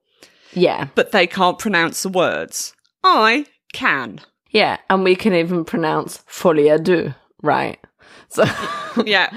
Yeah. 0.54 0.90
but 0.94 1.12
they 1.12 1.26
can't 1.26 1.58
pronounce 1.58 2.04
the 2.04 2.10
words. 2.10 2.74
I 3.04 3.48
can. 3.74 4.20
Yeah. 4.52 4.78
And 4.92 5.04
we 5.04 5.16
can 5.16 5.34
even 5.34 5.66
pronounce 5.66 6.20
folie 6.28 6.70
à 6.70 6.78
deux, 6.82 7.16
right? 7.42 7.80
So, 8.30 8.44
Yeah. 9.04 9.32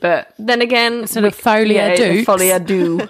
but 0.00 0.34
then 0.40 0.60
again, 0.60 1.06
sort 1.06 1.24
of 1.24 1.36
folie 1.36 1.76
à 1.76 1.90
yeah, 1.90 1.96
deux. 1.96 2.24
folie 2.24 2.50
à 2.50 2.58
deux. 2.66 3.08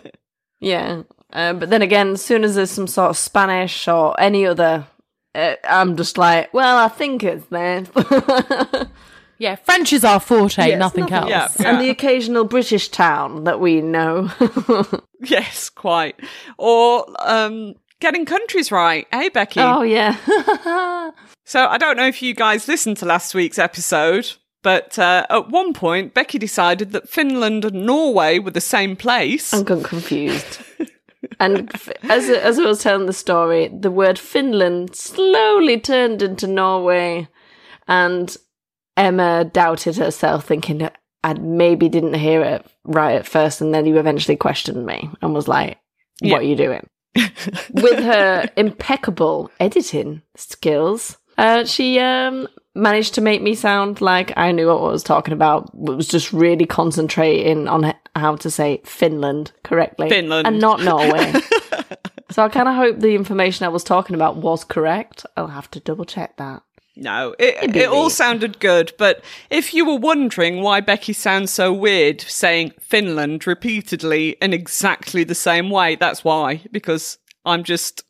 yeah. 0.61 1.03
Um, 1.32 1.59
but 1.61 1.70
then 1.70 1.80
again, 1.80 2.11
as 2.12 2.22
soon 2.24 2.44
as 2.44 2.57
there's 2.57 2.70
some 2.70 2.86
sort 2.88 3.09
of 3.11 3.16
Spanish 3.16 3.88
or 3.88 4.14
any 4.20 4.44
other, 4.46 4.84
uh, 4.84 4.89
I'm 5.35 5.97
just 5.97 6.18
like, 6.18 6.53
well, 6.53 6.76
I 6.78 6.89
think 6.89 7.22
it's 7.24 7.47
there. 7.47 7.85
Yeah, 9.41 9.57
French 9.57 9.95
is 9.95 10.05
our 10.05 10.20
forte, 10.20 10.68
Yes, 10.68 10.78
nothing, 10.78 11.07
nothing 11.07 11.33
else. 11.33 11.59
Yeah. 11.59 11.70
and 11.70 11.81
the 11.81 11.89
occasional 11.89 12.45
British 12.45 12.91
town 12.91 13.45
that 13.45 13.59
we 13.59 13.81
know. 13.81 14.31
Yes, 15.22 15.68
quite. 15.70 16.18
Or 16.59 17.07
um, 17.20 17.74
getting 18.01 18.24
countries 18.26 18.70
right. 18.70 19.07
Hey, 19.11 19.28
Becky. 19.31 19.61
oh 19.61 19.81
yeah. 19.83 20.16
So 21.47 21.66
I 21.66 21.78
don't 21.78 21.97
know 21.97 22.07
if 22.07 22.20
you 22.22 22.35
guys 22.35 22.68
listened 22.68 22.99
to 22.99 23.07
last 23.07 23.35
week's 23.35 23.59
episode, 23.59 24.31
but 24.62 24.99
uh, 24.99 25.26
at 25.31 25.49
one 25.49 25.72
point 25.72 26.12
Becky 26.14 26.39
decided 26.39 26.93
that 26.93 27.09
Finland 27.09 27.64
and 27.64 27.87
Norway 27.87 28.39
were 28.39 28.51
the 28.51 28.61
same 28.61 28.95
place. 28.95 29.53
I'm 29.55 29.64
confused. 29.64 30.59
And 31.39 31.71
f- 31.75 31.89
as 32.09 32.29
as 32.31 32.59
I 32.59 32.64
was 32.64 32.83
telling 32.83 33.07
the 33.07 33.12
story, 33.12 33.68
the 33.68 33.91
word 33.91 34.18
Finland 34.18 34.95
slowly 34.97 35.79
turned 35.81 36.23
into 36.23 36.47
Norway, 36.47 37.29
and 37.89 38.37
Emma 38.97 39.45
doubted 39.45 39.97
herself, 39.97 40.47
thinking 40.47 40.89
I 41.23 41.35
maybe 41.35 41.89
didn't 41.89 42.14
hear 42.14 42.43
it 42.43 42.66
right 42.85 43.16
at 43.16 43.27
first, 43.27 43.61
and 43.61 43.75
then 43.75 43.87
you 43.87 43.99
eventually 43.99 44.37
questioned 44.37 44.85
me 44.87 45.11
and 45.23 45.35
was 45.35 45.49
like, 45.49 45.79
"What 46.21 46.29
Yeah. 46.29 46.37
are 46.39 46.43
you 46.43 46.57
doing?" 46.57 46.89
With 47.73 47.99
her 48.05 48.49
impeccable 48.57 49.51
editing 49.59 50.23
skills, 50.37 51.16
uh, 51.37 51.64
she 51.64 51.99
um, 51.99 52.47
managed 52.75 53.14
to 53.14 53.21
make 53.21 53.43
me 53.43 53.55
sound 53.55 54.01
like 54.01 54.33
I 54.37 54.53
knew 54.53 54.68
what 54.68 54.79
I 54.79 54.93
was 54.93 55.03
talking 55.03 55.33
about. 55.33 55.75
Was 55.75 56.09
just 56.09 56.33
really 56.33 56.66
concentrating 56.66 57.68
on 57.68 57.95
how 58.16 58.37
to 58.37 58.51
say 58.51 58.81
Finland 58.85 59.53
correctly, 59.62 60.09
Finland. 60.09 60.47
and 60.47 60.61
not 60.61 60.81
Norway. 60.81 61.33
so 62.31 62.45
I 62.45 62.49
kind 62.49 62.68
of 62.68 62.75
hope 62.75 63.01
the 63.01 63.14
information 63.14 63.66
I 63.66 63.71
was 63.71 63.85
talking 63.85 64.14
about 64.14 64.37
was 64.37 64.64
correct. 64.64 65.27
I'll 65.37 65.49
have 65.49 65.71
to 65.73 65.81
double 65.81 66.05
check 66.05 66.37
that. 66.37 66.62
No, 66.97 67.35
it, 67.39 67.75
it 67.75 67.89
all 67.89 68.11
sounded 68.11 68.61
good, 68.61 68.93
but 68.99 69.25
if 69.49 69.73
you 69.73 69.87
were 69.87 69.97
wondering 69.97 70.61
why 70.61 70.81
Becky 70.81 71.14
sounds 71.14 71.51
so 71.51 71.73
weird 71.73 72.21
saying 72.21 72.75
Finland 72.79 73.47
repeatedly 73.47 74.31
in 74.43 74.53
exactly 74.53 75.25
the 75.25 75.35
same 75.35 75.71
way, 75.71 75.95
that's 75.95 76.25
why, 76.25 76.62
because 76.71 77.16
I'm 77.47 77.64
just 77.64 78.05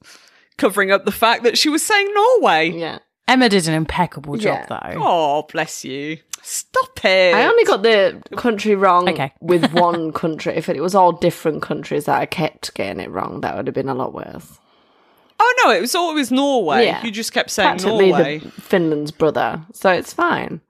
covering 0.56 0.90
up 0.90 1.04
the 1.04 1.12
fact 1.12 1.44
that 1.44 1.56
she 1.56 1.68
was 1.68 1.86
saying 1.86 2.12
Norway. 2.12 2.70
Yeah. 2.70 2.98
Emma 3.30 3.48
did 3.48 3.68
an 3.68 3.74
impeccable 3.74 4.36
job, 4.36 4.66
Yeah. 4.70 4.78
though. 4.94 5.00
Oh, 5.02 5.46
bless 5.52 5.84
you. 5.84 6.18
Stop 6.42 7.04
it. 7.04 7.34
I 7.34 7.44
only 7.46 7.64
got 7.64 7.82
the 7.82 8.20
country 8.36 8.74
wrong 8.74 9.08
Okay. 9.08 9.32
with 9.40 9.72
one 9.72 10.12
country. 10.12 10.54
If 10.56 10.68
it 10.68 10.80
was 10.80 10.94
all 10.94 11.12
different 11.12 11.62
countries 11.62 12.06
that 12.06 12.18
I 12.20 12.26
kept 12.26 12.74
getting 12.74 13.00
it 13.00 13.10
wrong, 13.10 13.40
that 13.42 13.56
would 13.56 13.66
have 13.66 13.74
been 13.74 13.88
a 13.88 13.94
lot 13.94 14.12
worse. 14.14 14.58
Oh, 15.38 15.54
no, 15.64 15.70
it 15.72 15.80
was 15.80 15.94
always 15.94 16.30
Norway. 16.30 16.86
Yeah. 16.86 17.02
You 17.04 17.10
just 17.10 17.32
kept 17.32 17.50
saying 17.50 17.78
Practically 17.78 18.10
Norway. 18.10 18.38
the 18.38 18.50
Finland's 18.50 19.10
brother, 19.10 19.62
so 19.72 19.90
it's 19.90 20.12
fine. 20.12 20.60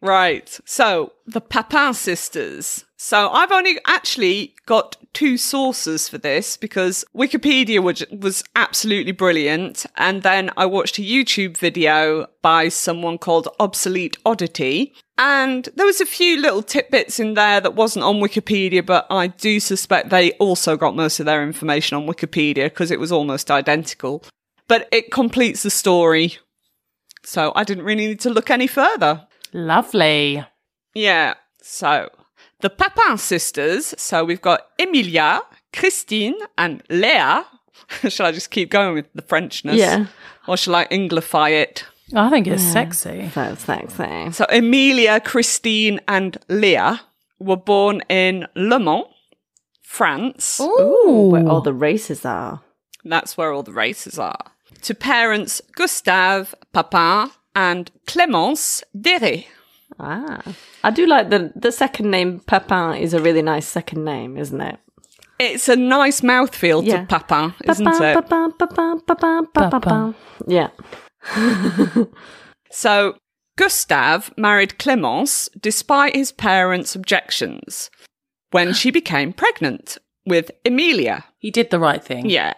Right. 0.00 0.58
So 0.64 1.12
the 1.26 1.40
Papin 1.40 1.94
sisters. 1.94 2.84
So 2.96 3.28
I've 3.30 3.52
only 3.52 3.78
actually 3.86 4.54
got 4.66 4.96
two 5.16 5.38
sources 5.38 6.10
for 6.10 6.18
this 6.18 6.58
because 6.58 7.02
Wikipedia 7.16 7.82
was, 7.82 8.04
was 8.12 8.44
absolutely 8.54 9.12
brilliant. 9.12 9.86
And 9.96 10.22
then 10.22 10.50
I 10.58 10.66
watched 10.66 10.98
a 10.98 11.02
YouTube 11.02 11.56
video 11.56 12.26
by 12.42 12.68
someone 12.68 13.16
called 13.16 13.48
Obsolete 13.58 14.18
Oddity. 14.26 14.92
And 15.16 15.70
there 15.74 15.86
was 15.86 16.02
a 16.02 16.06
few 16.06 16.38
little 16.38 16.62
tidbits 16.62 17.18
in 17.18 17.32
there 17.32 17.62
that 17.62 17.74
wasn't 17.74 18.04
on 18.04 18.16
Wikipedia, 18.16 18.84
but 18.84 19.06
I 19.08 19.28
do 19.28 19.58
suspect 19.58 20.10
they 20.10 20.32
also 20.32 20.76
got 20.76 20.94
most 20.94 21.18
of 21.18 21.24
their 21.24 21.42
information 21.42 21.96
on 21.96 22.06
Wikipedia 22.06 22.64
because 22.64 22.90
it 22.90 23.00
was 23.00 23.10
almost 23.10 23.50
identical. 23.50 24.22
But 24.68 24.86
it 24.92 25.10
completes 25.10 25.62
the 25.62 25.70
story. 25.70 26.36
So 27.24 27.52
I 27.56 27.64
didn't 27.64 27.84
really 27.84 28.06
need 28.06 28.20
to 28.20 28.30
look 28.30 28.50
any 28.50 28.66
further. 28.66 29.26
Lovely. 29.54 30.44
Yeah. 30.92 31.36
So 31.62 32.10
the 32.60 32.70
Papin 32.70 33.18
sisters. 33.18 33.94
So 33.98 34.24
we've 34.24 34.40
got 34.40 34.68
Emilia, 34.78 35.42
Christine, 35.72 36.36
and 36.56 36.82
Léa. 36.88 37.44
shall 38.08 38.26
I 38.26 38.32
just 38.32 38.50
keep 38.50 38.70
going 38.70 38.94
with 38.94 39.12
the 39.14 39.22
Frenchness? 39.22 39.76
Yeah. 39.76 40.06
Or 40.48 40.56
shall 40.56 40.74
I 40.74 40.84
Englify 40.90 41.50
it? 41.50 41.84
Oh, 42.14 42.26
I 42.26 42.30
think 42.30 42.46
it's 42.46 42.62
sexy. 42.62 43.28
Thanks, 43.28 43.64
thanks, 43.64 43.94
thanks. 43.94 44.36
So 44.36 44.46
Emilia, 44.48 45.18
Christine, 45.20 46.00
and 46.06 46.38
Léa 46.48 47.00
were 47.40 47.56
born 47.56 48.00
in 48.08 48.46
Le 48.54 48.78
Mans, 48.78 49.04
France. 49.82 50.60
Ooh. 50.60 51.28
Where 51.32 51.48
all 51.48 51.60
the 51.60 51.72
races 51.72 52.24
are. 52.24 52.60
That's 53.04 53.36
where 53.36 53.52
all 53.52 53.62
the 53.62 53.72
races 53.72 54.18
are. 54.18 54.52
To 54.82 54.94
parents 54.94 55.60
Gustave 55.74 56.54
Papin 56.72 57.30
and 57.54 57.90
Clémence 58.06 58.82
Deret. 58.98 59.46
Ah. 59.98 60.42
I 60.84 60.90
do 60.90 61.06
like 61.06 61.30
the 61.30 61.52
the 61.54 61.72
second 61.72 62.10
name 62.10 62.40
Papin 62.40 62.94
is 63.00 63.14
a 63.14 63.20
really 63.20 63.42
nice 63.42 63.66
second 63.66 64.04
name, 64.04 64.36
isn't 64.36 64.60
it? 64.60 64.78
It's 65.38 65.68
a 65.68 65.76
nice 65.76 66.22
mouthfeel 66.22 66.84
Yeah. 66.84 67.00
to 67.02 67.06
Papin, 67.06 67.54
isn't 67.68 67.84
Papin, 67.84 68.02
it? 68.02 68.14
papin, 68.14 68.52
papin, 68.52 69.00
papin, 69.06 69.46
papin, 69.52 69.80
papin. 69.80 70.14
Yeah. 70.46 70.68
So, 72.70 73.16
Gustave 73.56 74.32
married 74.36 74.74
Clémence 74.78 75.48
despite 75.60 76.14
his 76.14 76.32
parents' 76.32 76.94
objections 76.94 77.90
when 78.50 78.74
she 78.74 78.90
became 78.90 79.32
pregnant 79.32 79.96
with 80.26 80.50
Emilia. 80.64 81.24
He 81.38 81.50
did 81.50 81.70
the 81.70 81.78
right 81.78 82.02
thing. 82.04 82.28
Yeah. 82.28 82.54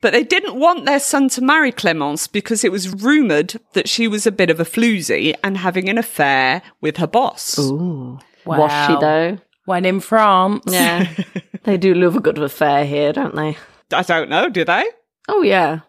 But 0.00 0.12
they 0.12 0.24
didn't 0.24 0.58
want 0.58 0.84
their 0.84 1.00
son 1.00 1.28
to 1.30 1.40
marry 1.40 1.72
Clémence 1.72 2.30
because 2.30 2.64
it 2.64 2.72
was 2.72 2.92
rumoured 3.02 3.60
that 3.72 3.88
she 3.88 4.08
was 4.08 4.26
a 4.26 4.32
bit 4.32 4.50
of 4.50 4.60
a 4.60 4.64
floozy 4.64 5.34
and 5.42 5.56
having 5.56 5.88
an 5.88 5.98
affair 5.98 6.62
with 6.80 6.96
her 6.98 7.06
boss. 7.06 7.58
Ooh. 7.58 8.18
Wow. 8.44 8.58
Was 8.58 8.86
she 8.86 9.00
though? 9.00 9.38
When 9.64 9.84
in 9.84 10.00
France. 10.00 10.64
Yeah. 10.66 11.12
they 11.64 11.76
do 11.76 11.94
love 11.94 12.16
a 12.16 12.20
good 12.20 12.38
affair 12.38 12.84
here, 12.84 13.12
don't 13.12 13.34
they? 13.34 13.56
I 13.92 14.02
don't 14.02 14.30
know, 14.30 14.48
do 14.48 14.64
they? 14.64 14.84
Oh 15.28 15.42
yeah. 15.42 15.80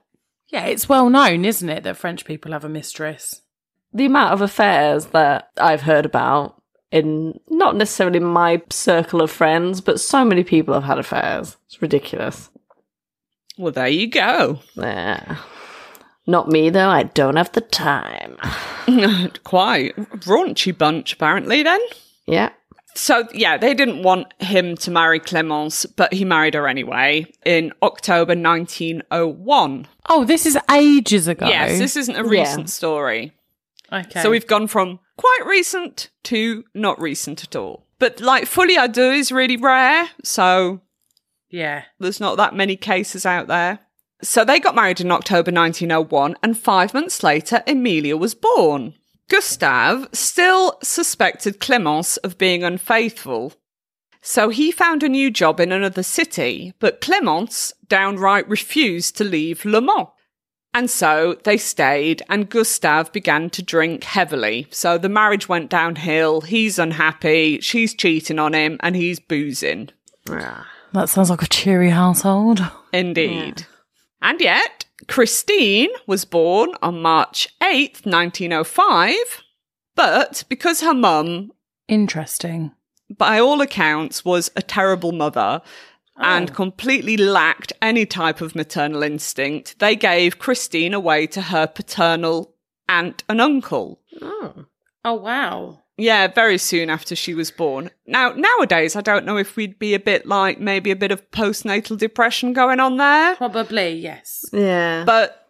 Yeah, 0.49 0.65
it's 0.65 0.89
well 0.89 1.09
known, 1.09 1.45
isn't 1.45 1.69
it, 1.69 1.83
that 1.83 1.97
French 1.97 2.25
people 2.25 2.51
have 2.51 2.65
a 2.65 2.69
mistress? 2.69 3.41
The 3.93 4.05
amount 4.05 4.33
of 4.33 4.41
affairs 4.41 5.07
that 5.07 5.49
I've 5.57 5.81
heard 5.81 6.05
about 6.05 6.61
in 6.91 7.39
not 7.49 7.75
necessarily 7.75 8.19
my 8.19 8.61
circle 8.69 9.21
of 9.21 9.29
friends, 9.29 9.79
but 9.79 9.99
so 9.99 10.25
many 10.25 10.43
people 10.43 10.73
have 10.73 10.83
had 10.83 10.99
affairs. 10.99 11.57
It's 11.67 11.81
ridiculous. 11.81 12.49
Well, 13.59 13.73
there 13.73 13.89
you 13.89 14.07
go. 14.07 14.61
Yeah. 14.75 15.35
Not 16.25 16.47
me 16.47 16.69
though, 16.69 16.87
I 16.89 17.03
don't 17.03 17.35
have 17.35 17.51
the 17.51 17.59
time. 17.61 18.37
Quite 19.43 19.95
raunchy 20.25 20.75
bunch, 20.77 21.11
apparently, 21.13 21.61
then. 21.63 21.81
Yeah. 22.25 22.51
So, 22.95 23.27
yeah, 23.33 23.57
they 23.57 23.73
didn't 23.73 24.01
want 24.03 24.33
him 24.41 24.77
to 24.77 24.91
marry 24.91 25.19
Clémence, 25.19 25.85
but 25.95 26.13
he 26.13 26.23
married 26.23 26.53
her 26.53 26.67
anyway 26.69 27.25
in 27.45 27.73
October 27.83 28.33
1901. 28.33 29.87
Oh, 30.07 30.23
this 30.23 30.45
is 30.45 30.57
ages 30.71 31.27
ago. 31.27 31.47
Yes, 31.47 31.79
this 31.79 31.97
isn't 31.97 32.15
a 32.15 32.23
Yeah. 32.23 32.41
recent 32.41 32.69
story. 32.69 33.33
Okay. 33.91 34.21
So 34.21 34.29
we've 34.31 34.47
gone 34.47 34.67
from 34.67 34.99
quite 35.17 35.41
recent 35.45 36.09
to 36.23 36.63
not 36.73 36.99
recent 37.01 37.43
at 37.43 37.55
all. 37.57 37.85
But 37.99 38.21
like 38.21 38.45
folie 38.45 38.77
à 38.77 38.87
deux 38.91 39.11
is 39.13 39.31
really 39.31 39.57
rare, 39.57 40.09
so 40.23 40.79
Yeah. 41.49 41.83
there's 41.99 42.19
not 42.19 42.37
that 42.37 42.55
many 42.55 42.75
cases 42.75 43.25
out 43.25 43.47
there. 43.47 43.79
So 44.21 44.43
they 44.43 44.59
got 44.59 44.75
married 44.75 44.99
in 44.99 45.11
October 45.11 45.51
1901, 45.51 46.35
and 46.43 46.57
five 46.57 46.93
months 46.93 47.23
later, 47.23 47.63
Emilia 47.65 48.17
was 48.17 48.35
born. 48.35 48.95
Gustave 49.29 50.07
still 50.11 50.77
suspected 50.83 51.59
Clemence 51.59 52.17
of 52.17 52.37
being 52.37 52.63
unfaithful. 52.63 53.53
So 54.21 54.49
he 54.49 54.71
found 54.71 55.03
a 55.03 55.09
new 55.09 55.31
job 55.31 55.59
in 55.59 55.71
another 55.71 56.03
city, 56.03 56.73
but 56.79 56.99
Clemence 56.99 57.71
downright 57.87 58.47
refused 58.49 59.15
to 59.17 59.23
leave 59.23 59.63
Le 59.63 59.81
Mans. 59.81 60.09
And 60.73 60.89
so 60.89 61.37
they 61.45 61.57
stayed, 61.57 62.21
and 62.29 62.49
Gustave 62.49 63.11
began 63.11 63.49
to 63.51 63.63
drink 63.63 64.03
heavily. 64.03 64.67
So 64.69 64.97
the 64.97 65.09
marriage 65.09 65.47
went 65.47 65.69
downhill. 65.69 66.41
He's 66.41 66.77
unhappy, 66.77 67.59
she's 67.61 67.95
cheating 67.95 68.37
on 68.37 68.53
him, 68.53 68.77
and 68.81 68.95
he's 68.95 69.19
boozing. 69.19 69.89
Ah. 70.29 70.67
That 70.93 71.09
sounds 71.09 71.29
like 71.29 71.41
a 71.41 71.47
cheery 71.47 71.89
household. 71.89 72.61
Indeed. 72.91 73.65
And 74.21 74.41
yet, 74.41 74.85
Christine 75.07 75.89
was 76.07 76.25
born 76.25 76.71
on 76.81 77.01
March 77.01 77.47
8th, 77.61 78.05
1905, 78.05 79.15
but 79.95 80.43
because 80.49 80.81
her 80.81 80.93
mum, 80.93 81.51
Interesting. 81.87 82.71
by 83.17 83.39
all 83.39 83.61
accounts, 83.61 84.25
was 84.25 84.51
a 84.55 84.61
terrible 84.61 85.11
mother 85.11 85.61
and 86.19 86.49
oh. 86.49 86.53
completely 86.53 87.15
lacked 87.17 87.71
any 87.81 88.05
type 88.05 88.41
of 88.41 88.55
maternal 88.55 89.03
instinct, 89.03 89.79
they 89.79 89.95
gave 89.95 90.39
Christine 90.39 90.93
away 90.93 91.27
to 91.27 91.41
her 91.43 91.65
paternal 91.65 92.53
aunt 92.89 93.23
and 93.29 93.39
uncle. 93.39 94.01
Oh. 94.21 94.65
Oh, 95.05 95.13
wow. 95.13 95.83
Yeah, 95.99 96.27
very 96.27 96.57
soon 96.57 96.89
after 96.89 97.15
she 97.15 97.33
was 97.33 97.51
born. 97.51 97.91
Now, 98.07 98.31
nowadays, 98.31 98.95
I 98.95 99.01
don't 99.01 99.25
know 99.25 99.37
if 99.37 99.55
we'd 99.55 99.77
be 99.77 99.93
a 99.93 99.99
bit 99.99 100.25
like 100.25 100.59
maybe 100.59 100.91
a 100.91 100.95
bit 100.95 101.11
of 101.11 101.29
postnatal 101.31 101.97
depression 101.97 102.53
going 102.53 102.79
on 102.79 102.97
there. 102.97 103.35
Probably, 103.35 103.95
yes. 103.95 104.45
Yeah. 104.53 105.03
but 105.05 105.47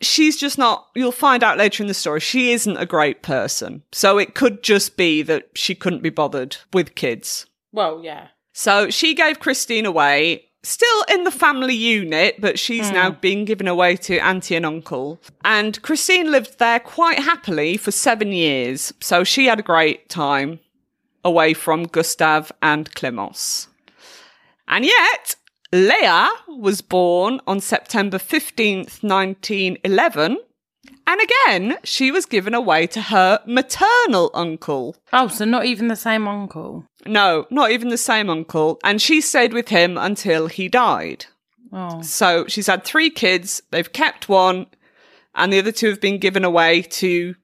she's 0.00 0.38
just 0.38 0.56
not 0.56 0.86
you'll 0.96 1.12
find 1.12 1.42
out 1.44 1.58
later 1.58 1.82
in 1.82 1.86
the 1.86 1.92
story 1.92 2.18
she 2.20 2.52
isn't 2.52 2.78
a 2.78 2.86
great 2.86 3.20
person 3.20 3.82
so 3.92 4.16
it 4.16 4.34
could 4.34 4.62
just 4.62 4.96
be 4.96 5.20
that 5.20 5.50
she 5.54 5.74
couldn't 5.74 6.02
be 6.02 6.08
bothered 6.08 6.56
with 6.72 6.94
kids 6.94 7.44
Well, 7.70 8.00
yeah. 8.02 8.28
so 8.54 8.88
she 8.88 9.14
gave 9.14 9.40
christine 9.40 9.84
away 9.84 10.46
still 10.62 11.04
in 11.08 11.24
the 11.24 11.30
family 11.30 11.74
unit 11.74 12.40
but 12.40 12.58
she's 12.58 12.88
hmm. 12.88 12.94
now 12.94 13.10
being 13.10 13.44
given 13.44 13.66
away 13.66 13.96
to 13.96 14.18
auntie 14.18 14.56
and 14.56 14.66
uncle. 14.66 15.20
And 15.44 15.80
christine 15.82 16.30
lived 16.30 16.58
there 16.58 16.80
quite 16.80 17.18
happily 17.20 17.76
for 17.76 17.90
seven 17.90 18.32
years. 18.32 18.92
So 19.00 19.24
she 19.24 19.46
had 19.46 19.60
a 19.60 19.62
great 19.62 20.08
time 20.08 20.60
away 21.24 21.54
from 21.54 21.84
gustave 21.84 22.50
and 22.62 22.94
clemence 22.94 23.68
and 24.70 24.84
yet, 24.84 25.34
Léa 25.72 26.30
was 26.46 26.80
born 26.80 27.40
on 27.46 27.58
September 27.60 28.18
15th, 28.18 29.02
1911. 29.02 30.38
And 31.10 31.20
again, 31.20 31.76
she 31.82 32.12
was 32.12 32.24
given 32.24 32.54
away 32.54 32.86
to 32.86 33.00
her 33.00 33.40
maternal 33.44 34.30
uncle. 34.32 34.94
Oh, 35.12 35.26
so 35.26 35.44
not 35.44 35.64
even 35.64 35.88
the 35.88 35.96
same 35.96 36.28
uncle. 36.28 36.84
No, 37.04 37.48
not 37.50 37.72
even 37.72 37.88
the 37.88 37.98
same 37.98 38.30
uncle. 38.30 38.78
And 38.84 39.02
she 39.02 39.20
stayed 39.20 39.52
with 39.52 39.70
him 39.70 39.98
until 39.98 40.46
he 40.46 40.68
died. 40.68 41.26
Oh. 41.72 42.00
So 42.02 42.46
she's 42.46 42.68
had 42.68 42.84
three 42.84 43.10
kids. 43.10 43.60
They've 43.72 43.92
kept 43.92 44.28
one, 44.28 44.66
and 45.34 45.52
the 45.52 45.58
other 45.58 45.72
two 45.72 45.88
have 45.88 46.00
been 46.00 46.18
given 46.18 46.44
away 46.44 46.82
to 46.82 47.34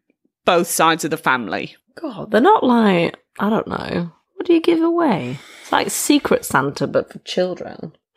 both 0.45 0.69
sides 0.69 1.05
of 1.05 1.11
the 1.11 1.17
family. 1.17 1.75
God, 2.01 2.31
they're 2.31 2.41
not 2.41 2.63
like 2.63 3.19
I 3.41 3.51
don't 3.51 3.67
know. 3.67 4.13
What 4.35 4.47
do 4.47 4.55
you 4.55 4.61
give 4.61 4.81
away? 4.81 5.41
It's 5.63 5.73
like 5.73 5.91
Secret 5.91 6.45
Santa, 6.45 6.87
but 6.87 7.13
for 7.13 7.19
children. 7.21 7.97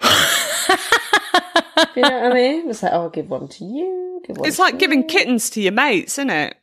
you 1.95 2.01
know 2.01 2.21
what 2.21 2.31
I 2.31 2.33
mean? 2.33 2.69
It's 2.69 2.83
like, 2.83 2.91
oh, 2.93 3.03
I'll 3.03 3.09
give 3.09 3.29
one 3.29 3.47
to 3.47 3.65
you. 3.65 4.21
Give 4.25 4.37
one 4.37 4.47
It's 4.47 4.57
to 4.57 4.63
like 4.63 4.79
giving 4.79 5.07
kittens 5.07 5.49
to 5.51 5.61
your 5.61 5.71
mates, 5.71 6.13
isn't 6.17 6.29
it? 6.29 6.55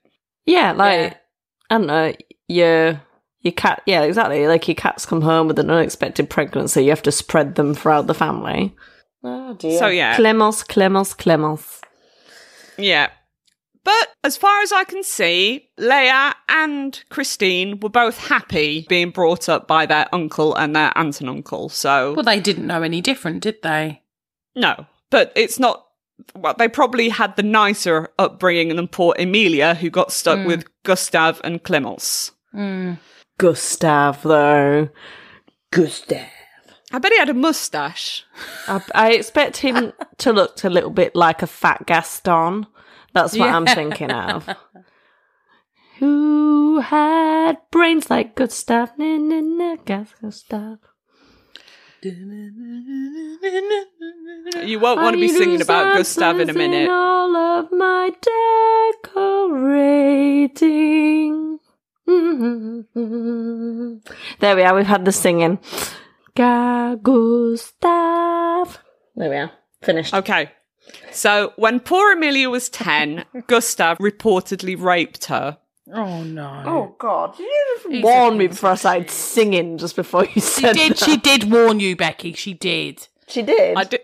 Yeah, 0.45 0.73
like 0.73 1.11
Yeah. 1.12 1.17
I 1.71 1.79
don't 1.79 1.87
know. 1.87 2.14
Your 2.49 3.03
your 3.41 3.53
cat. 3.53 3.83
Yeah, 3.87 4.03
exactly. 4.03 4.47
Like 4.47 4.67
your 4.69 4.75
cats 4.75 5.07
come 5.07 5.23
home 5.23 5.49
with 5.49 5.59
an 5.59 5.71
unexpected 5.71 6.29
pregnancy. 6.31 6.85
You 6.85 6.91
have 6.91 7.03
to 7.03 7.12
spread 7.12 7.55
them 7.55 7.75
throughout 7.75 8.07
the 8.07 8.14
family. 8.14 8.75
Oh 9.23 9.55
dear. 9.55 9.79
So, 9.79 9.89
yeah. 9.89 10.14
Clemence, 10.17 10.62
Clemence, 10.62 11.14
Clemence. 11.14 11.81
Yeah. 12.79 13.09
But 13.85 14.09
as 14.25 14.37
far 14.37 14.62
as 14.62 14.73
I 14.73 14.83
can 14.83 15.05
see, 15.05 15.71
Léa 15.79 16.35
and 16.49 17.01
Christine 17.09 17.79
were 17.79 17.89
both 17.89 18.19
happy 18.27 18.85
being 18.89 19.11
brought 19.11 19.49
up 19.49 19.69
by 19.69 19.87
their 19.87 20.12
uncle 20.12 20.57
and 20.57 20.75
their 20.75 20.97
aunt 20.99 21.21
and 21.21 21.31
uncle. 21.31 21.69
So, 21.69 22.14
Well, 22.14 22.25
they 22.25 22.41
didn't 22.41 22.67
know 22.67 22.83
any 22.83 23.01
different, 23.01 23.43
did 23.43 23.62
they? 23.62 24.03
no. 24.57 24.87
But 25.11 25.32
it's 25.36 25.59
not. 25.59 25.84
Well, 26.34 26.54
they 26.59 26.68
probably 26.68 27.11
had 27.11 27.36
the 27.36 27.42
nicer 27.42 28.09
upbringing 28.18 28.74
than 28.74 28.88
poor 28.88 29.14
Emilia, 29.18 29.74
who 29.74 29.90
got 29.90 30.12
stuck 30.12 30.46
with 30.46 30.64
Gustav 30.82 31.40
and 31.44 31.62
Clemence. 31.62 32.32
Mm. 32.54 32.98
Gustav, 33.38 34.22
though. 34.22 34.88
Gustav. 35.70 36.26
I 36.92 36.98
bet 36.98 37.12
he 37.12 37.18
had 37.18 37.28
a 37.28 37.34
mustache. 37.34 38.24
I, 38.66 38.80
I 38.94 39.12
expect 39.12 39.59
him 39.59 39.92
to 40.18 40.32
look 40.32 40.62
a 40.64 40.70
little 40.70 40.90
bit 40.90 41.14
like 41.14 41.42
a 41.42 41.46
fat 41.46 41.84
Gaston. 41.86 42.66
That's 43.12 43.36
what 43.36 43.50
I'm 43.50 43.66
thinking 43.66 44.11
of. 44.11 44.48
Who 45.98 46.80
had 46.80 47.57
brains 47.70 48.11
like 48.11 48.34
Gustav? 48.34 48.92
Na, 48.98 49.16
na, 49.16 49.40
na, 49.40 49.76
Gustav. 49.76 50.78
You 54.64 54.80
won't 54.80 55.00
want 55.00 55.14
to 55.14 55.20
be 55.20 55.28
singing 55.28 55.61
about 55.61 55.96
Gustav 55.96 56.40
in 56.40 56.50
a 56.50 56.52
minute. 56.52 56.88
all 56.90 57.36
of 57.36 57.70
my 57.72 58.11
decorating. 59.14 61.59
Mm-hmm. 62.09 63.92
There 64.40 64.57
we 64.57 64.62
are. 64.62 64.74
We've 64.74 64.86
had 64.86 65.04
the 65.04 65.12
singing. 65.12 65.59
Ga 66.34 66.96
Gustav. 66.96 68.78
There 69.16 69.30
we 69.30 69.36
are. 69.36 69.50
Finished. 69.82 70.14
Okay. 70.14 70.50
So, 71.11 71.52
when 71.57 71.80
poor 71.80 72.12
Emilia 72.12 72.48
was 72.48 72.68
10, 72.68 73.24
Gustav 73.48 73.98
reportedly 73.98 74.80
raped 74.80 75.24
her. 75.26 75.59
Oh, 75.93 76.22
no. 76.24 76.62
Oh 76.66 76.97
God! 76.99 77.37
Did 77.37 77.45
you 77.45 77.78
He's 77.91 78.03
warn 78.03 78.37
me 78.39 78.49
before 78.49 78.70
I 78.70 78.74
started 78.74 79.09
singing 79.11 79.78
just 79.78 79.95
before 79.95 80.24
you 80.24 80.32
She 80.32 80.41
said 80.41 80.74
did. 80.74 80.93
that? 80.93 80.99
She 80.99 81.16
did 81.16 81.51
warn 81.51 81.78
you, 81.78 81.95
Becky. 81.95 82.32
She 82.32 82.55
did. 82.55 83.07
She 83.28 83.43
did. 83.43 83.76
I 83.76 83.84
did. 83.84 84.01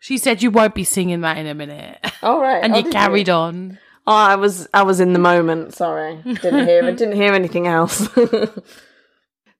She 0.00 0.18
said 0.18 0.42
you 0.42 0.50
won't 0.50 0.74
be 0.74 0.84
singing 0.84 1.22
that 1.22 1.38
in 1.38 1.46
a 1.46 1.54
minute, 1.54 1.98
All 2.22 2.40
right. 2.42 2.58
and 2.62 2.74
oh, 2.74 2.76
you 2.76 2.82
did 2.84 2.92
carried 2.92 3.30
on. 3.30 3.78
Oh, 4.06 4.12
I 4.12 4.36
was 4.36 4.68
I 4.74 4.82
was 4.82 5.00
in 5.00 5.14
the 5.14 5.18
moment. 5.18 5.72
Sorry, 5.74 6.20
didn't 6.24 6.66
hear. 6.68 6.84
I 6.84 6.90
didn't 6.92 7.16
hear 7.16 7.32
anything 7.32 7.66
else. 7.66 8.06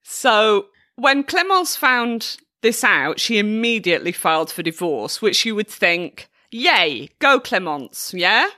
So, 0.06 0.66
when 0.96 1.24
Clemence 1.24 1.76
found 1.76 2.36
this 2.62 2.84
out, 2.84 3.18
she 3.18 3.38
immediately 3.38 4.12
filed 4.12 4.50
for 4.52 4.62
divorce, 4.62 5.22
which 5.22 5.44
you 5.44 5.54
would 5.54 5.68
think, 5.68 6.28
yay, 6.50 7.08
go 7.18 7.40
Clemence, 7.40 8.12
yeah? 8.14 8.48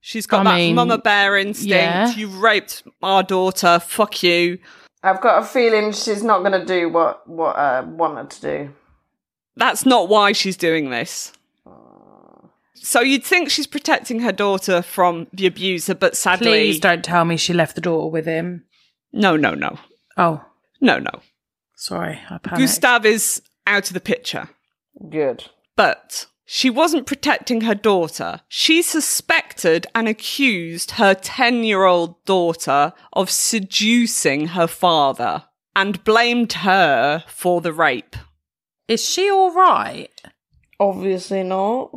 She's 0.00 0.26
got 0.26 0.46
I 0.46 0.50
that 0.50 0.56
mean, 0.56 0.74
mama 0.76 0.98
bear 0.98 1.36
instinct. 1.36 1.68
yeah. 1.70 2.10
You 2.14 2.28
raped 2.28 2.82
our 3.02 3.22
daughter. 3.22 3.78
Fuck 3.78 4.22
you. 4.22 4.58
I've 5.02 5.20
got 5.20 5.42
a 5.42 5.44
feeling 5.46 5.92
she's 5.92 6.22
not 6.22 6.40
going 6.40 6.58
to 6.58 6.64
do 6.64 6.88
what 6.88 7.26
what 7.28 7.56
I 7.56 7.80
want 7.80 8.16
her 8.18 8.24
to 8.24 8.40
do. 8.40 8.70
That's 9.56 9.84
not 9.84 10.08
why 10.08 10.32
she's 10.32 10.56
doing 10.56 10.90
this. 10.90 11.32
So 12.74 13.00
you'd 13.00 13.24
think 13.24 13.50
she's 13.50 13.66
protecting 13.66 14.20
her 14.20 14.32
daughter 14.32 14.80
from 14.80 15.26
the 15.34 15.46
abuser, 15.46 15.94
but 15.94 16.16
sadly, 16.16 16.46
Please 16.50 16.80
don't 16.80 17.04
tell 17.04 17.26
me 17.26 17.36
she 17.36 17.52
left 17.52 17.74
the 17.74 17.82
daughter 17.82 18.06
with 18.10 18.24
him. 18.24 18.64
no, 19.12 19.36
no, 19.36 19.54
no, 19.54 19.78
Oh, 20.16 20.42
no, 20.80 20.98
no. 20.98 21.10
sorry, 21.76 22.18
I 22.30 22.38
panicked. 22.38 22.58
Gustav 22.60 23.04
is 23.04 23.42
out 23.66 23.88
of 23.88 23.94
the 23.94 24.00
picture. 24.00 24.48
Good. 25.10 25.44
But 25.76 26.24
she 26.52 26.68
wasn't 26.68 27.06
protecting 27.06 27.60
her 27.60 27.76
daughter. 27.76 28.40
She 28.48 28.82
suspected 28.82 29.86
and 29.94 30.08
accused 30.08 30.90
her 30.92 31.14
10 31.14 31.62
year 31.62 31.84
old 31.84 32.24
daughter 32.24 32.92
of 33.12 33.30
seducing 33.30 34.48
her 34.48 34.66
father 34.66 35.44
and 35.76 36.02
blamed 36.02 36.54
her 36.54 37.22
for 37.28 37.60
the 37.60 37.72
rape. 37.72 38.16
Is 38.88 39.04
she 39.04 39.30
all 39.30 39.52
right? 39.54 40.10
Obviously 40.80 41.44
not. 41.44 41.92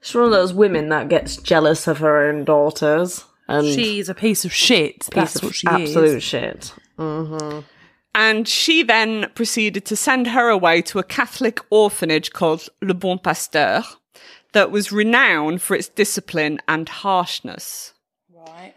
She's 0.00 0.14
one 0.14 0.24
of 0.24 0.30
those 0.30 0.54
women 0.54 0.88
that 0.88 1.10
gets 1.10 1.36
jealous 1.36 1.86
of 1.86 1.98
her 1.98 2.26
own 2.30 2.44
daughters 2.46 3.26
and 3.46 3.66
She's 3.66 4.08
a 4.08 4.14
piece 4.14 4.46
of 4.46 4.54
shit. 4.54 5.00
piece 5.00 5.08
That's 5.12 5.36
of 5.36 5.42
what 5.42 5.54
she 5.54 5.66
absolute 5.66 6.16
is. 6.16 6.22
shit. 6.22 6.72
Mm-hmm. 6.98 7.60
And 8.14 8.46
she 8.46 8.82
then 8.82 9.30
proceeded 9.34 9.84
to 9.86 9.96
send 9.96 10.28
her 10.28 10.48
away 10.48 10.82
to 10.82 10.98
a 10.98 11.04
Catholic 11.04 11.60
orphanage 11.70 12.32
called 12.32 12.68
Le 12.82 12.94
Bon 12.94 13.18
Pasteur 13.18 13.84
that 14.52 14.70
was 14.70 14.92
renowned 14.92 15.62
for 15.62 15.74
its 15.74 15.88
discipline 15.88 16.58
and 16.68 16.88
harshness. 16.88 17.94
Right. 18.30 18.74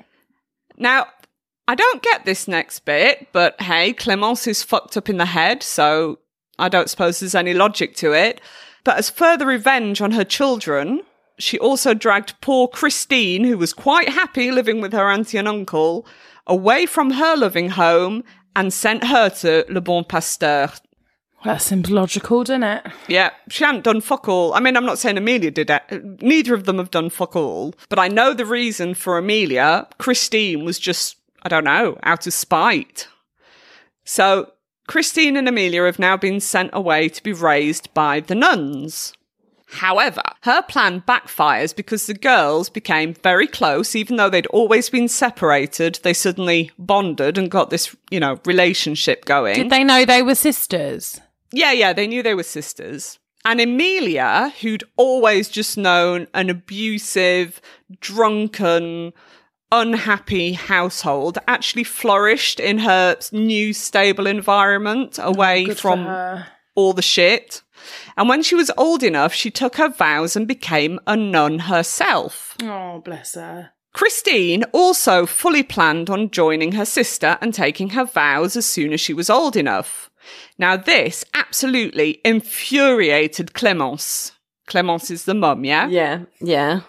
Now, 0.77 1.07
I 1.67 1.75
don't 1.75 2.03
get 2.03 2.25
this 2.25 2.47
next 2.47 2.79
bit, 2.85 3.27
but 3.33 3.59
hey, 3.61 3.93
Clemence 3.93 4.47
is 4.47 4.63
fucked 4.63 4.95
up 4.95 5.09
in 5.09 5.17
the 5.17 5.25
head, 5.25 5.63
so 5.63 6.19
I 6.57 6.69
don't 6.69 6.89
suppose 6.89 7.19
there's 7.19 7.35
any 7.35 7.53
logic 7.53 7.95
to 7.97 8.13
it. 8.13 8.39
But 8.83 8.97
as 8.97 9.09
further 9.09 9.47
revenge 9.47 9.99
on 9.99 10.11
her 10.11 10.23
children, 10.23 11.01
she 11.37 11.57
also 11.59 11.93
dragged 11.93 12.39
poor 12.39 12.67
Christine, 12.67 13.43
who 13.43 13.57
was 13.57 13.73
quite 13.73 14.09
happy 14.09 14.51
living 14.51 14.79
with 14.79 14.93
her 14.93 15.09
auntie 15.09 15.37
and 15.37 15.47
uncle, 15.47 16.05
away 16.47 16.85
from 16.85 17.11
her 17.11 17.35
loving 17.35 17.71
home 17.71 18.23
and 18.55 18.73
sent 18.73 19.05
her 19.05 19.29
to 19.29 19.65
Le 19.69 19.81
Bon 19.81 20.03
Pasteur. 20.03 20.71
That 21.43 21.61
seems 21.61 21.91
logical, 21.91 22.43
doesn't 22.43 22.63
it? 22.63 22.87
Yeah, 23.07 23.29
she 23.49 23.63
hadn't 23.63 23.83
done 23.83 24.01
fuck 24.01 24.27
all. 24.27 24.53
I 24.55 24.59
mean, 24.59 24.75
I'm 24.75 24.85
not 24.85 24.97
saying 24.97 25.17
Amelia 25.17 25.51
did 25.51 25.69
it. 25.69 26.21
Neither 26.21 26.55
of 26.55 26.63
them 26.63 26.79
have 26.79 26.89
done 26.89 27.11
fuck 27.11 27.35
all. 27.35 27.75
But 27.87 27.99
I 27.99 28.07
know 28.07 28.33
the 28.33 28.45
reason 28.45 28.95
for 28.95 29.17
Amelia. 29.17 29.87
Christine 29.99 30.65
was 30.65 30.79
just, 30.79 31.17
I 31.43 31.49
don't 31.49 31.63
know, 31.63 31.99
out 32.01 32.25
of 32.25 32.33
spite. 32.33 33.07
So 34.05 34.53
Christine 34.87 35.37
and 35.37 35.47
Amelia 35.47 35.83
have 35.83 35.99
now 35.99 36.17
been 36.17 36.39
sent 36.39 36.71
away 36.73 37.09
to 37.09 37.21
be 37.21 37.33
raised 37.33 37.93
by 37.93 38.21
the 38.21 38.35
nuns. 38.35 39.13
However, 39.75 40.21
her 40.41 40.61
plan 40.61 41.03
backfires 41.07 41.75
because 41.75 42.07
the 42.07 42.13
girls 42.13 42.69
became 42.69 43.13
very 43.13 43.47
close, 43.47 43.95
even 43.95 44.15
though 44.15 44.29
they'd 44.29 44.47
always 44.47 44.89
been 44.89 45.07
separated. 45.07 45.99
They 46.01 46.13
suddenly 46.13 46.71
bonded 46.79 47.37
and 47.37 47.51
got 47.51 47.69
this, 47.69 47.95
you 48.09 48.19
know, 48.19 48.39
relationship 48.45 49.25
going. 49.25 49.55
Did 49.55 49.69
they 49.69 49.83
know 49.83 50.05
they 50.05 50.21
were 50.21 50.35
sisters? 50.35 51.19
Yeah, 51.51 51.71
yeah, 51.71 51.93
they 51.93 52.07
knew 52.07 52.23
they 52.23 52.35
were 52.35 52.43
sisters. 52.43 53.19
And 53.43 53.61
Emilia, 53.61 54.53
who'd 54.61 54.83
always 54.95 55.49
just 55.49 55.77
known 55.77 56.27
an 56.33 56.49
abusive, 56.49 57.61
drunken, 57.99 59.13
unhappy 59.71 60.53
household, 60.53 61.37
actually 61.47 61.83
flourished 61.83 62.59
in 62.59 62.79
her 62.79 63.17
new 63.31 63.73
stable 63.73 64.25
environment 64.25 65.19
oh, 65.21 65.33
away 65.33 65.63
Oh, 65.63 65.67
Good 65.67 65.79
from 65.79 66.45
all 66.75 66.93
the 66.93 67.01
shit. 67.01 67.61
And 68.17 68.29
when 68.29 68.43
she 68.43 68.55
was 68.55 68.71
old 68.77 69.03
enough, 69.03 69.33
she 69.33 69.51
took 69.51 69.75
her 69.75 69.89
vows 69.89 70.35
and 70.35 70.47
became 70.47 70.99
a 71.05 71.17
nun 71.17 71.59
herself. 71.59 72.55
Oh, 72.63 73.01
bless 73.03 73.35
her. 73.35 73.71
Christine 73.93 74.63
also 74.73 75.25
fully 75.25 75.63
planned 75.63 76.09
on 76.09 76.29
joining 76.29 76.73
her 76.73 76.85
sister 76.85 77.37
and 77.41 77.53
taking 77.53 77.91
her 77.91 78.03
vows 78.03 78.57
as 78.57 78.65
soon 78.65 78.91
as 78.91 78.99
she 78.99 79.13
was 79.13 79.29
old 79.29 79.55
enough. 79.55 80.09
Now, 80.57 80.75
this 80.75 81.23
absolutely 81.33 82.19
infuriated 82.25 83.53
Clemence. 83.53 84.33
Clemence 84.67 85.11
is 85.11 85.25
the 85.25 85.33
mum, 85.33 85.63
yeah? 85.63 85.87
Yeah, 85.87 86.23
yeah. 86.41 86.81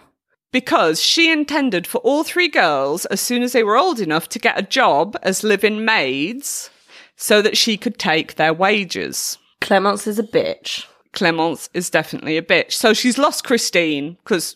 Because 0.51 1.01
she 1.01 1.31
intended 1.31 1.85
for 1.87 1.99
all 1.99 2.23
three 2.23 2.49
girls, 2.49 3.05
as 3.05 3.21
soon 3.21 3.43
as 3.43 3.53
they 3.53 3.63
were 3.63 3.77
old 3.77 3.99
enough, 3.99 4.27
to 4.29 4.39
get 4.39 4.59
a 4.59 4.63
job 4.63 5.15
as 5.23 5.43
living 5.43 5.85
maids 5.85 6.69
so 7.15 7.41
that 7.41 7.57
she 7.57 7.77
could 7.77 7.97
take 7.97 8.35
their 8.35 8.53
wages. 8.53 9.37
Clemence 9.61 10.07
is 10.07 10.19
a 10.19 10.23
bitch. 10.23 10.85
Clemence 11.17 11.67
is 11.73 11.89
definitely 11.89 12.37
a 12.37 12.43
bitch. 12.43 12.73
So 12.73 12.93
she's 12.93 13.17
lost 13.17 13.43
Christine 13.43 14.17
because 14.23 14.55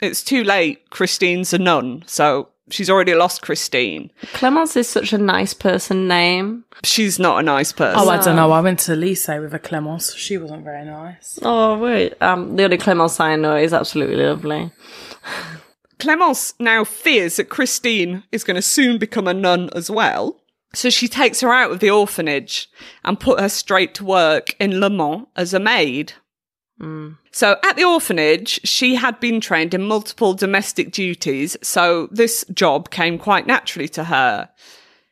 it's 0.00 0.22
too 0.22 0.44
late. 0.44 0.88
Christine's 0.90 1.52
a 1.52 1.58
nun. 1.58 2.04
So 2.06 2.50
she's 2.70 2.88
already 2.88 3.12
lost 3.16 3.42
Christine. 3.42 4.12
Clemence 4.32 4.76
is 4.76 4.88
such 4.88 5.12
a 5.12 5.18
nice 5.18 5.52
person 5.52 6.06
name. 6.06 6.64
She's 6.84 7.18
not 7.18 7.40
a 7.40 7.42
nice 7.42 7.72
person. 7.72 7.98
Oh, 7.98 8.08
I 8.08 8.22
don't 8.22 8.36
know. 8.36 8.52
I 8.52 8.60
went 8.60 8.78
to 8.80 8.92
Lycée 8.92 9.42
with 9.42 9.52
a 9.52 9.58
Clemence. 9.58 10.14
She 10.14 10.38
wasn't 10.38 10.62
very 10.62 10.84
nice. 10.84 11.40
Oh 11.42 11.76
wait, 11.76 12.14
um, 12.22 12.54
the 12.54 12.62
only 12.62 12.78
Clemence 12.78 13.18
I 13.18 13.34
know 13.34 13.56
is 13.56 13.72
absolutely 13.72 14.16
lovely. 14.16 14.70
Clemence 15.98 16.54
now 16.60 16.84
fears 16.84 17.36
that 17.36 17.48
Christine 17.48 18.22
is 18.30 18.44
going 18.44 18.54
to 18.54 18.62
soon 18.62 18.98
become 18.98 19.26
a 19.26 19.34
nun 19.34 19.70
as 19.74 19.90
well. 19.90 20.40
So 20.76 20.90
she 20.90 21.08
takes 21.08 21.40
her 21.40 21.52
out 21.52 21.70
of 21.70 21.80
the 21.80 21.88
orphanage 21.88 22.68
and 23.02 23.18
put 23.18 23.40
her 23.40 23.48
straight 23.48 23.94
to 23.94 24.04
work 24.04 24.54
in 24.60 24.78
Le 24.78 24.90
Mans 24.90 25.26
as 25.34 25.54
a 25.54 25.58
maid. 25.58 26.12
Mm. 26.78 27.16
So 27.32 27.56
at 27.64 27.76
the 27.76 27.84
orphanage, 27.84 28.60
she 28.64 28.96
had 28.96 29.18
been 29.18 29.40
trained 29.40 29.72
in 29.72 29.82
multiple 29.82 30.34
domestic 30.34 30.92
duties, 30.92 31.56
so 31.62 32.08
this 32.10 32.44
job 32.52 32.90
came 32.90 33.16
quite 33.16 33.46
naturally 33.46 33.88
to 33.88 34.04
her. 34.04 34.50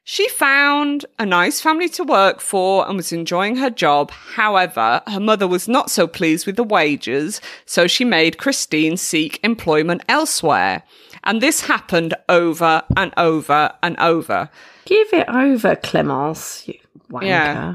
She 0.07 0.29
found 0.29 1.07
a 1.19 1.25
nice 1.25 1.62
family 1.62 1.89
to 1.91 2.05
work 2.05 2.43
for 2.43 2.87
and 2.87 2.99
was 2.99 3.11
enjoying 3.11 3.57
her 3.57 3.71
job. 3.71 4.11
However, 4.11 5.01
her 5.07 5.21
mother 5.21 5.49
was 5.49 5.67
not 5.67 5.91
so 5.91 6.07
pleased 6.07 6.45
with 6.45 6.57
the 6.57 6.62
wages, 6.62 7.41
so 7.65 7.87
she 7.87 8.05
made 8.05 8.37
Christine 8.37 8.99
seek 8.99 9.41
employment 9.43 10.03
elsewhere. 10.11 10.83
And 11.23 11.41
this 11.41 11.62
happened 11.62 12.12
over 12.29 12.83
and 12.95 13.15
over 13.17 13.73
and 13.83 13.99
over. 13.99 14.51
Give 14.85 15.12
it 15.12 15.28
over, 15.28 15.76
Clemence, 15.76 16.66
you 16.68 16.78
wanker. 17.11 17.26
Yeah. 17.26 17.74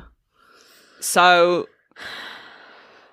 So 1.00 1.68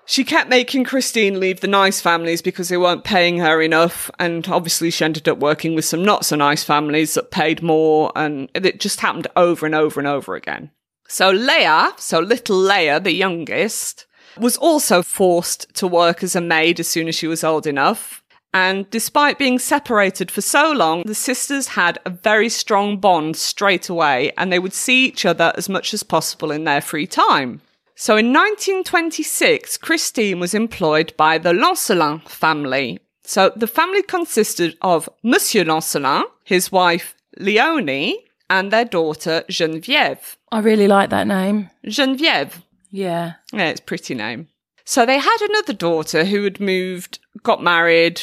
she 0.05 0.23
kept 0.23 0.49
making 0.49 0.85
Christine 0.85 1.39
leave 1.39 1.59
the 1.59 1.67
nice 1.67 1.99
families 1.99 2.41
because 2.41 2.69
they 2.69 2.77
weren't 2.77 3.03
paying 3.03 3.39
her 3.39 3.61
enough. 3.61 4.09
And 4.19 4.47
obviously, 4.47 4.89
she 4.89 5.03
ended 5.03 5.27
up 5.27 5.39
working 5.39 5.75
with 5.75 5.85
some 5.85 6.03
not 6.03 6.25
so 6.25 6.35
nice 6.35 6.63
families 6.63 7.13
that 7.15 7.31
paid 7.31 7.61
more. 7.61 8.11
And 8.15 8.49
it 8.53 8.79
just 8.79 9.01
happened 9.01 9.27
over 9.35 9.65
and 9.65 9.75
over 9.75 9.99
and 9.99 10.07
over 10.07 10.35
again. 10.35 10.71
So 11.09 11.33
Léa, 11.33 11.97
so 11.99 12.19
little 12.19 12.57
Léa, 12.57 13.03
the 13.03 13.13
youngest, 13.13 14.05
was 14.37 14.57
also 14.57 15.01
forced 15.01 15.73
to 15.75 15.87
work 15.87 16.23
as 16.23 16.35
a 16.35 16.41
maid 16.41 16.79
as 16.79 16.87
soon 16.87 17.07
as 17.07 17.15
she 17.15 17.27
was 17.27 17.43
old 17.43 17.67
enough. 17.67 18.23
And 18.57 18.89
despite 18.89 19.37
being 19.37 19.59
separated 19.59 20.31
for 20.31 20.41
so 20.41 20.71
long, 20.71 21.03
the 21.03 21.13
sisters 21.13 21.67
had 21.67 21.99
a 22.05 22.09
very 22.09 22.49
strong 22.49 22.97
bond 22.97 23.37
straight 23.37 23.87
away 23.87 24.31
and 24.35 24.51
they 24.51 24.57
would 24.57 24.73
see 24.73 25.05
each 25.05 25.27
other 25.27 25.53
as 25.55 25.69
much 25.69 25.93
as 25.93 26.01
possible 26.01 26.49
in 26.49 26.63
their 26.63 26.81
free 26.81 27.05
time. 27.05 27.61
So 27.93 28.17
in 28.17 28.33
1926, 28.33 29.77
Christine 29.77 30.39
was 30.39 30.55
employed 30.55 31.13
by 31.17 31.37
the 31.37 31.53
Lancelin 31.53 32.27
family. 32.27 32.99
So 33.23 33.51
the 33.55 33.67
family 33.67 34.01
consisted 34.01 34.75
of 34.81 35.07
Monsieur 35.21 35.63
Lancelin, 35.63 36.23
his 36.43 36.71
wife 36.71 37.13
Leonie, 37.37 38.25
and 38.49 38.71
their 38.71 38.85
daughter 38.85 39.43
Geneviève. 39.51 40.35
I 40.51 40.59
really 40.61 40.87
like 40.87 41.11
that 41.11 41.27
name. 41.27 41.69
Geneviève. 41.85 42.63
Yeah. 42.89 43.33
Yeah, 43.53 43.69
it's 43.69 43.81
a 43.81 43.83
pretty 43.83 44.15
name. 44.15 44.47
So 44.83 45.05
they 45.05 45.19
had 45.19 45.37
another 45.41 45.73
daughter 45.73 46.25
who 46.25 46.43
had 46.43 46.59
moved, 46.59 47.19
got 47.43 47.61
married, 47.61 48.21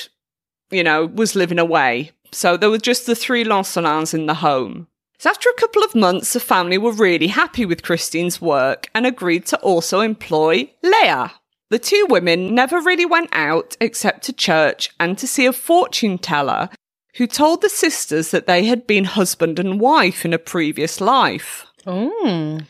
you 0.75 0.83
know, 0.83 1.07
was 1.07 1.35
living 1.35 1.59
away. 1.59 2.11
So 2.33 2.57
there 2.57 2.71
were 2.71 2.79
just 2.79 3.07
the 3.07 3.15
three 3.15 3.45
Lancelins 3.45 4.13
in 4.13 4.27
the 4.27 4.35
home. 4.35 4.89
So 5.19 5.31
after 5.31 5.49
a 5.49 5.61
couple 5.61 5.83
of 5.83 5.95
months, 5.95 6.33
the 6.33 6.41
family 6.41 6.77
were 6.77 6.93
really 6.93 7.29
happy 7.29 7.65
with 7.65 7.83
Christine's 7.83 8.41
work 8.41 8.91
and 8.95 9.07
agreed 9.07 9.47
to 9.47 9.59
also 9.61 10.01
employ 10.01 10.71
Léa. 10.85 11.31
The 11.71 11.79
two 11.79 12.07
women 12.09 12.55
never 12.55 12.81
really 12.81 13.07
went 13.07 13.31
out 13.33 13.77
except 13.81 14.25
to 14.25 14.33
church 14.33 14.91
and 15.01 15.17
to 15.19 15.27
see 15.27 15.47
a 15.47 15.53
fortune 15.53 16.19
teller 16.19 16.69
who 17.17 17.27
told 17.27 17.63
the 17.63 17.69
sisters 17.69 18.33
that 18.33 18.47
they 18.47 18.65
had 18.65 18.87
been 18.87 19.05
husband 19.05 19.59
and 19.59 19.81
wife 19.81 20.25
in 20.25 20.33
a 20.33 20.39
previous 20.39 21.01
life. 21.01 21.67
Mm. 21.87 22.67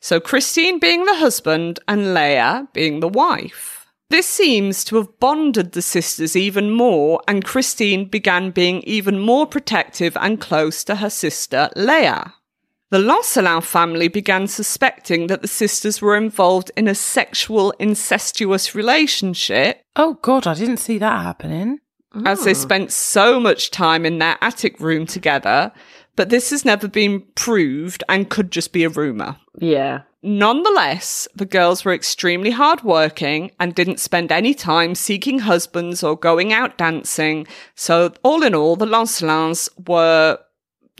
So 0.00 0.20
Christine 0.20 0.78
being 0.78 1.04
the 1.04 1.16
husband 1.16 1.80
and 1.88 2.06
Léa 2.06 2.72
being 2.72 3.00
the 3.00 3.08
wife. 3.08 3.77
This 4.10 4.26
seems 4.26 4.84
to 4.84 4.96
have 4.96 5.20
bonded 5.20 5.72
the 5.72 5.82
sisters 5.82 6.34
even 6.34 6.70
more, 6.70 7.20
and 7.28 7.44
Christine 7.44 8.06
began 8.06 8.50
being 8.50 8.82
even 8.82 9.18
more 9.18 9.46
protective 9.46 10.16
and 10.18 10.40
close 10.40 10.82
to 10.84 10.96
her 10.96 11.10
sister 11.10 11.68
Léa. 11.76 12.32
The 12.90 12.98
Lancelin 12.98 13.62
family 13.62 14.08
began 14.08 14.46
suspecting 14.46 15.26
that 15.26 15.42
the 15.42 15.48
sisters 15.48 16.00
were 16.00 16.16
involved 16.16 16.70
in 16.74 16.88
a 16.88 16.94
sexual 16.94 17.72
incestuous 17.78 18.74
relationship 18.74 19.82
Oh, 19.94 20.14
God, 20.22 20.46
I 20.46 20.54
didn't 20.54 20.78
see 20.78 20.96
that 20.98 21.22
happening. 21.22 21.80
as 22.24 22.44
they 22.44 22.54
spent 22.54 22.90
so 22.90 23.38
much 23.38 23.70
time 23.70 24.06
in 24.06 24.18
their 24.18 24.38
attic 24.40 24.80
room 24.80 25.04
together, 25.04 25.70
but 26.16 26.30
this 26.30 26.48
has 26.48 26.64
never 26.64 26.88
been 26.88 27.24
proved 27.34 28.02
and 28.08 28.30
could 28.30 28.50
just 28.50 28.72
be 28.72 28.84
a 28.84 28.88
rumour. 28.88 29.36
Yeah. 29.58 30.02
Nonetheless, 30.22 31.28
the 31.34 31.46
girls 31.46 31.84
were 31.84 31.94
extremely 31.94 32.50
hardworking 32.50 33.52
and 33.60 33.74
didn't 33.74 34.00
spend 34.00 34.32
any 34.32 34.52
time 34.52 34.94
seeking 34.94 35.40
husbands 35.40 36.02
or 36.02 36.16
going 36.16 36.52
out 36.52 36.76
dancing. 36.76 37.46
So, 37.76 38.12
all 38.24 38.42
in 38.42 38.54
all, 38.54 38.74
the 38.74 38.86
Lancelins 38.86 39.68
were 39.86 40.38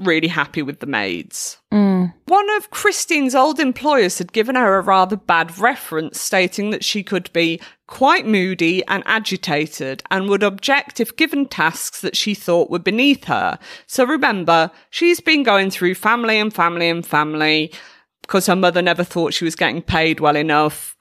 really 0.00 0.28
happy 0.28 0.62
with 0.62 0.78
the 0.78 0.86
maids. 0.86 1.58
Mm. 1.72 2.14
One 2.26 2.48
of 2.56 2.70
Christine's 2.70 3.34
old 3.34 3.58
employers 3.58 4.18
had 4.18 4.32
given 4.32 4.54
her 4.54 4.78
a 4.78 4.82
rather 4.82 5.16
bad 5.16 5.58
reference, 5.58 6.20
stating 6.20 6.70
that 6.70 6.84
she 6.84 7.02
could 7.02 7.32
be 7.32 7.60
quite 7.88 8.26
moody 8.26 8.84
and 8.86 9.02
agitated 9.06 10.02
and 10.10 10.28
would 10.28 10.42
object 10.42 11.00
if 11.00 11.16
given 11.16 11.46
tasks 11.46 12.00
that 12.02 12.16
she 12.16 12.34
thought 12.34 12.70
were 12.70 12.78
beneath 12.78 13.24
her. 13.24 13.58
So 13.86 14.04
remember, 14.04 14.70
she's 14.90 15.20
been 15.20 15.42
going 15.42 15.70
through 15.70 15.94
family 15.94 16.38
and 16.38 16.54
family 16.54 16.88
and 16.88 17.04
family 17.04 17.72
because 18.28 18.46
her 18.46 18.54
mother 18.54 18.82
never 18.82 19.02
thought 19.02 19.32
she 19.32 19.46
was 19.46 19.56
getting 19.56 19.80
paid 19.80 20.20
well 20.20 20.36
enough. 20.36 20.96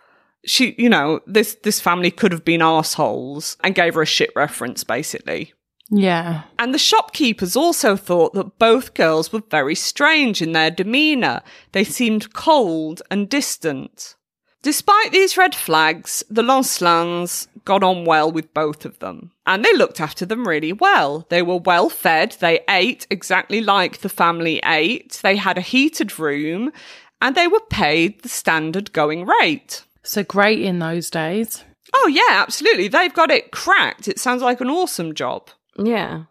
She, 0.46 0.76
you 0.78 0.88
know, 0.88 1.20
this, 1.28 1.56
this 1.64 1.82
family 1.82 2.10
could 2.10 2.32
have 2.32 2.46
been 2.46 2.62
assholes 2.62 3.58
and 3.64 3.76
gave 3.76 3.96
her 3.96 4.02
a 4.02 4.06
shit 4.06 4.32
reference, 4.34 4.86
basically. 4.86 5.54
Yeah. 5.90 6.44
And 6.58 6.74
the 6.74 6.80
shopkeepers 6.80 7.58
also 7.58 7.98
thought 7.98 8.34
that 8.34 8.58
both 8.58 8.94
girls 8.94 9.34
were 9.34 9.44
very 9.52 9.76
strange 9.76 10.42
in 10.42 10.54
their 10.54 10.72
demeanour. 10.72 11.42
They 11.74 11.84
seemed 11.84 12.34
cold 12.34 13.02
and 13.12 13.30
distant. 13.30 14.16
Despite 14.62 15.12
these 15.12 15.38
red 15.38 15.54
flags, 15.54 16.24
the 16.30 16.44
Lancelins 16.44 17.48
got 17.64 17.84
on 17.84 18.06
well 18.06 18.32
with 18.32 18.54
both 18.54 18.86
of 18.86 19.00
them. 19.00 19.32
And 19.46 19.64
they 19.64 19.74
looked 19.76 20.02
after 20.02 20.26
them 20.26 20.48
really 20.48 20.74
well. 20.74 21.26
They 21.30 21.42
were 21.42 21.58
well 21.58 21.90
fed, 21.90 22.38
they 22.40 22.62
ate 22.70 23.06
exactly 23.10 23.62
like 23.62 24.00
the 24.00 24.10
family 24.10 24.60
ate, 24.66 25.20
they 25.24 25.36
had 25.36 25.58
a 25.58 25.62
heated 25.62 26.18
room, 26.18 26.72
and 27.22 27.36
they 27.36 27.48
were 27.48 27.62
paid 27.70 28.22
the 28.22 28.30
standard 28.30 28.94
going 28.94 29.26
rate. 29.26 29.84
So 30.04 30.24
great 30.24 30.62
in 30.62 30.80
those 30.80 31.10
days. 31.10 31.64
Oh, 31.94 32.08
yeah, 32.08 32.42
absolutely. 32.42 32.88
They've 32.88 33.14
got 33.14 33.32
it 33.32 33.52
cracked. 33.52 34.08
It 34.08 34.20
sounds 34.20 34.42
like 34.42 34.62
an 34.62 34.70
awesome 34.70 35.14
job. 35.14 35.50
Yeah. 35.78 36.24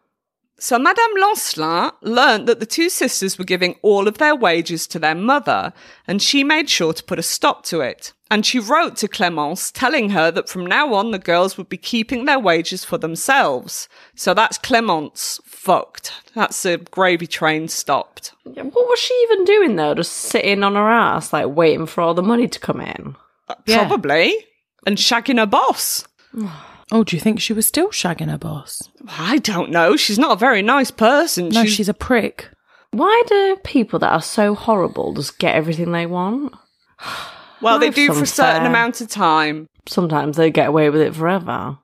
So 0.59 0.79
Madame 0.79 1.15
Lancelin 1.21 1.93
learnt 2.01 2.47
that 2.47 2.61
the 2.61 2.67
two 2.67 2.89
sisters 2.89 3.39
were 3.39 3.45
giving 3.45 3.77
all 3.83 4.09
of 4.09 4.17
their 4.17 4.35
wages 4.35 4.87
to 4.87 4.99
their 4.99 5.15
mother, 5.15 5.75
and 6.07 6.23
she 6.23 6.43
made 6.43 6.71
sure 6.71 6.95
to 6.95 7.05
put 7.05 7.19
a 7.19 7.23
stop 7.23 7.63
to 7.67 7.81
it. 7.81 8.15
And 8.31 8.45
she 8.45 8.59
wrote 8.59 8.97
to 8.97 9.09
Clemence 9.09 9.71
telling 9.71 10.11
her 10.11 10.31
that 10.31 10.49
from 10.49 10.67
now 10.67 10.95
on 10.95 11.11
the 11.11 11.19
girls 11.19 11.59
would 11.59 11.69
be 11.69 11.77
keeping 11.77 12.25
their 12.25 12.39
wages 12.39 12.85
for 12.85 12.97
themselves. 12.97 13.89
So 14.15 14.33
that's 14.33 14.59
Clemence 14.59 15.41
fucked. 15.45 16.13
That's 16.35 16.63
the 16.63 16.79
gravy 16.79 17.27
train 17.27 17.69
stopped. 17.69 18.33
Yeah, 18.45 18.63
What 18.63 18.89
was 18.89 18.99
she 18.99 19.15
even 19.25 19.45
doing 19.45 19.77
though? 19.77 19.95
Just 19.95 20.13
sitting 20.13 20.65
on 20.65 20.75
her 20.75 20.89
ass, 20.89 21.33
like 21.33 21.49
waiting 21.49 21.87
for 21.87 22.01
all 22.01 22.15
the 22.15 22.23
money 22.23 22.49
to 22.49 22.59
come 22.59 22.81
in. 22.81 23.15
Uh, 23.49 23.55
yeah. 23.67 23.87
Probably. 23.87 24.35
And 24.87 24.97
shagging 24.97 25.39
her 25.39 25.47
boss. 25.47 26.09
Oh, 26.93 27.03
do 27.03 27.17
you 27.17 27.21
think 27.21 27.41
she 27.41 27.53
was 27.53 27.67
still 27.67 27.89
shagging 27.89 28.31
her 28.31 28.39
boss? 28.39 28.89
I 29.09 29.39
don't 29.39 29.71
know. 29.71 29.97
She's 29.97 30.19
not 30.19 30.33
a 30.33 30.37
very 30.39 30.63
nice 30.63 30.91
person. 30.91 31.49
No, 31.49 31.65
she's, 31.65 31.89
a 31.89 31.95
prick. 31.95 32.49
Why 32.93 33.23
do 33.27 33.57
people 33.65 33.99
that 33.99 34.13
are 34.13 34.23
so 34.23 34.55
horrible 34.55 35.13
just 35.15 35.39
get 35.39 35.57
everything 35.57 35.93
they 35.93 36.07
want? 36.07 36.55
well, 37.61 37.79
they 37.79 37.87
life's 37.87 37.97
do 37.97 38.15
for 38.15 38.23
a 38.23 38.27
certain 38.27 38.57
unfair. 38.57 38.71
amount 38.71 39.01
of 39.01 39.09
time. 39.09 39.69
Sometimes 39.87 40.37
they 40.37 40.51
get 40.51 40.69
away 40.69 40.89
with 40.91 41.01
it 41.01 41.15
forever. 41.15 41.79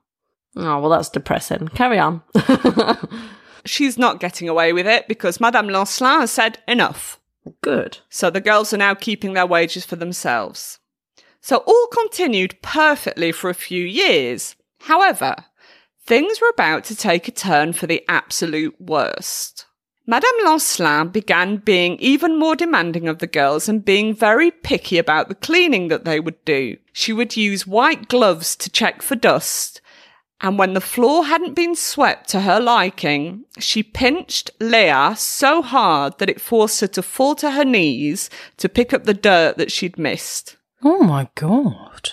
Oh, 0.55 0.79
well, 0.79 0.89
that's 0.89 1.09
depressing. 1.09 1.67
Carry 1.69 1.99
on. 1.99 2.21
She's 3.65 3.97
not 3.97 4.19
getting 4.19 4.47
away 4.47 4.71
with 4.71 4.87
it 4.87 5.07
because 5.07 5.39
Madame 5.39 5.67
Lancelin 5.67 6.21
has 6.21 6.31
said 6.31 6.59
enough. 6.67 7.19
Good. 7.61 7.99
So 8.09 8.29
the 8.29 8.41
girls 8.41 8.73
are 8.73 8.77
now 8.77 8.93
keeping 8.93 9.33
their 9.33 9.45
wages 9.45 9.85
for 9.85 9.95
themselves. 9.95 10.79
So 11.41 11.57
all 11.57 11.87
continued 11.87 12.61
perfectly 12.61 13.31
for 13.31 13.49
a 13.49 13.55
few 13.55 13.83
years. 13.83 14.55
However, 14.83 15.45
things 16.05 16.41
were 16.41 16.49
about 16.49 16.83
to 16.85 16.95
take 16.95 17.27
a 17.27 17.31
turn 17.31 17.71
for 17.71 17.87
the 17.87 18.03
absolute 18.09 18.75
worst. 18.79 19.65
Madame 20.05 20.43
Lancelin 20.43 21.09
began 21.09 21.55
being 21.55 21.97
even 21.99 22.37
more 22.37 22.57
demanding 22.57 23.07
of 23.07 23.19
the 23.19 23.27
girls 23.27 23.69
and 23.69 23.85
being 23.85 24.13
very 24.13 24.51
picky 24.51 24.97
about 24.97 25.29
the 25.29 25.35
cleaning 25.35 25.87
that 25.87 26.03
they 26.03 26.19
would 26.19 26.43
do. 26.43 26.75
She 26.91 27.13
would 27.13 27.37
use 27.37 27.65
white 27.65 28.09
gloves 28.09 28.57
to 28.57 28.69
check 28.69 29.01
for 29.01 29.15
dust, 29.15 29.79
and 30.41 30.59
when 30.59 30.73
the 30.73 30.81
floor 30.81 31.23
hadn't 31.23 31.53
been 31.53 31.75
swept 31.75 32.27
to 32.31 32.41
her 32.41 32.59
liking, 32.59 33.45
she 33.59 33.81
pinched 33.81 34.51
Léa 34.59 35.17
so 35.17 35.61
hard 35.61 36.17
that 36.17 36.29
it 36.29 36.41
forced 36.41 36.81
her 36.81 36.87
to 36.87 37.01
fall 37.01 37.35
to 37.35 37.51
her 37.51 37.63
knees 37.63 38.29
to 38.57 38.67
pick 38.67 38.91
up 38.91 39.05
the 39.05 39.13
dirt 39.13 39.55
that 39.55 39.71
she'd 39.71 39.97
missed. 39.97 40.57
Oh 40.83 41.03
my 41.03 41.29
god. 41.35 42.11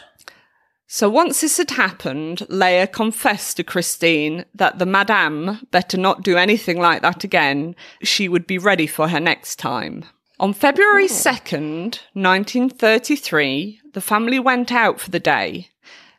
So 0.93 1.09
once 1.09 1.41
this 1.41 1.59
had 1.59 1.71
happened, 1.71 2.39
Léa 2.51 2.91
confessed 2.91 3.57
to 3.57 3.63
Christine 3.63 4.45
that 4.53 4.81
the 4.81 4.87
madame 4.87 5.65
better 5.71 5.97
not 5.97 6.25
do 6.25 6.37
anything 6.37 6.81
like 6.81 7.01
that 7.03 7.23
again. 7.23 7.77
She 8.03 8.29
would 8.29 8.45
be 8.45 8.59
ready 8.59 8.89
for 8.89 9.07
her 9.07 9.21
next 9.21 9.61
time. 9.61 10.05
On 10.41 10.53
February 10.53 11.07
2nd, 11.07 12.01
1933, 12.15 13.81
the 13.93 14.01
family 14.01 14.41
went 14.41 14.73
out 14.73 14.99
for 14.99 15.11
the 15.11 15.21
day. 15.21 15.69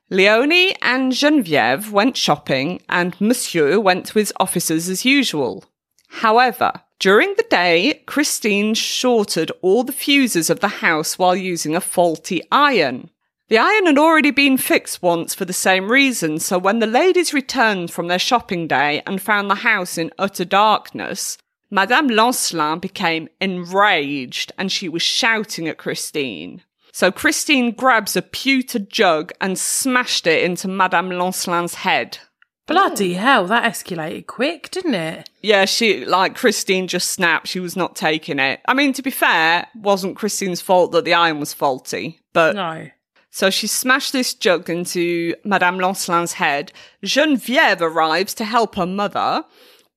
Leonie 0.10 0.74
and 0.82 1.12
Geneviève 1.12 1.92
went 1.92 2.16
shopping 2.16 2.82
and 2.88 3.20
Monsieur 3.20 3.78
went 3.78 4.06
to 4.06 4.20
his 4.20 4.32
offices 4.40 4.88
as 4.88 5.04
usual. 5.04 5.66
However, 6.08 6.72
during 6.98 7.34
the 7.36 7.48
day, 7.50 8.04
Christine 8.06 8.74
shorted 8.76 9.52
all 9.62 9.84
the 9.84 9.92
fuses 9.92 10.50
of 10.50 10.62
the 10.62 10.80
house 10.80 11.20
while 11.20 11.36
using 11.36 11.76
a 11.76 11.82
faulty 11.82 12.42
iron. 12.54 13.10
The 13.52 13.58
iron 13.58 13.86
had 13.86 13.98
already 13.98 14.32
been 14.32 14.56
fixed 14.56 15.04
once 15.04 15.36
for 15.36 15.44
the 15.44 15.52
same 15.52 15.92
reason, 15.92 16.40
so 16.40 16.58
when 16.58 16.80
the 16.80 16.88
ladies 16.88 17.34
returned 17.34 17.92
from 17.92 18.08
their 18.08 18.18
shopping 18.18 18.66
day 18.66 19.04
and 19.06 19.22
found 19.22 19.50
the 19.50 19.56
house 19.56 19.98
in 19.98 20.10
utter 20.18 20.46
darkness, 20.46 21.38
Madame 21.70 22.08
Lancelin 22.08 22.80
became 22.80 23.28
enraged 23.42 24.54
and 24.58 24.72
she 24.72 24.88
was 24.88 25.02
shouting 25.02 25.68
at 25.68 25.78
Christine. 25.78 26.64
So 26.94 27.12
Christine 27.12 27.72
grabs 27.72 28.16
a 28.16 28.22
pewter 28.22 28.80
jug 28.80 29.34
and 29.42 29.60
smashed 29.60 30.28
it 30.28 30.46
into 30.46 30.70
Madame 30.70 31.10
Lancelin's 31.10 31.76
head. 31.76 32.20
Bloody 32.68 33.16
hell, 33.16 33.48
that 33.48 33.70
escalated 33.70 34.28
quick, 34.28 34.72
didn't 34.72 34.96
it? 34.96 35.30
Yeah, 35.42 35.66
she, 35.66 36.06
like, 36.06 36.38
Christine 36.38 36.88
just 36.88 37.12
snapped. 37.12 37.50
She 37.50 37.60
was 37.60 37.76
not 37.76 37.98
taking 37.98 38.40
it. 38.40 38.62
I 38.66 38.74
mean, 38.74 38.94
to 38.94 39.02
be 39.02 39.12
fair, 39.12 39.68
wasn't 39.76 40.16
Christine's 40.16 40.62
fault 40.62 40.94
that 40.94 41.04
the 41.04 41.16
iron 41.16 41.42
was 41.42 41.54
faulty. 41.54 42.22
But 42.32 42.56
No. 42.56 42.88
So 43.32 43.50
she 43.50 43.66
smashed 43.68 44.12
this 44.12 44.34
jug 44.34 44.70
into 44.70 45.36
Madame 45.46 45.80
Lancelin's 45.80 46.34
head. 46.34 46.72
Geneviève 47.04 47.80
arrives 47.82 48.34
to 48.36 48.46
help 48.46 48.76
her 48.76 48.86
mother, 48.86 49.46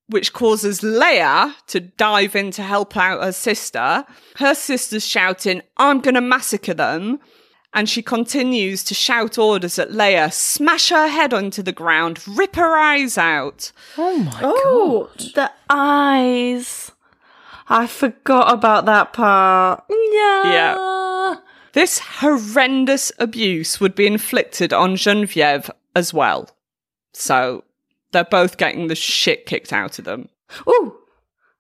which 0.09 0.33
causes 0.33 0.83
Léa 0.83 1.53
to 1.67 1.81
dive 1.81 2.37
in 2.37 2.53
to 2.53 2.63
help 2.63 2.97
out 2.97 3.23
her 3.25 3.33
sister. 3.33 4.05
Her 4.37 4.55
sister's 4.55 5.05
shouting, 5.07 5.63
I'm 5.79 6.01
going 6.01 6.15
to 6.15 6.21
massacre 6.21 6.75
them. 6.75 7.19
And 7.77 7.89
she 7.89 8.03
continues 8.03 8.85
to 8.85 8.95
shout 8.95 9.37
orders 9.37 9.81
at 9.81 9.91
Léa, 9.91 10.33
smash 10.33 10.91
her 10.91 11.09
head 11.09 11.35
onto 11.35 11.61
the 11.61 11.73
ground, 11.73 12.21
rip 12.29 12.55
her 12.55 12.77
eyes 12.79 13.19
out. 13.19 13.73
Oh 13.99 14.17
my 14.19 14.41
Oh, 14.45 15.11
god. 15.19 15.27
the 15.35 15.51
eyes. 15.69 16.93
I 17.69 17.89
forgot 17.89 18.53
about 18.53 18.85
that 18.87 19.13
part. 19.13 19.83
Yeah. 19.91 20.53
Yeah. 20.53 20.75
This 21.75 21.99
horrendous 21.99 23.11
abuse 23.19 23.81
would 23.81 23.97
be 23.97 24.07
inflicted 24.07 24.73
on 24.73 24.95
Geneviève 24.95 25.69
as 25.97 26.15
well. 26.15 26.49
So 27.13 27.65
they're 28.13 28.25
both 28.25 28.59
getting 28.59 28.87
the 28.87 28.95
shit 28.95 29.45
kicked 29.45 29.73
out 29.73 29.99
of 29.99 30.05
them. 30.05 30.29
Ooh. 30.69 30.97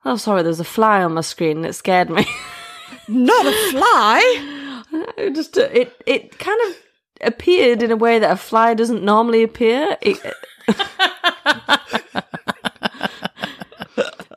Oh, 0.04 0.16
sorry, 0.16 0.42
there's 0.42 0.60
a 0.60 0.64
fly 0.64 1.02
on 1.02 1.14
my 1.14 1.20
screen 1.20 1.58
and 1.58 1.66
it 1.66 1.72
scared 1.72 2.10
me. 2.10 2.24
Not 3.08 3.44
a 3.44 3.70
fly! 3.70 4.74
it 5.16 5.34
just 5.34 5.58
uh, 5.58 5.68
it 5.72 5.92
it 6.06 6.38
kind 6.38 6.60
of 6.68 6.76
appeared 7.22 7.82
in 7.82 7.90
a 7.90 7.96
way 7.96 8.18
that 8.18 8.30
a 8.30 8.36
fly 8.36 8.74
doesn't 8.74 9.02
normally 9.02 9.42
appear. 9.42 9.96
It, 10.00 10.18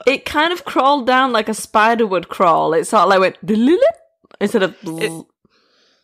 it 0.08 0.26
kind 0.26 0.52
of 0.52 0.66
crawled 0.66 1.06
down 1.06 1.32
like 1.32 1.50
a 1.50 1.54
spider 1.54 2.08
would 2.08 2.30
crawl. 2.30 2.74
It 2.74 2.86
sort 2.86 3.04
of 3.04 3.10
like 3.10 3.20
went 3.20 3.38
instead 4.42 4.64
of 4.64 4.80
bzz. 4.82 5.26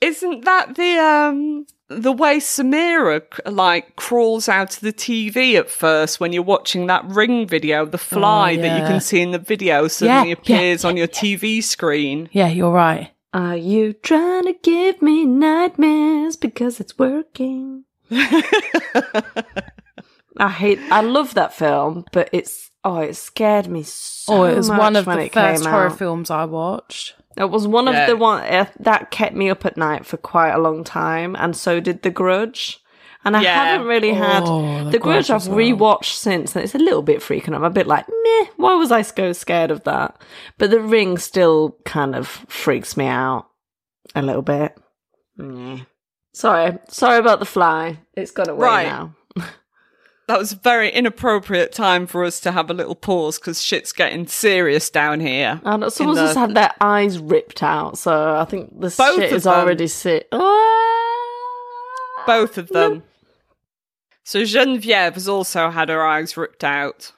Isn't 0.04 0.44
that 0.44 0.76
the 0.76 1.00
um 1.00 1.66
the 1.88 2.12
way 2.12 2.42
Samara 2.42 3.22
like 3.46 3.96
crawls 3.96 4.50
out 4.50 4.76
of 4.76 4.82
the 4.82 4.92
TV 4.92 5.56
at 5.56 5.70
first 5.70 6.20
when 6.20 6.34
you're 6.34 6.44
watching 6.44 6.88
that 6.88 7.06
ring 7.06 7.48
video, 7.48 7.86
the 7.86 7.98
fly 7.98 8.58
that 8.58 8.82
you 8.82 8.86
can 8.86 9.00
see 9.00 9.22
in 9.22 9.32
the 9.32 9.40
video 9.40 9.88
suddenly 9.88 10.30
yeah, 10.30 10.34
appears 10.34 10.84
on 10.84 10.98
your 10.98 11.08
TV 11.08 11.64
screen. 11.64 12.28
Yeah, 12.34 12.50
you're 12.50 12.72
right. 12.72 13.12
Are 13.34 13.56
you 13.56 13.94
trying 13.94 14.44
to 14.46 14.54
give 14.62 15.02
me 15.02 15.26
nightmares 15.26 16.36
because 16.36 16.82
it's 16.82 17.00
working? 17.00 17.86
I 18.12 19.24
hate. 20.50 20.80
I 20.92 21.02
love 21.02 21.34
that 21.36 21.54
film, 21.54 22.06
but 22.12 22.30
it's 22.34 22.72
oh, 22.84 23.00
it 23.00 23.16
scared 23.16 23.68
me 23.68 23.84
so 23.84 24.34
oh, 24.34 24.44
it 24.44 24.56
was 24.56 24.70
much 24.70 24.80
one 24.80 24.98
of 24.98 25.06
the 25.06 25.30
first 25.30 25.66
horror 25.66 25.88
out. 25.88 25.98
films 25.98 26.30
I 26.30 26.46
watched. 26.46 27.16
It 27.38 27.50
was 27.50 27.68
one 27.68 27.88
Yeah. 27.88 28.02
of 28.04 28.10
the 28.10 28.16
one 28.18 28.44
uh, 28.44 28.66
that 28.80 29.12
kept 29.12 29.36
me 29.36 29.50
up 29.50 29.66
at 29.66 29.78
night 29.78 30.06
for 30.06 30.18
quite 30.18 30.52
a 30.52 30.60
long 30.60 30.84
time, 30.84 31.36
and 31.36 31.56
so 31.56 31.80
did 31.80 32.04
The 32.04 32.12
Grudge. 32.12 32.80
And 33.26 33.38
I 33.38 33.42
Yeah. 33.42 33.66
haven't 33.66 33.88
really 33.88 34.14
had 34.14 34.44
Oh, 34.46 34.84
The 34.86 34.92
The 34.92 35.00
Grudge. 35.00 35.28
Grudge 35.28 35.30
I've 35.32 35.36
as 35.38 35.50
well. 35.50 35.58
rewatched 35.60 36.14
since, 36.14 36.56
and 36.56 36.64
it's 36.64 36.76
a 36.76 36.80
little 36.80 37.02
bit 37.02 37.22
freaking. 37.22 37.56
I'm 37.56 37.64
a 37.64 37.70
bit 37.70 37.88
like, 37.88 38.06
meh. 38.10 38.46
Why 38.58 38.76
was 38.76 38.92
I 38.92 39.02
so 39.02 39.32
scared 39.32 39.72
of 39.72 39.84
that? 39.86 40.22
But 40.58 40.72
The 40.72 40.82
Ring 40.82 41.18
still 41.18 41.78
kind 41.86 42.16
of 42.16 42.28
freaks 42.28 42.98
me 42.98 43.08
out 43.08 43.48
a 44.14 44.22
little 44.22 44.42
bit. 44.42 44.78
Meh. 45.38 45.80
Sorry, 46.34 46.78
sorry 46.90 47.18
about 47.20 47.40
the 47.40 47.46
fly. 47.46 48.00
It's 48.14 48.32
got 48.32 48.50
away 48.50 48.68
Right. 48.68 48.88
now. 48.88 49.14
That 50.28 50.40
was 50.40 50.54
a 50.54 50.56
very 50.58 50.90
inappropriate 50.90 51.74
time 51.74 52.08
for 52.08 52.24
us 52.24 52.40
to 52.42 52.52
have 52.54 52.70
a 52.70 52.74
little 52.74 52.96
pause 52.96 53.38
because 53.40 53.62
shit's 53.62 53.92
getting 53.92 54.26
serious 54.28 54.90
down 54.90 55.20
here. 55.20 55.60
And 55.66 55.92
someone's 55.92 56.20
the- 56.20 56.26
just 56.28 56.38
had 56.38 56.56
their 56.56 56.72
eyes 56.80 57.20
ripped 57.20 57.62
out, 57.62 57.98
so 57.98 58.36
I 58.38 58.46
think 58.46 58.70
the 58.80 58.94
Both 58.98 59.16
shit 59.20 59.34
is 59.34 59.44
them. 59.44 59.54
already 59.54 59.88
sick. 59.88 60.28
Ah! 60.32 62.24
Both 62.26 62.58
of 62.58 62.70
them. 62.70 63.04
So 64.24 64.44
Geneviève 64.44 65.16
has 65.16 65.28
also 65.28 65.70
had 65.70 65.90
her 65.90 66.06
eyes 66.06 66.38
ripped 66.38 66.64
out. 66.64 67.12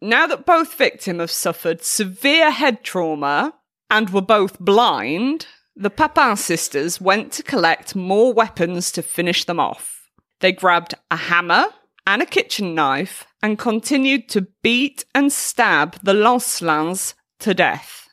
Now 0.00 0.26
that 0.26 0.44
both 0.44 0.74
victims 0.74 1.20
have 1.20 1.30
suffered 1.30 1.84
severe 1.84 2.50
head 2.50 2.82
trauma 2.82 3.54
and 3.88 4.10
were 4.10 4.20
both 4.20 4.58
blind, 4.58 5.46
the 5.76 5.90
Papin 5.90 6.36
sisters 6.36 7.00
went 7.00 7.30
to 7.34 7.44
collect 7.44 7.94
more 7.94 8.32
weapons 8.32 8.90
to 8.92 9.02
finish 9.02 9.44
them 9.44 9.60
off. 9.60 10.00
They 10.40 10.50
grabbed 10.50 10.94
a 11.12 11.16
hammer 11.16 11.66
and 12.06 12.22
a 12.22 12.26
kitchen 12.26 12.74
knife 12.74 13.26
and 13.42 13.58
continued 13.58 14.28
to 14.30 14.46
beat 14.62 15.04
and 15.14 15.32
stab 15.32 15.96
the 16.02 16.14
Lancelins 16.14 17.14
to 17.40 17.54
death. 17.54 18.08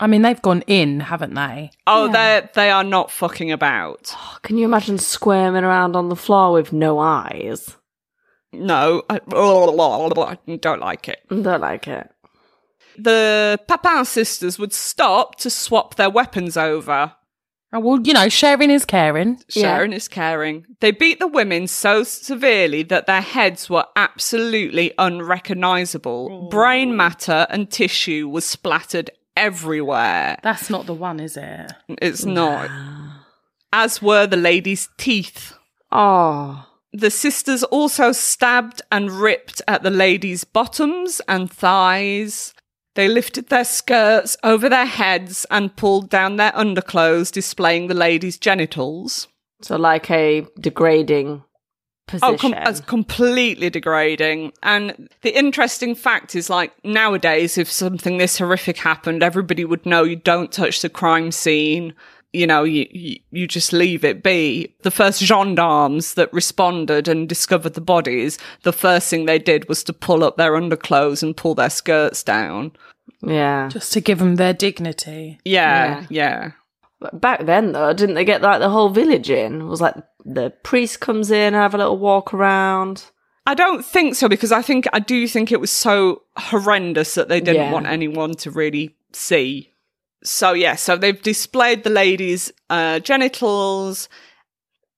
I 0.00 0.06
mean, 0.06 0.22
they've 0.22 0.42
gone 0.42 0.62
in, 0.66 1.00
haven't 1.00 1.34
they? 1.34 1.70
Oh, 1.86 2.10
they 2.10 2.48
they 2.54 2.70
are 2.70 2.82
not 2.84 3.10
fucking 3.10 3.52
about. 3.52 4.12
Oh, 4.16 4.38
can 4.42 4.58
you 4.58 4.64
imagine 4.64 4.98
squirming 4.98 5.64
around 5.64 5.94
on 5.94 6.08
the 6.08 6.16
floor 6.16 6.52
with 6.52 6.72
no 6.72 6.98
eyes? 6.98 7.76
No, 8.52 9.02
I, 9.08 9.20
I 9.32 10.56
don't 10.56 10.80
like 10.80 11.08
it. 11.08 11.20
Don't 11.28 11.60
like 11.60 11.88
it. 11.88 12.10
The 12.96 13.58
Papin 13.66 14.04
sisters 14.04 14.58
would 14.58 14.72
stop 14.72 15.36
to 15.36 15.50
swap 15.50 15.96
their 15.96 16.10
weapons 16.10 16.56
over. 16.56 17.14
Oh, 17.74 17.80
well, 17.80 18.00
you 18.00 18.12
know, 18.12 18.28
sharing 18.28 18.70
is 18.70 18.84
caring. 18.84 19.40
Sharon 19.48 19.92
is 19.92 20.06
caring. 20.06 20.64
They 20.78 20.92
beat 20.92 21.18
the 21.18 21.26
women 21.26 21.66
so 21.66 22.04
severely 22.04 22.84
that 22.84 23.06
their 23.06 23.20
heads 23.20 23.68
were 23.68 23.84
absolutely 23.96 24.92
unrecognizable. 24.96 26.48
Brain 26.50 26.96
matter 26.96 27.48
and 27.50 27.68
tissue 27.68 28.28
was 28.28 28.44
splattered 28.44 29.10
everywhere. 29.36 30.38
That's 30.44 30.70
not 30.70 30.86
the 30.86 30.94
one, 30.94 31.18
is 31.18 31.36
it? 31.36 31.72
It's 32.00 32.24
not. 32.24 32.70
As 33.72 34.00
were 34.00 34.28
the 34.28 34.36
ladies' 34.36 34.88
teeth. 34.96 35.54
Oh, 35.90 36.66
The 36.92 37.10
sisters 37.10 37.64
also 37.64 38.12
stabbed 38.12 38.82
and 38.92 39.10
ripped 39.10 39.60
at 39.66 39.82
the 39.82 39.90
ladies' 39.90 40.44
bottoms 40.44 41.20
and 41.26 41.50
thighs. 41.50 42.53
They 42.94 43.08
lifted 43.08 43.48
their 43.48 43.64
skirts 43.64 44.36
over 44.44 44.68
their 44.68 44.86
heads 44.86 45.46
and 45.50 45.74
pulled 45.74 46.10
down 46.10 46.36
their 46.36 46.56
underclothes, 46.56 47.30
displaying 47.30 47.88
the 47.88 47.94
ladies' 47.94 48.38
genitals. 48.38 49.28
so 49.62 49.76
like 49.76 50.10
a 50.10 50.46
degrading 50.60 51.42
position. 52.06 52.34
Oh, 52.34 52.36
com- 52.36 52.54
as 52.54 52.80
completely 52.80 53.70
degrading. 53.70 54.52
And 54.62 55.08
the 55.22 55.36
interesting 55.36 55.94
fact 55.94 56.34
is, 56.34 56.50
like 56.50 56.72
nowadays, 56.84 57.58
if 57.58 57.70
something 57.70 58.18
this 58.18 58.38
horrific 58.38 58.78
happened, 58.78 59.22
everybody 59.22 59.64
would 59.64 59.86
know 59.86 60.04
you 60.04 60.16
don't 60.16 60.52
touch 60.52 60.82
the 60.82 60.88
crime 60.88 61.32
scene. 61.32 61.94
You 62.34 62.46
know, 62.46 62.64
you, 62.64 62.86
you 62.90 63.16
you 63.30 63.46
just 63.46 63.72
leave 63.72 64.04
it 64.04 64.22
be. 64.22 64.74
The 64.82 64.90
first 64.90 65.22
gendarmes 65.22 66.14
that 66.14 66.32
responded 66.32 67.06
and 67.08 67.28
discovered 67.28 67.74
the 67.74 67.80
bodies, 67.80 68.38
the 68.62 68.72
first 68.72 69.08
thing 69.08 69.26
they 69.26 69.38
did 69.38 69.68
was 69.68 69.84
to 69.84 69.92
pull 69.92 70.24
up 70.24 70.36
their 70.36 70.56
underclothes 70.56 71.22
and 71.22 71.36
pull 71.36 71.54
their 71.54 71.70
skirts 71.70 72.22
down. 72.22 72.72
yeah. 73.22 73.68
Just 73.68 73.92
to 73.92 74.00
give 74.00 74.18
them 74.18 74.36
their 74.36 74.52
dignity. 74.52 75.38
Yeah, 75.44 76.04
yeah. 76.10 76.52
But 77.00 77.20
Back 77.20 77.44
then, 77.46 77.72
though, 77.72 77.92
didn't 77.92 78.14
they 78.14 78.24
get 78.24 78.42
like 78.42 78.60
the 78.60 78.70
whole 78.70 78.88
village 78.88 79.30
in? 79.30 79.60
It 79.60 79.64
was 79.64 79.80
like 79.80 79.94
the 80.24 80.50
priest 80.62 81.00
comes 81.00 81.30
in 81.30 81.54
have 81.54 81.74
a 81.74 81.78
little 81.78 81.98
walk 81.98 82.32
around. 82.34 83.04
I 83.46 83.52
don't 83.54 83.84
think 83.84 84.14
so 84.14 84.26
because 84.28 84.52
I 84.52 84.62
think 84.62 84.86
I 84.94 85.00
do 85.00 85.28
think 85.28 85.52
it 85.52 85.60
was 85.60 85.70
so 85.70 86.22
horrendous 86.36 87.14
that 87.14 87.28
they 87.28 87.40
didn't 87.40 87.62
Yeah. 87.66 87.72
want 87.72 87.86
anyone 87.86 88.34
to 88.36 88.50
really 88.50 88.96
see. 89.12 89.73
So 90.24 90.52
yeah, 90.52 90.76
so 90.76 90.96
they've 90.96 91.20
displayed 91.20 91.84
the 91.84 91.90
lady's 91.90 92.52
uh, 92.70 93.00
genitals. 93.00 94.08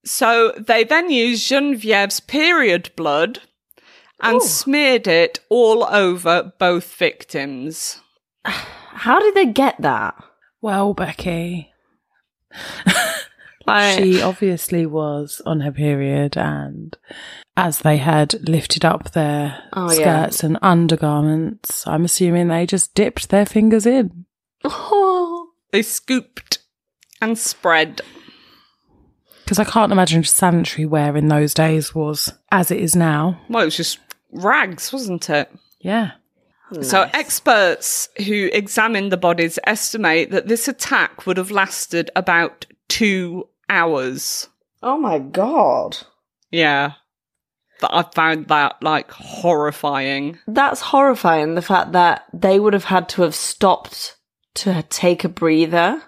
So 0.05 0.53
they 0.57 0.85
then 0.85 1.11
used 1.11 1.49
Genevieve's 1.49 2.20
period 2.20 2.91
blood 2.97 3.41
and 4.22 4.37
Ooh. 4.37 4.47
smeared 4.47 5.09
it 5.09 5.41
all 5.51 5.85
over 5.85 6.53
both 6.59 6.95
victims. 6.95 8.01
How 8.45 9.18
did 9.18 9.35
they 9.35 9.47
get 9.47 9.81
that? 9.83 10.14
Well, 10.62 10.95
Becky, 10.95 11.72
Like, 13.66 13.99
she 13.99 14.22
obviously 14.22 14.87
was 14.87 15.43
on 15.45 15.61
her 15.61 15.72
period, 15.72 16.37
and 16.37 16.97
as 17.57 17.81
they 17.81 17.97
had 17.97 18.49
lifted 18.49 18.85
up 18.85 19.11
their 19.11 19.61
Oh, 19.72 19.91
yeah. 19.91 20.27
skirts 20.29 20.45
and 20.45 20.57
undergarments, 20.62 21.85
I'm 21.87 22.05
assuming 22.05 22.47
they 22.47 22.64
just 22.64 22.95
dipped 22.95 23.29
their 23.31 23.45
fingers 23.45 23.85
in. 23.85 24.26
Oh, 24.71 25.51
They 25.73 25.83
scooped 25.83 26.59
and 27.21 27.39
spread. 27.39 28.01
Because 29.45 29.59
I 29.59 29.64
can't 29.64 29.93
imagine 29.93 30.25
sanitary 30.25 30.87
wear 30.87 31.17
in 31.17 31.29
those 31.29 31.55
days 31.55 31.95
was 31.95 32.33
as 32.51 32.71
it 32.71 32.81
is 32.81 32.97
now. 32.97 33.41
Well, 33.49 33.62
it 33.62 33.67
was 33.67 33.77
just 33.77 33.99
rags, 34.33 34.93
wasn't 34.93 35.31
it? 35.31 35.51
Yeah. 35.81 36.12
So, 36.83 37.09
experts 37.14 38.09
who 38.27 38.51
examined 38.53 39.12
the 39.12 39.17
bodies 39.17 39.57
estimate 39.69 40.33
that 40.33 40.49
this 40.49 40.67
attack 40.67 41.25
would 41.25 41.37
have 41.37 41.53
lasted 41.53 42.11
about 42.17 42.67
two 42.89 43.49
hours. 43.69 44.49
oh 44.83 44.99
my 44.99 45.19
god, 45.21 45.99
Yeah. 46.51 46.93
But 47.81 47.93
I 47.93 48.03
found 48.14 48.49
that 48.49 48.83
like 48.83 49.11
horrifying. 49.12 50.39
that's 50.49 50.81
horrifying. 50.81 51.55
The 51.55 51.62
fact 51.62 51.93
that 51.93 52.25
they 52.33 52.59
would 52.59 52.73
have 52.73 52.85
had 52.85 53.09
to 53.11 53.23
have 53.23 53.35
stopped 53.35 54.17
to 54.57 54.83
take 54.85 55.25
a 55.25 55.29
breather 55.29 56.03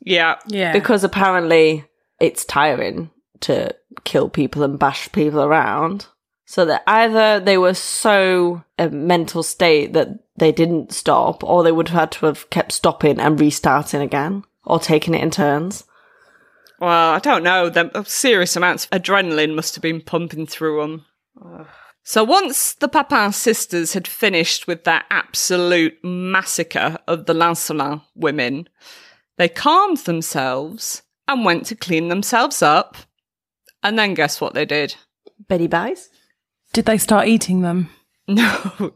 Yeah. 0.00 0.36
Yeah. 0.46 0.72
because 0.72 1.04
apparently 1.04 1.84
it's 2.20 2.44
tiring 2.44 3.10
to 3.40 3.74
kill 4.04 4.28
people 4.28 4.62
and 4.62 4.78
bash 4.78 5.10
people 5.12 5.40
around. 5.42 6.06
So 6.46 6.64
that 6.66 6.82
either 6.86 7.40
they 7.40 7.56
were 7.56 7.74
so 7.74 8.62
a 8.78 8.90
mental 8.90 9.42
state 9.42 9.94
that 9.94 10.08
they 10.36 10.52
didn't 10.52 10.92
stop, 10.92 11.42
or 11.42 11.62
they 11.62 11.72
would 11.72 11.88
have 11.88 12.00
had 12.00 12.12
to 12.12 12.26
have 12.26 12.50
kept 12.50 12.72
stopping 12.72 13.18
and 13.18 13.40
restarting 13.40 14.02
again, 14.02 14.44
or 14.64 14.78
taking 14.78 15.14
it 15.14 15.22
in 15.22 15.30
turns. 15.30 15.84
Well, 16.80 17.14
I 17.14 17.18
don't 17.18 17.44
know. 17.44 17.70
The 17.70 18.04
serious 18.06 18.56
amounts 18.56 18.84
of 18.84 18.90
adrenaline 18.90 19.54
must 19.54 19.74
have 19.74 19.82
been 19.82 20.02
pumping 20.02 20.46
through 20.46 20.80
them. 20.80 21.66
So 22.06 22.22
once 22.22 22.74
the 22.74 22.88
Papin 22.88 23.32
sisters 23.32 23.94
had 23.94 24.06
finished 24.06 24.66
with 24.66 24.84
their 24.84 25.02
absolute 25.10 25.98
massacre 26.04 26.98
of 27.08 27.24
the 27.24 27.32
Lancelin 27.32 28.02
women, 28.14 28.68
they 29.38 29.48
calmed 29.48 29.98
themselves 29.98 31.02
and 31.26 31.46
went 31.46 31.64
to 31.66 31.74
clean 31.74 32.08
themselves 32.08 32.60
up. 32.60 32.96
And 33.82 33.98
then 33.98 34.12
guess 34.12 34.38
what 34.38 34.52
they 34.52 34.66
did? 34.66 34.96
Betty 35.48 35.66
buys. 35.66 36.10
Did 36.74 36.84
they 36.84 36.98
start 36.98 37.28
eating 37.28 37.62
them? 37.62 37.90
No, 38.26 38.94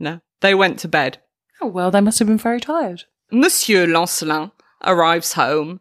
no. 0.00 0.20
They 0.40 0.52
went 0.52 0.80
to 0.80 0.88
bed. 0.88 1.18
Oh, 1.60 1.68
well, 1.68 1.92
they 1.92 2.00
must 2.00 2.18
have 2.18 2.26
been 2.26 2.38
very 2.38 2.58
tired. 2.58 3.04
Monsieur 3.30 3.86
Lancelin 3.86 4.50
arrives 4.84 5.34
home 5.34 5.80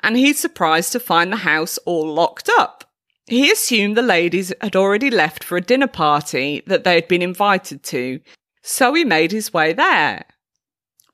and 0.00 0.16
he's 0.16 0.38
surprised 0.38 0.92
to 0.92 1.00
find 1.00 1.32
the 1.32 1.38
house 1.38 1.76
all 1.78 2.06
locked 2.06 2.48
up. 2.56 2.89
He 3.30 3.48
assumed 3.52 3.96
the 3.96 4.02
ladies 4.02 4.52
had 4.60 4.74
already 4.74 5.08
left 5.08 5.44
for 5.44 5.56
a 5.56 5.60
dinner 5.60 5.86
party 5.86 6.64
that 6.66 6.82
they 6.82 6.96
had 6.96 7.06
been 7.06 7.22
invited 7.22 7.84
to, 7.84 8.18
so 8.60 8.92
he 8.92 9.04
made 9.04 9.30
his 9.30 9.52
way 9.52 9.72
there. 9.72 10.24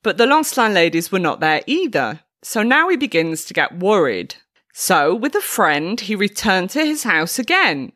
But 0.02 0.16
the 0.16 0.24
Lancelin 0.24 0.72
ladies 0.72 1.12
were 1.12 1.18
not 1.18 1.40
there 1.40 1.60
either, 1.66 2.20
so 2.42 2.62
now 2.62 2.88
he 2.88 2.96
begins 2.96 3.44
to 3.44 3.52
get 3.52 3.80
worried. 3.80 4.36
So, 4.72 5.14
with 5.14 5.34
a 5.34 5.42
friend, 5.42 6.00
he 6.00 6.14
returned 6.14 6.70
to 6.70 6.86
his 6.86 7.02
house 7.02 7.38
again. 7.38 7.92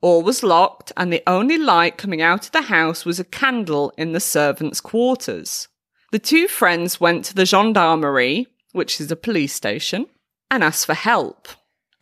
All 0.00 0.24
was 0.24 0.42
locked, 0.42 0.90
and 0.96 1.12
the 1.12 1.22
only 1.28 1.56
light 1.56 1.96
coming 1.98 2.20
out 2.20 2.46
of 2.46 2.50
the 2.50 2.62
house 2.62 3.04
was 3.04 3.20
a 3.20 3.24
candle 3.24 3.92
in 3.96 4.10
the 4.10 4.18
servants' 4.18 4.80
quarters. 4.80 5.68
The 6.10 6.18
two 6.18 6.48
friends 6.48 6.98
went 7.00 7.26
to 7.26 7.34
the 7.34 7.46
gendarmerie, 7.46 8.48
which 8.72 9.00
is 9.00 9.12
a 9.12 9.16
police 9.16 9.54
station, 9.54 10.06
and 10.50 10.64
asked 10.64 10.86
for 10.86 10.94
help. 10.94 11.46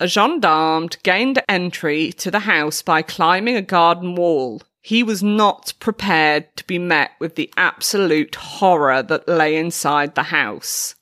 A 0.00 0.08
gendarme 0.08 0.88
gained 1.02 1.42
entry 1.46 2.10
to 2.12 2.30
the 2.30 2.40
house 2.40 2.80
by 2.80 3.02
climbing 3.02 3.54
a 3.54 3.62
garden 3.62 4.14
wall. 4.14 4.62
He 4.80 5.02
was 5.02 5.22
not 5.22 5.74
prepared 5.78 6.56
to 6.56 6.64
be 6.64 6.78
met 6.78 7.10
with 7.18 7.34
the 7.34 7.52
absolute 7.58 8.34
horror 8.34 9.02
that 9.02 9.28
lay 9.28 9.56
inside 9.56 10.14
the 10.14 10.24
house. 10.24 10.94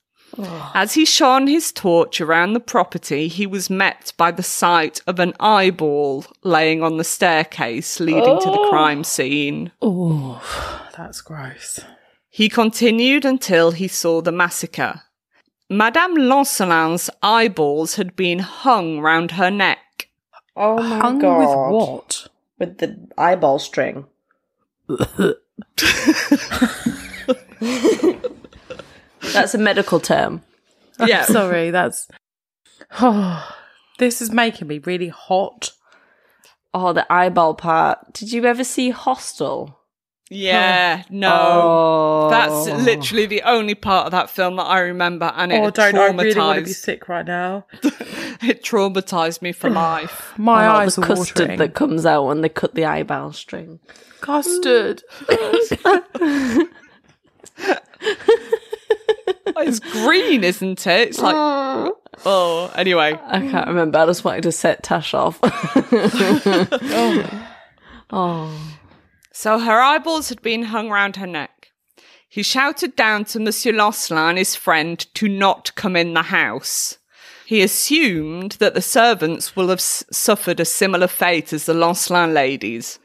As 0.75 0.95
he 0.95 1.05
shone 1.05 1.47
his 1.47 1.73
torch 1.73 2.21
around 2.21 2.53
the 2.53 2.61
property, 2.61 3.29
he 3.29 3.47
was 3.47 3.71
met 3.71 4.13
by 4.17 4.31
the 4.31 4.43
sight 4.43 5.01
of 5.07 5.19
an 5.19 5.33
eyeball 5.41 6.27
laying 6.43 6.83
on 6.83 6.97
the 6.97 7.05
staircase 7.05 8.01
leading 8.01 8.39
to 8.41 8.51
the 8.51 8.59
oh. 8.59 8.69
crime 8.69 9.05
scene. 9.05 9.73
Oh, 9.81 10.43
that's 10.97 11.21
gross. 11.21 11.81
He 12.29 12.49
continued 12.49 13.25
until 13.25 13.71
he 13.71 13.89
saw 13.89 14.21
the 14.21 14.33
massacre. 14.33 15.03
Madame 15.71 16.15
Lancelin's 16.15 17.11
eyeballs 17.23 17.97
had 17.97 18.17
been 18.17 18.39
hung 18.39 19.01
round 19.01 19.33
her 19.33 19.51
neck. 19.51 20.09
Oh 20.57 20.79
my 20.83 20.99
Hung 20.99 21.19
god! 21.19 21.39
with 21.39 21.73
what? 21.73 22.27
With 22.59 22.79
the 22.79 22.97
eyeball 23.17 23.59
string. 23.59 24.07
That's 29.33 29.55
a 29.55 29.59
medical 29.59 30.01
term. 30.01 30.43
Yeah. 31.05 31.23
Sorry, 31.27 31.71
that's. 31.71 32.09
Oh, 33.01 33.55
this 33.99 34.23
is 34.23 34.33
making 34.33 34.69
me 34.69 34.79
really 34.79 35.09
hot. 35.09 35.73
Oh, 36.75 36.93
the 36.93 37.11
eyeball 37.13 37.55
part. 37.55 38.13
Did 38.13 38.33
you 38.33 38.45
ever 38.45 38.65
see 38.65 38.91
Hostel? 38.91 39.78
Yeah, 40.31 41.05
no. 41.11 41.31
Oh, 41.33 42.29
That's 42.31 42.67
literally 42.85 43.25
the 43.27 43.43
only 43.43 43.75
part 43.75 44.07
of 44.07 44.11
that 44.13 44.29
film 44.29 44.57
that 44.57 44.65
I 44.65 44.81
remember, 44.81 45.33
and 45.37 45.51
it 45.53 45.61
Oh, 45.63 45.71
don't! 45.71 45.97
I 45.97 46.07
really 46.09 46.35
want 46.39 46.59
to 46.59 46.65
be 46.67 46.73
sick 46.73 47.09
right 47.09 47.25
now. 47.27 47.65
it 47.83 48.63
traumatized 48.63 49.41
me 49.43 49.53
for 49.53 49.71
life. 49.71 50.35
My 50.37 50.67
Oh, 50.67 50.71
eyes 50.73 50.97
the 50.97 51.03
are 51.03 51.07
custard 51.07 51.39
watering. 51.41 51.59
that 51.59 51.75
comes 51.75 52.05
out 52.05 52.27
when 52.27 52.43
they 52.43 52.49
cut 52.51 52.75
the 52.75 52.85
eyebrow 52.85 53.31
string. 53.31 53.79
Custard. 54.21 55.03
it's 59.57 59.81
green, 59.81 60.45
isn't 60.45 60.87
it? 60.87 61.09
It's 61.09 61.19
like 61.21 61.35
oh. 62.25 62.73
Anyway, 62.75 63.19
I 63.25 63.41
can't 63.41 63.67
remember. 63.69 63.99
I 63.99 64.07
just 64.07 64.25
wanted 64.25 64.43
to 64.43 64.53
set 64.53 64.83
Tash 64.83 65.15
off. 65.15 65.39
oh. 65.43 66.69
oh. 68.11 68.78
So 69.39 69.61
her 69.61 69.81
eyeballs 69.81 70.31
had 70.31 70.43
been 70.43 70.65
hung 70.65 70.91
round 70.91 71.15
her 71.15 71.27
neck. 71.27 71.69
He 72.29 72.43
shouted 72.43 72.97
down 72.97 73.25
to 73.27 73.39
Monsieur 73.39 73.73
Lancelin, 73.73 74.31
and 74.31 74.37
his 74.37 74.57
friend, 74.57 74.99
to 75.15 75.29
not 75.29 75.73
come 75.77 75.95
in 75.95 76.13
the 76.13 76.23
house. 76.23 76.99
He 77.47 77.63
assumed 77.63 78.57
that 78.59 78.75
the 78.75 78.83
servants 78.83 79.55
will 79.55 79.69
have 79.69 79.79
s- 79.79 80.05
suffered 80.11 80.59
a 80.59 80.65
similar 80.65 81.07
fate 81.07 81.53
as 81.53 81.67
the 81.67 81.73
Lancelin 81.73 82.35
ladies 82.35 82.99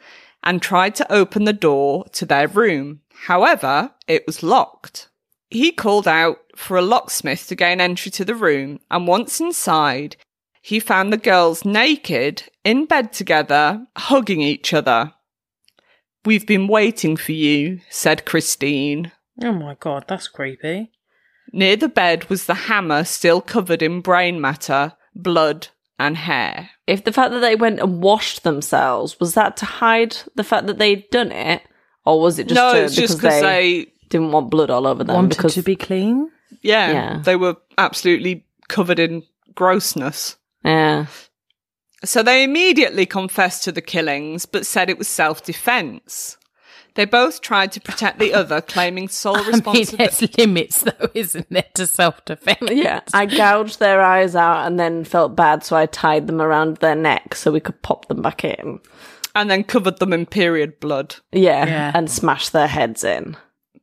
and 0.43 0.59
tried 0.59 0.95
to 0.95 1.13
open 1.13 1.43
the 1.43 1.53
door 1.53 2.05
to 2.13 2.25
their 2.25 2.47
room. 2.47 3.01
However, 3.27 3.91
it 4.07 4.25
was 4.25 4.41
locked. 4.41 5.09
He 5.51 5.71
called 5.71 6.07
out 6.07 6.39
for 6.55 6.77
a 6.77 6.81
locksmith 6.81 7.47
to 7.49 7.55
gain 7.55 7.79
entry 7.79 8.09
to 8.09 8.25
the 8.25 8.33
room, 8.33 8.79
and 8.89 9.05
once 9.05 9.39
inside, 9.39 10.15
he 10.63 10.79
found 10.79 11.13
the 11.13 11.17
girls 11.17 11.63
naked, 11.63 12.49
in 12.63 12.85
bed 12.85 13.13
together, 13.13 13.85
hugging 13.95 14.41
each 14.41 14.73
other. 14.73 15.13
We've 16.25 16.47
been 16.47 16.67
waiting 16.67 17.17
for 17.17 17.33
you, 17.33 17.81
said 17.89 18.25
Christine. 18.25 19.11
oh 19.41 19.51
my 19.53 19.75
god, 19.79 20.05
that's 20.07 20.27
creepy. 20.27 20.91
Near 21.51 21.75
the 21.75 21.89
bed 21.89 22.29
was 22.29 22.45
the 22.45 22.53
hammer 22.53 23.03
still 23.03 23.41
covered 23.41 23.81
in 23.81 24.01
brain 24.01 24.39
matter, 24.39 24.93
blood, 25.13 25.67
and 25.99 26.17
hair. 26.17 26.69
If 26.87 27.03
the 27.03 27.11
fact 27.13 27.31
that 27.31 27.41
they 27.41 27.55
went 27.55 27.79
and 27.79 28.01
washed 28.01 28.43
themselves 28.43 29.19
was 29.19 29.33
that 29.35 29.57
to 29.57 29.65
hide 29.65 30.17
the 30.35 30.43
fact 30.43 30.67
that 30.67 30.79
they'd 30.79 31.09
done 31.09 31.31
it, 31.31 31.61
or 32.05 32.21
was 32.21 32.39
it 32.39 32.47
just 32.47 32.55
no, 32.55 32.73
to, 32.73 32.83
it's 32.85 32.95
just 32.95 33.17
because 33.17 33.35
because 33.35 33.41
they, 33.41 33.83
they, 33.83 33.91
didn't 34.09 34.31
want 34.31 34.49
blood 34.49 34.69
all 34.69 34.87
over 34.87 35.03
them? 35.03 35.15
Wanted 35.15 35.37
because 35.37 35.53
to 35.55 35.61
be 35.61 35.75
clean. 35.75 36.31
yeah, 36.61 36.91
Yeah. 36.91 37.21
they 37.23 37.35
were 37.35 37.57
absolutely 37.77 38.45
covered 38.67 38.99
in 38.99 39.23
grossness. 39.55 40.37
yeah, 40.63 41.05
So 42.03 42.21
they 42.23 42.43
immediately 42.43 43.05
confessed 43.05 43.63
to 43.63 43.71
the 43.71 43.81
killings, 43.81 44.45
but 44.45 44.65
said 44.65 44.89
it 44.89 44.97
was 44.97 45.07
self 45.07 45.43
defense. 45.43 46.37
They 46.95 47.05
both 47.05 47.41
tried 47.41 47.71
to 47.71 47.81
protect 47.81 48.19
the 48.19 48.35
other, 48.35 48.61
claiming 48.61 49.07
sole 49.07 49.37
I 49.37 49.41
mean, 49.41 49.51
responsibility. 49.53 49.97
there's 50.27 50.37
limits, 50.37 50.81
though, 50.83 51.09
isn't 51.15 51.49
there, 51.49 51.65
to 51.75 51.87
self 51.87 52.23
defense? 52.25 52.69
yeah. 52.71 52.99
I 53.13 53.25
gouged 53.25 53.79
their 53.79 54.01
eyes 54.01 54.35
out 54.35 54.67
and 54.67 54.79
then 54.79 55.03
felt 55.03 55.35
bad, 55.35 55.63
so 55.63 55.75
I 55.75 55.85
tied 55.87 56.27
them 56.27 56.41
around 56.41 56.77
their 56.77 56.95
neck 56.95 57.33
so 57.35 57.51
we 57.51 57.59
could 57.59 57.81
pop 57.81 58.07
them 58.09 58.21
back 58.21 58.43
in. 58.43 58.79
and 59.35 59.49
then 59.49 59.63
covered 59.63 59.97
them 59.97 60.13
in 60.13 60.27
period 60.27 60.79
blood 60.79 61.15
Yeah, 61.31 61.65
Yeah. 61.65 61.91
and 61.95 62.11
smashed 62.11 62.53
their 62.53 62.67
heads 62.67 63.03
in. 63.03 63.35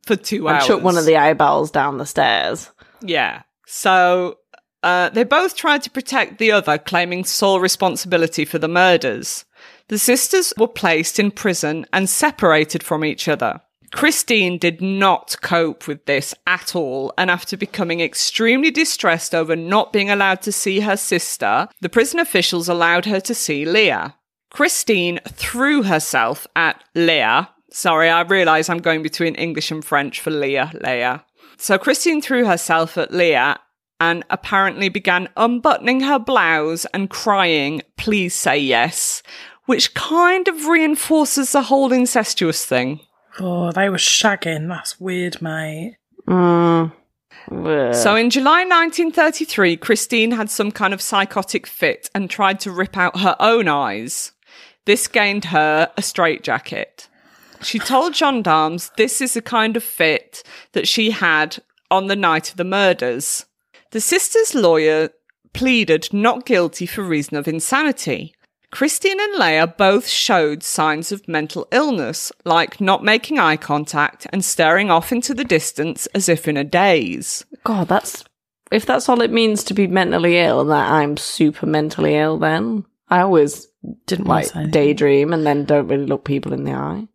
for 0.05 0.15
two 0.15 0.47
And 0.47 0.57
hours. 0.57 0.67
chucked 0.67 0.83
one 0.83 0.97
of 0.97 1.05
the 1.05 1.17
eyeballs 1.17 1.69
down 1.71 1.97
the 1.97 2.05
stairs. 2.05 2.69
Yeah. 3.01 3.41
So 3.67 4.37
uh, 4.83 5.09
they 5.09 5.23
both 5.23 5.55
tried 5.55 5.83
to 5.83 5.91
protect 5.91 6.37
the 6.37 6.51
other, 6.51 6.77
claiming 6.77 7.23
sole 7.23 7.59
responsibility 7.59 8.45
for 8.45 8.57
the 8.57 8.67
murders. 8.67 9.45
The 9.89 9.99
sisters 9.99 10.53
were 10.57 10.67
placed 10.67 11.19
in 11.19 11.31
prison 11.31 11.85
and 11.91 12.09
separated 12.09 12.81
from 12.83 13.05
each 13.05 13.27
other. 13.27 13.61
Christine 13.91 14.57
did 14.57 14.81
not 14.81 15.35
cope 15.41 15.85
with 15.85 16.05
this 16.05 16.33
at 16.47 16.75
all, 16.75 17.13
and 17.17 17.29
after 17.29 17.57
becoming 17.57 17.99
extremely 17.99 18.71
distressed 18.71 19.35
over 19.35 19.55
not 19.55 19.91
being 19.91 20.09
allowed 20.09 20.41
to 20.43 20.51
see 20.51 20.79
her 20.79 20.95
sister, 20.95 21.67
the 21.81 21.89
prison 21.89 22.19
officials 22.19 22.69
allowed 22.69 23.05
her 23.05 23.19
to 23.19 23.35
see 23.35 23.65
Leah. 23.65 24.15
Christine 24.49 25.19
threw 25.27 25.83
herself 25.83 26.47
at 26.55 26.81
Leah. 26.95 27.49
Sorry, 27.69 28.09
I 28.09 28.21
realise 28.21 28.69
I'm 28.69 28.79
going 28.79 29.03
between 29.03 29.35
English 29.35 29.71
and 29.71 29.83
French 29.83 30.21
for 30.21 30.31
Leah, 30.31 30.71
Leah. 30.81 31.25
So 31.57 31.77
Christine 31.77 32.21
threw 32.21 32.45
herself 32.45 32.97
at 32.97 33.13
Leah 33.13 33.59
and 34.01 34.23
apparently 34.31 34.89
began 34.89 35.29
unbuttoning 35.37 36.01
her 36.01 36.17
blouse 36.17 36.85
and 36.85 37.07
crying, 37.07 37.83
Please 37.97 38.33
say 38.33 38.57
yes, 38.57 39.21
which 39.65 39.93
kind 39.93 40.47
of 40.47 40.65
reinforces 40.65 41.51
the 41.51 41.61
whole 41.61 41.93
incestuous 41.93 42.65
thing. 42.65 42.99
Oh, 43.39 43.71
they 43.71 43.89
were 43.89 43.97
shagging. 43.97 44.67
That's 44.67 44.99
weird, 44.99 45.39
mate. 45.39 45.97
Mm. 46.27 46.91
So 47.93 48.15
in 48.15 48.31
July 48.31 48.63
1933, 48.63 49.77
Christine 49.77 50.31
had 50.31 50.49
some 50.49 50.71
kind 50.71 50.95
of 50.95 51.01
psychotic 51.01 51.67
fit 51.67 52.09
and 52.15 52.27
tried 52.27 52.59
to 52.61 52.71
rip 52.71 52.97
out 52.97 53.19
her 53.19 53.35
own 53.39 53.67
eyes. 53.67 54.31
This 54.85 55.07
gained 55.07 55.45
her 55.45 55.91
a 55.95 56.01
straitjacket. 56.01 57.07
She 57.61 57.77
told 57.77 58.15
gendarmes 58.15 58.91
this 58.97 59.21
is 59.21 59.35
the 59.35 59.43
kind 59.43 59.77
of 59.77 59.83
fit 59.83 60.41
that 60.71 60.87
she 60.87 61.11
had 61.11 61.57
on 61.91 62.07
the 62.07 62.15
night 62.15 62.49
of 62.49 62.57
the 62.57 62.63
murders. 62.63 63.45
The 63.91 64.01
sister's 64.01 64.55
lawyer 64.55 65.09
pleaded 65.53 66.13
not 66.13 66.45
guilty 66.45 66.85
for 66.85 67.03
reason 67.03 67.37
of 67.37 67.47
insanity. 67.47 68.33
Christine 68.71 69.19
and 69.19 69.37
Leah 69.37 69.67
both 69.67 70.07
showed 70.07 70.63
signs 70.63 71.11
of 71.11 71.27
mental 71.27 71.67
illness, 71.73 72.31
like 72.45 72.79
not 72.79 73.03
making 73.03 73.37
eye 73.37 73.57
contact 73.57 74.27
and 74.31 74.45
staring 74.45 74.89
off 74.89 75.11
into 75.11 75.33
the 75.33 75.43
distance 75.43 76.05
as 76.07 76.29
if 76.29 76.47
in 76.47 76.55
a 76.55 76.63
daze. 76.63 77.45
God, 77.65 77.89
that's 77.89 78.23
if 78.71 78.85
that's 78.85 79.09
all 79.09 79.19
it 79.19 79.31
means 79.31 79.65
to 79.65 79.73
be 79.73 79.87
mentally 79.87 80.37
ill, 80.37 80.63
that 80.65 80.89
I'm 80.89 81.17
super 81.17 81.65
mentally 81.65 82.15
ill. 82.15 82.37
Then 82.37 82.85
I 83.09 83.19
always 83.19 83.67
Didn't 84.07 84.25
want 84.25 84.55
like 84.55 84.65
to 84.65 84.71
daydream 84.71 85.33
and 85.33 85.45
then 85.45 85.65
don't 85.65 85.89
really 85.89 86.05
look 86.05 86.23
people 86.23 86.53
in 86.53 86.63
the 86.63 86.71
eye. 86.71 87.09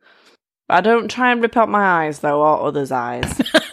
I 0.68 0.82
don't 0.82 1.10
try 1.10 1.32
and 1.32 1.40
rip 1.40 1.56
out 1.56 1.70
my 1.70 2.04
eyes 2.04 2.18
though, 2.18 2.42
or 2.42 2.66
others' 2.66 2.92
eyes. 2.92 3.40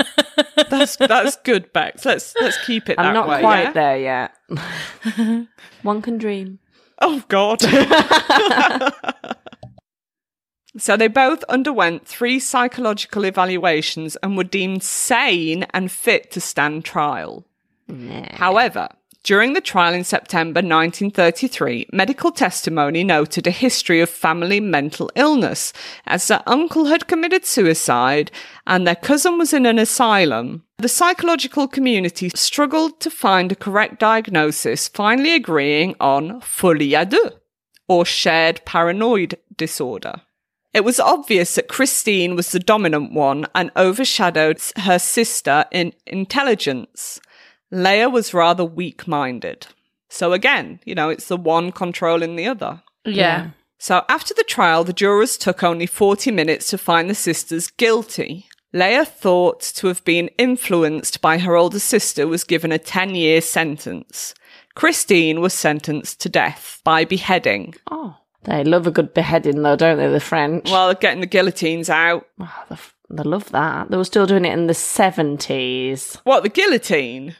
That's 0.69 0.95
that's 0.95 1.37
good, 1.37 1.71
Bex. 1.73 2.05
Let's 2.05 2.33
let's 2.39 2.57
keep 2.65 2.89
it 2.89 2.99
I'm 2.99 3.13
not 3.13 3.27
way. 3.27 3.39
quite 3.41 3.63
yeah? 3.63 3.71
there 3.71 3.97
yet. 3.97 5.47
One 5.83 6.01
can 6.01 6.17
dream. 6.17 6.59
Oh 6.99 7.23
God. 7.27 7.61
so 10.77 10.97
they 10.97 11.07
both 11.07 11.43
underwent 11.45 12.07
three 12.07 12.39
psychological 12.39 13.25
evaluations 13.25 14.15
and 14.17 14.37
were 14.37 14.43
deemed 14.43 14.83
sane 14.83 15.63
and 15.73 15.91
fit 15.91 16.31
to 16.31 16.41
stand 16.41 16.85
trial. 16.85 17.45
However, 18.31 18.89
during 19.23 19.53
the 19.53 19.61
trial 19.61 19.93
in 19.93 20.03
September 20.03 20.59
1933, 20.59 21.87
medical 21.93 22.31
testimony 22.31 23.05
noted 23.05 23.47
a 23.47 23.51
history 23.51 24.01
of 24.01 24.09
family 24.09 24.59
mental 24.59 25.09
illness, 25.15 25.71
as 26.05 26.27
their 26.27 26.43
uncle 26.45 26.85
had 26.85 27.07
committed 27.07 27.45
suicide 27.45 28.31
and 28.67 28.85
their 28.85 28.95
cousin 28.95 29.37
was 29.37 29.53
in 29.53 29.65
an 29.65 29.79
asylum. 29.79 30.65
The 30.77 30.89
psychological 30.89 31.69
community 31.69 32.29
struggled 32.35 32.99
to 32.99 33.09
find 33.09 33.51
a 33.51 33.55
correct 33.55 33.99
diagnosis, 33.99 34.89
finally 34.89 35.33
agreeing 35.33 35.95
on 36.01 36.41
folie 36.41 36.91
à 36.91 37.09
deux, 37.09 37.31
or 37.87 38.05
shared 38.05 38.65
paranoid 38.65 39.37
disorder. 39.55 40.21
It 40.73 40.83
was 40.83 40.99
obvious 40.99 41.53
that 41.55 41.67
Christine 41.67 42.35
was 42.35 42.51
the 42.51 42.59
dominant 42.59 43.13
one 43.13 43.45
and 43.53 43.71
overshadowed 43.77 44.59
her 44.77 44.97
sister 44.97 45.65
in 45.71 45.93
intelligence. 46.07 47.21
Léa 47.73 48.11
was 48.11 48.33
rather 48.33 48.63
weak 48.63 49.07
minded. 49.07 49.67
So 50.09 50.31
again, 50.31 50.79
you 50.85 50.93
know, 50.93 51.09
it's 51.09 51.27
the 51.27 51.37
one 51.37 51.71
controlling 51.71 52.35
the 52.35 52.45
other. 52.45 52.83
Yeah. 53.03 53.49
So 53.79 54.05
after 54.07 54.33
the 54.33 54.43
trial, 54.43 54.83
the 54.83 54.93
jurors 54.93 55.37
took 55.37 55.63
only 55.63 55.87
40 55.87 56.31
minutes 56.31 56.69
to 56.69 56.77
find 56.77 57.09
the 57.09 57.15
sisters 57.15 57.67
guilty. 57.67 58.47
Léa, 58.73 59.07
thought 59.07 59.61
to 59.75 59.87
have 59.87 60.03
been 60.05 60.29
influenced 60.37 61.19
by 61.21 61.37
her 61.39 61.55
older 61.55 61.79
sister, 61.79 62.27
was 62.27 62.43
given 62.43 62.71
a 62.71 62.77
10 62.79 63.15
year 63.15 63.41
sentence. 63.41 64.33
Christine 64.75 65.41
was 65.41 65.53
sentenced 65.53 66.21
to 66.21 66.29
death 66.29 66.79
by 66.83 67.05
beheading. 67.05 67.75
Oh, 67.91 68.17
they 68.43 68.63
love 68.63 68.87
a 68.87 68.91
good 68.91 69.13
beheading 69.13 69.61
though, 69.61 69.75
don't 69.75 69.97
they? 69.97 70.07
The 70.07 70.19
French. 70.19 70.69
While 70.69 70.93
getting 70.95 71.21
the 71.21 71.27
guillotines 71.27 71.89
out. 71.89 72.27
Oh, 72.39 72.63
they, 72.69 72.73
f- 72.73 72.95
they 73.09 73.23
love 73.23 73.51
that. 73.51 73.91
They 73.91 73.97
were 73.97 74.03
still 74.05 74.25
doing 74.25 74.45
it 74.45 74.53
in 74.53 74.67
the 74.67 74.73
seventies. 74.73 76.17
What, 76.23 76.41
the 76.43 76.49
guillotine? 76.49 77.35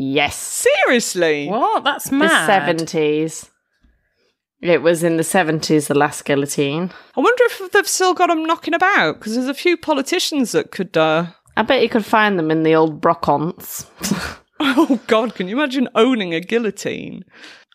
Yes, 0.00 0.36
Seriously? 0.36 1.48
What? 1.48 1.82
That's 1.82 2.12
mad. 2.12 2.30
the 2.30 2.46
seventies. 2.46 3.50
It 4.62 4.80
was 4.80 5.02
in 5.02 5.16
the 5.16 5.24
seventies. 5.24 5.88
The 5.88 5.98
last 5.98 6.24
guillotine. 6.24 6.92
I 7.16 7.20
wonder 7.20 7.42
if 7.46 7.72
they've 7.72 7.88
still 7.88 8.14
got 8.14 8.28
them 8.28 8.44
knocking 8.44 8.74
about, 8.74 9.18
because 9.18 9.34
there's 9.34 9.48
a 9.48 9.54
few 9.54 9.76
politicians 9.76 10.52
that 10.52 10.70
could. 10.70 10.96
Uh... 10.96 11.26
I 11.56 11.62
bet 11.62 11.82
you 11.82 11.88
could 11.88 12.04
find 12.04 12.38
them 12.38 12.52
in 12.52 12.62
the 12.62 12.76
old 12.76 13.00
brocantes. 13.00 13.86
Oh, 14.60 15.00
God, 15.06 15.36
can 15.36 15.46
you 15.46 15.56
imagine 15.56 15.88
owning 15.94 16.34
a 16.34 16.40
guillotine? 16.40 17.24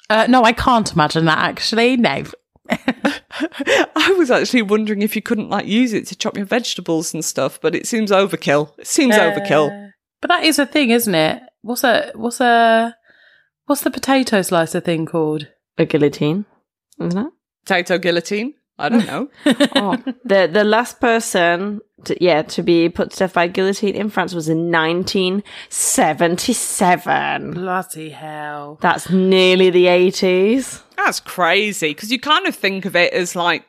Uh, 0.09 0.27
no, 0.27 0.43
I 0.43 0.51
can't 0.51 0.91
imagine 0.91 1.23
that 1.25 1.37
actually. 1.37 1.95
No. 1.95 2.25
I 2.69 4.15
was 4.17 4.29
actually 4.29 4.63
wondering 4.63 5.01
if 5.01 5.15
you 5.15 5.21
couldn't 5.21 5.49
like 5.49 5.65
use 5.65 5.93
it 5.93 6.05
to 6.07 6.15
chop 6.17 6.35
your 6.35 6.45
vegetables 6.45 7.13
and 7.13 7.23
stuff, 7.23 7.57
but 7.61 7.73
it 7.73 7.87
seems 7.87 8.11
overkill. 8.11 8.77
It 8.77 8.87
seems 8.87 9.15
overkill. 9.15 9.92
But 10.23 10.29
that 10.29 10.43
is 10.45 10.57
a 10.57 10.65
thing, 10.65 10.89
isn't 10.91 11.13
it? 11.13 11.43
What's 11.63 11.83
a 11.83 12.13
what's 12.15 12.39
a 12.39 12.95
what's 13.65 13.81
the 13.81 13.91
potato 13.91 14.41
slicer 14.41 14.79
thing 14.79 15.05
called? 15.05 15.49
A 15.77 15.83
guillotine, 15.83 16.45
isn't 16.97 17.27
it? 17.27 17.33
Potato 17.65 17.97
guillotine? 17.97 18.53
I 18.79 18.87
don't 18.87 19.05
know. 19.05 19.29
oh, 19.75 19.97
the 20.23 20.49
the 20.49 20.63
last 20.63 21.01
person, 21.01 21.81
to, 22.05 22.15
yeah, 22.23 22.43
to 22.43 22.63
be 22.63 22.87
put 22.87 23.11
to 23.11 23.19
death 23.19 23.33
by 23.33 23.47
guillotine 23.47 23.95
in 23.95 24.09
France 24.09 24.33
was 24.33 24.47
in 24.47 24.71
1977. 24.71 27.51
Bloody 27.51 28.11
hell! 28.11 28.77
That's 28.79 29.09
nearly 29.09 29.71
the 29.71 29.87
80s. 29.87 30.83
That's 30.95 31.19
crazy 31.19 31.89
because 31.89 32.13
you 32.13 32.19
kind 32.21 32.47
of 32.47 32.55
think 32.55 32.85
of 32.85 32.95
it 32.95 33.11
as 33.11 33.35
like 33.35 33.65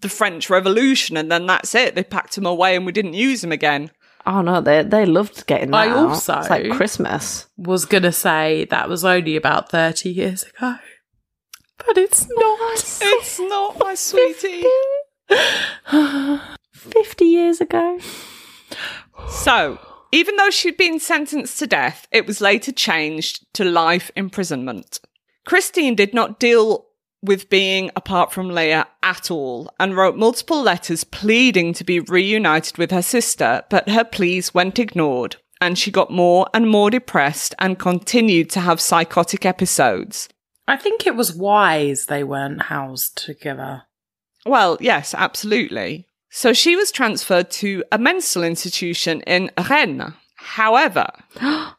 the 0.00 0.10
French 0.10 0.50
Revolution 0.50 1.16
and 1.16 1.32
then 1.32 1.46
that's 1.46 1.74
it. 1.74 1.94
They 1.94 2.04
packed 2.04 2.34
them 2.34 2.44
away 2.44 2.76
and 2.76 2.84
we 2.84 2.92
didn't 2.92 3.14
use 3.14 3.40
them 3.40 3.52
again. 3.52 3.90
Oh 4.26 4.42
no, 4.42 4.60
they 4.60 4.82
they 4.82 5.06
loved 5.06 5.46
getting 5.46 5.70
that. 5.70 5.76
I 5.76 5.88
out. 5.90 6.08
also- 6.08 6.38
it's 6.38 6.50
like 6.50 6.70
Christmas. 6.72 7.46
Was 7.56 7.84
gonna 7.84 8.12
say 8.12 8.64
that 8.70 8.88
was 8.88 9.04
only 9.04 9.36
about 9.36 9.70
thirty 9.70 10.10
years 10.10 10.42
ago, 10.42 10.76
but 11.78 11.96
it's 11.96 12.26
not. 12.28 12.98
It's 13.02 13.38
not, 13.38 13.78
my 13.78 13.94
sweetie. 13.94 14.64
50 16.72 17.24
years 17.24 17.60
ago. 17.60 17.98
So, 19.28 19.78
even 20.12 20.36
though 20.36 20.50
she'd 20.50 20.76
been 20.76 21.00
sentenced 21.00 21.58
to 21.58 21.66
death, 21.66 22.06
it 22.12 22.26
was 22.26 22.40
later 22.40 22.72
changed 22.72 23.44
to 23.54 23.64
life 23.64 24.10
imprisonment. 24.16 25.00
Christine 25.44 25.94
did 25.94 26.14
not 26.14 26.38
deal 26.38 26.85
with 27.22 27.48
being 27.48 27.90
apart 27.96 28.32
from 28.32 28.50
Leah 28.50 28.86
at 29.02 29.30
all 29.30 29.70
and 29.80 29.96
wrote 29.96 30.16
multiple 30.16 30.62
letters 30.62 31.04
pleading 31.04 31.72
to 31.74 31.84
be 31.84 32.00
reunited 32.00 32.78
with 32.78 32.90
her 32.90 33.02
sister, 33.02 33.64
but 33.70 33.88
her 33.88 34.04
pleas 34.04 34.54
went 34.54 34.78
ignored 34.78 35.36
and 35.60 35.78
she 35.78 35.90
got 35.90 36.10
more 36.10 36.46
and 36.52 36.68
more 36.68 36.90
depressed 36.90 37.54
and 37.58 37.78
continued 37.78 38.50
to 38.50 38.60
have 38.60 38.80
psychotic 38.80 39.46
episodes. 39.46 40.28
I 40.68 40.76
think 40.76 41.06
it 41.06 41.14
was 41.14 41.34
wise 41.34 42.06
they 42.06 42.24
weren't 42.24 42.62
housed 42.62 43.16
together. 43.16 43.84
Well, 44.44 44.76
yes, 44.80 45.14
absolutely. 45.14 46.06
So 46.30 46.52
she 46.52 46.76
was 46.76 46.92
transferred 46.92 47.50
to 47.52 47.82
a 47.90 47.98
mental 47.98 48.42
institution 48.42 49.22
in 49.22 49.50
Rennes. 49.70 50.12
However, 50.36 51.06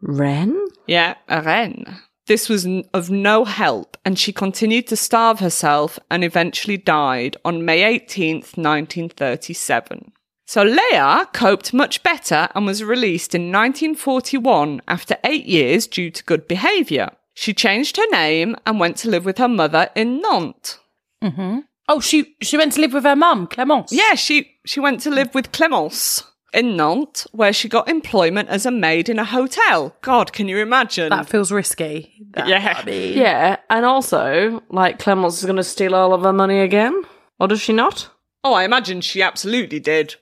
Rennes? 0.00 0.70
Yeah, 0.86 1.14
Rennes. 1.28 1.88
This 2.26 2.48
was 2.48 2.66
of 2.94 3.10
no 3.10 3.44
help, 3.44 3.96
and 4.08 4.18
she 4.18 4.32
continued 4.32 4.86
to 4.86 4.96
starve 4.96 5.40
herself 5.40 5.98
and 6.10 6.24
eventually 6.24 6.78
died 6.78 7.36
on 7.44 7.66
May 7.66 7.82
18th, 7.82 8.56
1937. 8.56 10.12
So 10.46 10.62
Leah 10.62 11.28
coped 11.34 11.74
much 11.74 12.02
better 12.02 12.48
and 12.54 12.64
was 12.64 12.82
released 12.82 13.34
in 13.34 13.52
1941 13.52 14.80
after 14.88 15.18
eight 15.24 15.44
years 15.44 15.86
due 15.86 16.10
to 16.10 16.24
good 16.24 16.48
behaviour. 16.48 17.10
She 17.34 17.52
changed 17.52 17.98
her 17.98 18.10
name 18.10 18.56
and 18.64 18.80
went 18.80 18.96
to 18.98 19.10
live 19.10 19.26
with 19.26 19.36
her 19.36 19.46
mother 19.46 19.90
in 19.94 20.22
Nantes. 20.22 20.78
Mm-hmm. 21.22 21.58
Oh, 21.90 22.00
she 22.00 22.34
she 22.40 22.56
went 22.56 22.72
to 22.72 22.80
live 22.80 22.94
with 22.94 23.04
her 23.04 23.14
mum, 23.14 23.46
Clemence. 23.46 23.92
Yeah, 23.92 24.14
she, 24.14 24.52
she 24.64 24.80
went 24.80 25.00
to 25.00 25.10
live 25.10 25.34
with 25.34 25.52
Clemence 25.52 26.22
in 26.52 26.76
Nantes, 26.76 27.26
where 27.32 27.52
she 27.52 27.68
got 27.68 27.88
employment 27.88 28.48
as 28.48 28.64
a 28.66 28.70
maid 28.70 29.08
in 29.08 29.18
a 29.18 29.24
hotel. 29.24 29.94
God, 30.02 30.32
can 30.32 30.48
you 30.48 30.58
imagine? 30.58 31.10
that 31.10 31.28
feels 31.28 31.52
risky. 31.52 32.14
That- 32.32 32.48
Yeah. 32.48 32.74
I 32.78 32.84
mean- 32.84 33.18
Yeah, 33.18 33.56
and 33.70 33.84
also, 33.84 34.62
like, 34.70 34.98
Clemence 34.98 35.38
is 35.38 35.44
going 35.44 35.56
to 35.56 35.64
steal 35.64 35.94
all 35.94 36.14
of 36.14 36.22
her 36.22 36.32
money 36.32 36.60
again? 36.60 37.02
Or 37.38 37.48
does 37.48 37.60
she 37.60 37.72
not? 37.72 38.08
Oh, 38.44 38.54
I 38.54 38.64
imagine 38.64 39.00
she 39.00 39.22
absolutely 39.22 39.80
did. 39.80 40.16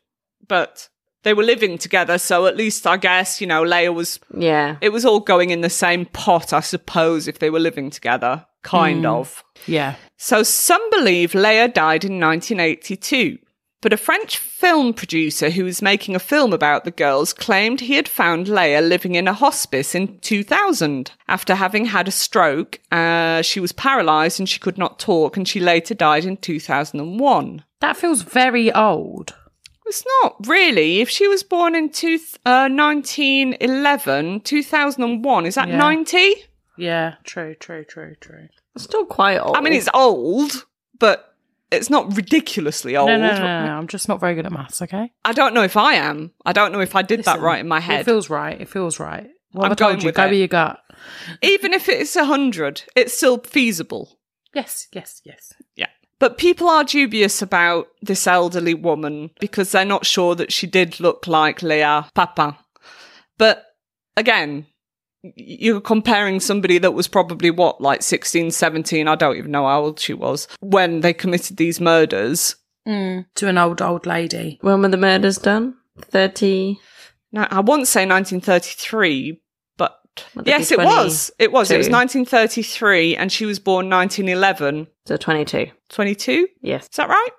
But 0.48 0.88
they 1.22 1.34
were 1.34 1.42
living 1.42 1.76
together, 1.76 2.18
so 2.18 2.46
at 2.46 2.56
least 2.56 2.86
I 2.86 2.96
guess, 2.96 3.40
you 3.40 3.46
know, 3.46 3.62
Léa 3.64 3.92
was 3.92 4.20
Yeah. 4.36 4.76
it 4.80 4.90
was 4.90 5.04
all 5.04 5.20
going 5.20 5.50
in 5.50 5.60
the 5.60 5.70
same 5.70 6.06
pot, 6.06 6.52
I 6.52 6.60
suppose, 6.60 7.26
if 7.26 7.38
they 7.40 7.50
were 7.50 7.58
living 7.60 7.90
together. 7.90 8.46
Kind 8.62 9.00
hmm. 9.00 9.06
of. 9.06 9.44
yeah. 9.66 9.94
So 10.16 10.42
some 10.42 10.88
believe 10.90 11.32
Léa 11.32 11.72
died 11.72 12.04
in 12.04 12.18
1982. 12.20 13.38
But 13.82 13.92
a 13.92 13.96
French 13.98 14.38
film 14.38 14.94
producer 14.94 15.50
who 15.50 15.64
was 15.64 15.82
making 15.82 16.16
a 16.16 16.18
film 16.18 16.52
about 16.52 16.84
the 16.84 16.90
girls 16.90 17.32
claimed 17.34 17.80
he 17.80 17.94
had 17.94 18.08
found 18.08 18.46
Léa 18.46 18.86
living 18.86 19.14
in 19.14 19.28
a 19.28 19.34
hospice 19.34 19.94
in 19.94 20.18
2000 20.20 21.12
after 21.28 21.54
having 21.54 21.84
had 21.86 22.08
a 22.08 22.10
stroke. 22.10 22.80
Uh, 22.90 23.42
she 23.42 23.60
was 23.60 23.72
paralyzed 23.72 24.40
and 24.40 24.48
she 24.48 24.58
could 24.58 24.78
not 24.78 24.98
talk, 24.98 25.36
and 25.36 25.46
she 25.46 25.60
later 25.60 25.94
died 25.94 26.24
in 26.24 26.36
2001. 26.38 27.64
That 27.80 27.96
feels 27.96 28.22
very 28.22 28.72
old. 28.72 29.34
It's 29.84 30.04
not 30.22 30.46
really. 30.48 31.00
If 31.00 31.08
she 31.10 31.28
was 31.28 31.42
born 31.44 31.74
in 31.76 31.90
two, 31.90 32.18
uh, 32.44 32.68
1911, 32.68 34.40
2001, 34.40 35.46
is 35.46 35.54
that 35.54 35.68
Yeah. 35.68 35.76
90? 35.76 36.34
Yeah, 36.76 37.14
true, 37.24 37.54
true, 37.54 37.84
true, 37.84 38.16
true. 38.20 38.48
It's 38.74 38.84
still 38.84 39.06
quite 39.06 39.38
old. 39.38 39.56
I 39.56 39.60
mean, 39.60 39.72
it's 39.72 39.88
old, 39.94 40.66
but 40.98 41.35
it's 41.70 41.90
not 41.90 42.16
ridiculously 42.16 42.96
old. 42.96 43.08
No, 43.08 43.16
no, 43.16 43.30
no, 43.32 43.66
no, 43.66 43.72
I'm 43.76 43.88
just 43.88 44.08
not 44.08 44.20
very 44.20 44.34
good 44.34 44.46
at 44.46 44.52
maths. 44.52 44.82
Okay. 44.82 45.12
I 45.24 45.32
don't 45.32 45.54
know 45.54 45.62
if 45.62 45.76
I 45.76 45.94
am. 45.94 46.32
I 46.44 46.52
don't 46.52 46.72
know 46.72 46.80
if 46.80 46.94
I 46.94 47.02
did 47.02 47.24
that 47.24 47.40
right 47.40 47.60
in 47.60 47.68
my 47.68 47.80
head. 47.80 48.00
It 48.00 48.04
feels 48.04 48.30
right. 48.30 48.60
It 48.60 48.68
feels 48.68 49.00
right. 49.00 49.28
What 49.52 49.66
I'm 49.66 49.72
I 49.72 49.74
told 49.74 49.90
going 49.92 50.00
you? 50.00 50.06
with 50.06 50.14
Go 50.14 50.26
it. 50.26 50.30
with 50.30 50.38
your 50.38 50.48
gut. 50.48 50.78
Even 51.42 51.72
if 51.72 51.88
it's 51.88 52.14
a 52.16 52.20
100, 52.20 52.84
it's 52.94 53.16
still 53.16 53.38
feasible. 53.38 54.18
Yes, 54.54 54.88
yes, 54.92 55.20
yes. 55.24 55.52
Yeah. 55.76 55.88
But 56.18 56.38
people 56.38 56.68
are 56.68 56.84
dubious 56.84 57.42
about 57.42 57.88
this 58.00 58.26
elderly 58.26 58.74
woman 58.74 59.30
because 59.40 59.72
they're 59.72 59.84
not 59.84 60.06
sure 60.06 60.34
that 60.34 60.52
she 60.52 60.66
did 60.66 60.98
look 61.00 61.26
like 61.26 61.62
Leah 61.62 62.08
Papin. 62.14 62.54
But 63.38 63.64
again, 64.16 64.66
you're 65.34 65.80
comparing 65.80 66.40
somebody 66.40 66.78
that 66.78 66.92
was 66.92 67.08
probably 67.08 67.50
what, 67.50 67.80
like 67.80 68.02
16, 68.02 68.50
17, 68.50 69.08
I 69.08 69.14
don't 69.14 69.36
even 69.36 69.50
know 69.50 69.66
how 69.66 69.82
old 69.82 70.00
she 70.00 70.14
was, 70.14 70.46
when 70.60 71.00
they 71.00 71.12
committed 71.12 71.56
these 71.56 71.80
murders. 71.80 72.56
Mm. 72.86 73.26
To 73.36 73.48
an 73.48 73.58
old, 73.58 73.82
old 73.82 74.06
lady. 74.06 74.58
when 74.60 74.82
were 74.82 74.88
the 74.88 74.96
murders 74.96 75.38
done? 75.38 75.74
30. 76.00 76.78
Now, 77.32 77.48
I 77.50 77.60
won't 77.60 77.88
say 77.88 78.06
1933, 78.06 79.40
but 79.76 79.98
yes, 80.44 80.70
it 80.70 80.78
was. 80.78 81.30
It 81.38 81.52
was. 81.52 81.70
It 81.70 81.78
was 81.78 81.88
1933, 81.88 83.16
and 83.16 83.32
she 83.32 83.44
was 83.44 83.58
born 83.58 83.90
1911. 83.90 84.86
So 85.06 85.16
22. 85.16 85.70
22? 85.88 86.48
Yes. 86.62 86.84
Is 86.84 86.96
that 86.96 87.08
right? 87.08 87.30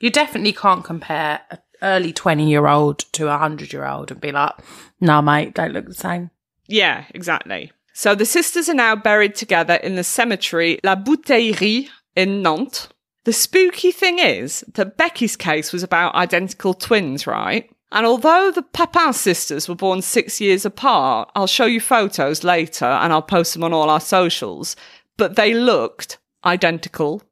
You 0.00 0.10
definitely 0.10 0.52
can't 0.52 0.84
compare 0.84 1.40
an 1.50 1.58
early 1.80 2.12
20 2.12 2.48
year 2.48 2.66
old 2.66 3.00
to 3.12 3.24
a 3.26 3.38
100 3.38 3.72
year 3.72 3.86
old 3.86 4.10
and 4.10 4.20
be 4.20 4.32
like, 4.32 4.52
nah, 5.00 5.20
mate, 5.20 5.54
don't 5.54 5.72
look 5.72 5.86
the 5.86 5.94
same. 5.94 6.30
Yeah, 6.66 7.04
exactly. 7.14 7.72
So 7.92 8.14
the 8.14 8.24
sisters 8.24 8.68
are 8.68 8.74
now 8.74 8.96
buried 8.96 9.34
together 9.34 9.74
in 9.74 9.96
the 9.96 10.04
cemetery 10.04 10.78
La 10.82 10.96
Bouteillerie 10.96 11.88
in 12.16 12.42
Nantes. 12.42 12.88
The 13.24 13.32
spooky 13.32 13.92
thing 13.92 14.18
is 14.18 14.64
that 14.74 14.96
Becky's 14.96 15.36
case 15.36 15.72
was 15.72 15.82
about 15.82 16.14
identical 16.14 16.74
twins, 16.74 17.26
right? 17.26 17.70
And 17.92 18.06
although 18.06 18.50
the 18.50 18.62
Papin 18.62 19.12
sisters 19.12 19.68
were 19.68 19.74
born 19.74 20.00
six 20.00 20.40
years 20.40 20.64
apart, 20.64 21.30
I'll 21.36 21.46
show 21.46 21.66
you 21.66 21.78
photos 21.78 22.42
later 22.42 22.86
and 22.86 23.12
I'll 23.12 23.22
post 23.22 23.52
them 23.52 23.62
on 23.62 23.74
all 23.74 23.90
our 23.90 24.00
socials, 24.00 24.74
but 25.18 25.36
they 25.36 25.52
looked 25.52 26.18
identical. 26.44 27.22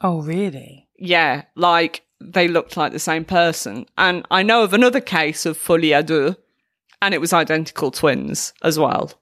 Oh, 0.00 0.22
really? 0.22 0.88
Yeah, 0.98 1.42
like 1.54 2.02
they 2.20 2.48
looked 2.48 2.76
like 2.76 2.92
the 2.92 2.98
same 2.98 3.24
person. 3.24 3.86
And 3.98 4.26
I 4.30 4.42
know 4.42 4.64
of 4.64 4.72
another 4.72 5.00
case 5.00 5.44
of 5.44 5.58
folie 5.58 5.90
à 5.90 6.04
deux, 6.04 6.36
and 7.02 7.12
it 7.12 7.20
was 7.20 7.32
identical 7.34 7.90
twins 7.90 8.54
as 8.62 8.78
well. 8.78 9.12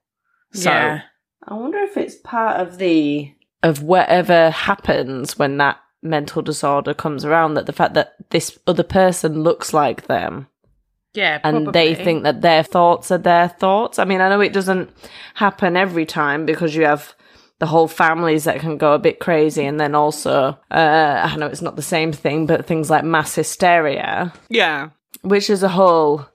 So, 0.53 0.71
yeah. 0.71 1.01
I 1.49 1.55
wonder 1.55 1.79
if 1.79 1.97
it's 1.97 2.17
part 2.23 2.61
of 2.61 2.79
the 2.79 3.33
of 3.63 3.83
whatever 3.83 4.51
happens 4.51 5.39
when 5.39 5.57
that 5.59 5.79
mental 6.03 6.43
disorder 6.43 6.95
comes 6.95 7.25
around 7.25 7.55
that 7.55 7.67
the 7.67 7.73
fact 7.73 7.95
that 7.95 8.15
this 8.31 8.59
other 8.67 8.83
person 8.83 9.43
looks 9.43 9.75
like 9.75 10.07
them 10.07 10.47
Yeah. 11.13 11.41
and 11.45 11.73
they 11.73 11.95
think 11.95 12.23
that 12.23 12.41
their 12.41 12.63
thoughts 12.63 13.11
are 13.11 13.19
their 13.19 13.49
thoughts. 13.49 13.99
I 13.99 14.05
mean, 14.05 14.21
I 14.23 14.29
know 14.31 14.41
it 14.41 14.53
doesn't 14.55 14.91
happen 15.35 15.77
every 15.77 16.07
time 16.07 16.47
because 16.47 16.75
you 16.75 16.85
have 16.85 17.15
the 17.59 17.67
whole 17.67 17.89
families 17.89 18.45
that 18.45 18.61
can 18.61 18.79
go 18.79 18.95
a 18.95 18.99
bit 18.99 19.19
crazy 19.21 19.65
and 19.67 19.79
then 19.79 19.95
also 19.95 20.59
uh 20.71 21.29
I 21.31 21.37
know 21.37 21.47
it's 21.47 21.61
not 21.61 21.77
the 21.77 21.83
same 21.83 22.13
thing 22.13 22.47
but 22.47 22.65
things 22.67 22.89
like 22.89 23.05
mass 23.05 23.35
hysteria 23.35 24.33
yeah. 24.49 24.89
which 25.21 25.51
is 25.51 25.63
a 25.63 25.69
whole 25.69 26.27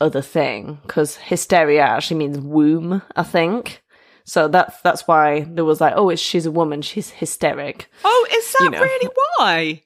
other 0.00 0.22
thing 0.22 0.78
because 0.82 1.16
hysteria 1.16 1.82
actually 1.82 2.18
means 2.18 2.38
womb, 2.38 3.02
I 3.16 3.22
think. 3.22 3.82
So 4.24 4.46
that's 4.48 4.80
that's 4.82 5.08
why 5.08 5.40
there 5.48 5.64
was 5.64 5.80
like, 5.80 5.94
oh, 5.96 6.10
it's 6.10 6.20
she's 6.22 6.46
a 6.46 6.50
woman, 6.52 6.82
she's 6.82 7.10
hysteric. 7.10 7.90
Oh, 8.04 8.26
is 8.32 8.52
that 8.52 8.64
You 8.64 8.70
know. 8.70 8.80
really 8.82 9.10
why? 9.38 9.82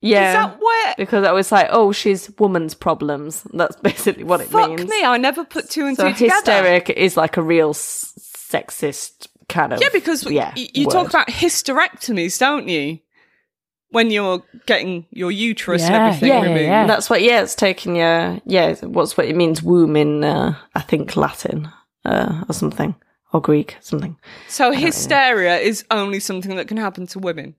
Yeah, 0.00 0.28
Is 0.28 0.34
that 0.34 0.60
where? 0.60 0.94
because 0.96 1.24
I 1.24 1.32
was 1.32 1.50
like, 1.50 1.68
oh, 1.70 1.90
she's 1.90 2.30
woman's 2.38 2.74
problems. 2.74 3.42
That's 3.52 3.74
basically 3.82 4.24
what 4.24 4.40
it 4.40 4.48
Fuck 4.48 4.68
means. 4.70 4.88
me, 4.88 5.04
I 5.04 5.16
never 5.16 5.44
put 5.44 5.68
two 5.70 5.86
and 5.86 5.96
so 5.96 6.08
two 6.08 6.14
together. 6.14 6.34
hysteric 6.36 6.90
is 6.90 7.16
like 7.16 7.36
a 7.36 7.42
real 7.42 7.70
s- 7.70 8.12
sexist 8.52 9.26
kind 9.48 9.72
of 9.72 9.80
Yeah, 9.80 9.88
because 9.92 10.24
yeah, 10.30 10.52
y- 10.56 10.68
you 10.72 10.86
talk 10.86 11.08
about 11.08 11.28
hysterectomies, 11.28 12.38
don't 12.38 12.68
you? 12.68 12.98
When 13.90 14.10
you're 14.10 14.42
getting 14.66 15.06
your 15.10 15.30
uterus 15.30 15.82
and 15.82 15.94
everything 15.94 16.28
yeah, 16.28 16.42
removed. 16.42 16.60
yeah. 16.60 16.86
That's 16.86 17.08
what. 17.08 17.22
Yeah, 17.22 17.42
it's 17.42 17.54
taking 17.54 17.96
your. 17.96 18.38
Yeah, 18.44 18.74
what's 18.82 19.16
what 19.16 19.26
it 19.26 19.34
means? 19.36 19.62
Womb 19.62 19.96
in 19.96 20.24
uh, 20.24 20.54
I 20.74 20.80
think 20.82 21.16
Latin 21.16 21.70
uh, 22.04 22.44
or 22.48 22.52
something 22.52 22.94
or 23.32 23.40
Greek 23.40 23.76
something. 23.80 24.16
So 24.48 24.72
hysteria 24.72 25.56
is 25.56 25.84
only 25.90 26.20
something 26.20 26.56
that 26.56 26.68
can 26.68 26.76
happen 26.76 27.06
to 27.08 27.18
women. 27.18 27.54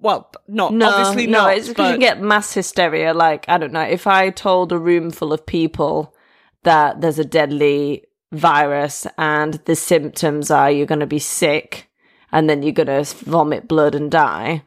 Well, 0.00 0.30
not 0.46 0.72
No, 0.72 0.88
obviously 0.90 1.26
no, 1.26 1.38
not. 1.38 1.56
it's 1.56 1.68
because 1.68 1.90
you 1.90 1.96
but- 1.96 2.00
get 2.00 2.20
mass 2.20 2.52
hysteria. 2.54 3.12
Like 3.12 3.44
I 3.48 3.58
don't 3.58 3.72
know 3.72 3.80
if 3.82 4.06
I 4.06 4.30
told 4.30 4.70
a 4.70 4.78
room 4.78 5.10
full 5.10 5.32
of 5.32 5.44
people 5.44 6.14
that 6.62 7.00
there's 7.00 7.18
a 7.18 7.24
deadly 7.24 8.04
virus 8.30 9.06
and 9.16 9.54
the 9.64 9.74
symptoms 9.74 10.50
are 10.52 10.70
you're 10.70 10.86
going 10.86 11.00
to 11.00 11.06
be 11.06 11.18
sick 11.18 11.88
and 12.30 12.48
then 12.48 12.62
you're 12.62 12.72
going 12.72 12.86
to 12.86 13.02
vomit 13.24 13.66
blood 13.66 13.94
and 13.96 14.10
die. 14.10 14.62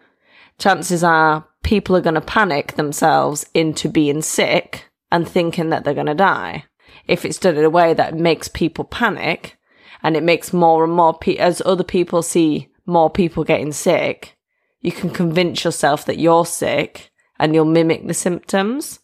Chances 0.58 1.04
are 1.04 1.46
people 1.64 1.96
are 1.96 2.02
going 2.02 2.16
to 2.16 2.22
panic 2.22 2.74
themselves 2.76 3.46
into 3.54 3.90
being 3.90 4.22
sick 4.22 4.90
and 5.12 5.28
thinking 5.28 5.70
that 5.70 5.84
they're 5.84 5.94
going 5.94 6.06
to 6.08 6.14
die. 6.16 6.66
If 7.08 7.26
it's 7.26 7.38
done 7.40 7.58
in 7.58 7.66
a 7.66 7.70
way 7.70 7.94
that 7.94 8.16
makes 8.16 8.48
people 8.48 8.84
panic 8.86 9.58
and 10.04 10.16
it 10.16 10.24
makes 10.24 10.54
more 10.54 10.84
and 10.84 10.94
more 10.94 11.18
pe- 11.18 11.38
as 11.38 11.62
other 11.66 11.84
people 11.84 12.22
see 12.22 12.70
more 12.86 13.10
people 13.10 13.44
getting 13.44 13.72
sick, 13.72 14.38
you 14.82 14.92
can 14.92 15.10
convince 15.10 15.64
yourself 15.64 16.06
that 16.06 16.20
you're 16.20 16.46
sick 16.46 17.12
and 17.40 17.54
you'll 17.54 17.66
mimic 17.66 18.08
the 18.08 18.14
symptoms. 18.14 19.00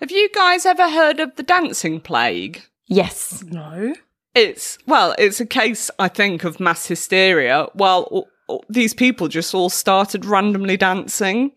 Have 0.00 0.10
you 0.10 0.28
guys 0.34 0.66
ever 0.66 0.88
heard 0.90 1.20
of 1.20 1.36
the 1.36 1.42
dancing 1.42 2.00
plague? 2.00 2.62
Yes. 2.86 3.42
No. 3.46 3.94
It's 4.34 4.78
well, 4.86 5.14
it's 5.18 5.40
a 5.40 5.46
case 5.46 5.90
I 5.98 6.08
think 6.08 6.44
of 6.44 6.58
mass 6.60 6.86
hysteria. 6.86 7.66
Well, 7.74 8.02
all- 8.04 8.18
all- 8.20 8.28
these 8.68 8.94
people 8.94 9.28
just 9.28 9.54
all 9.54 9.70
started 9.70 10.24
randomly 10.24 10.76
dancing, 10.76 11.52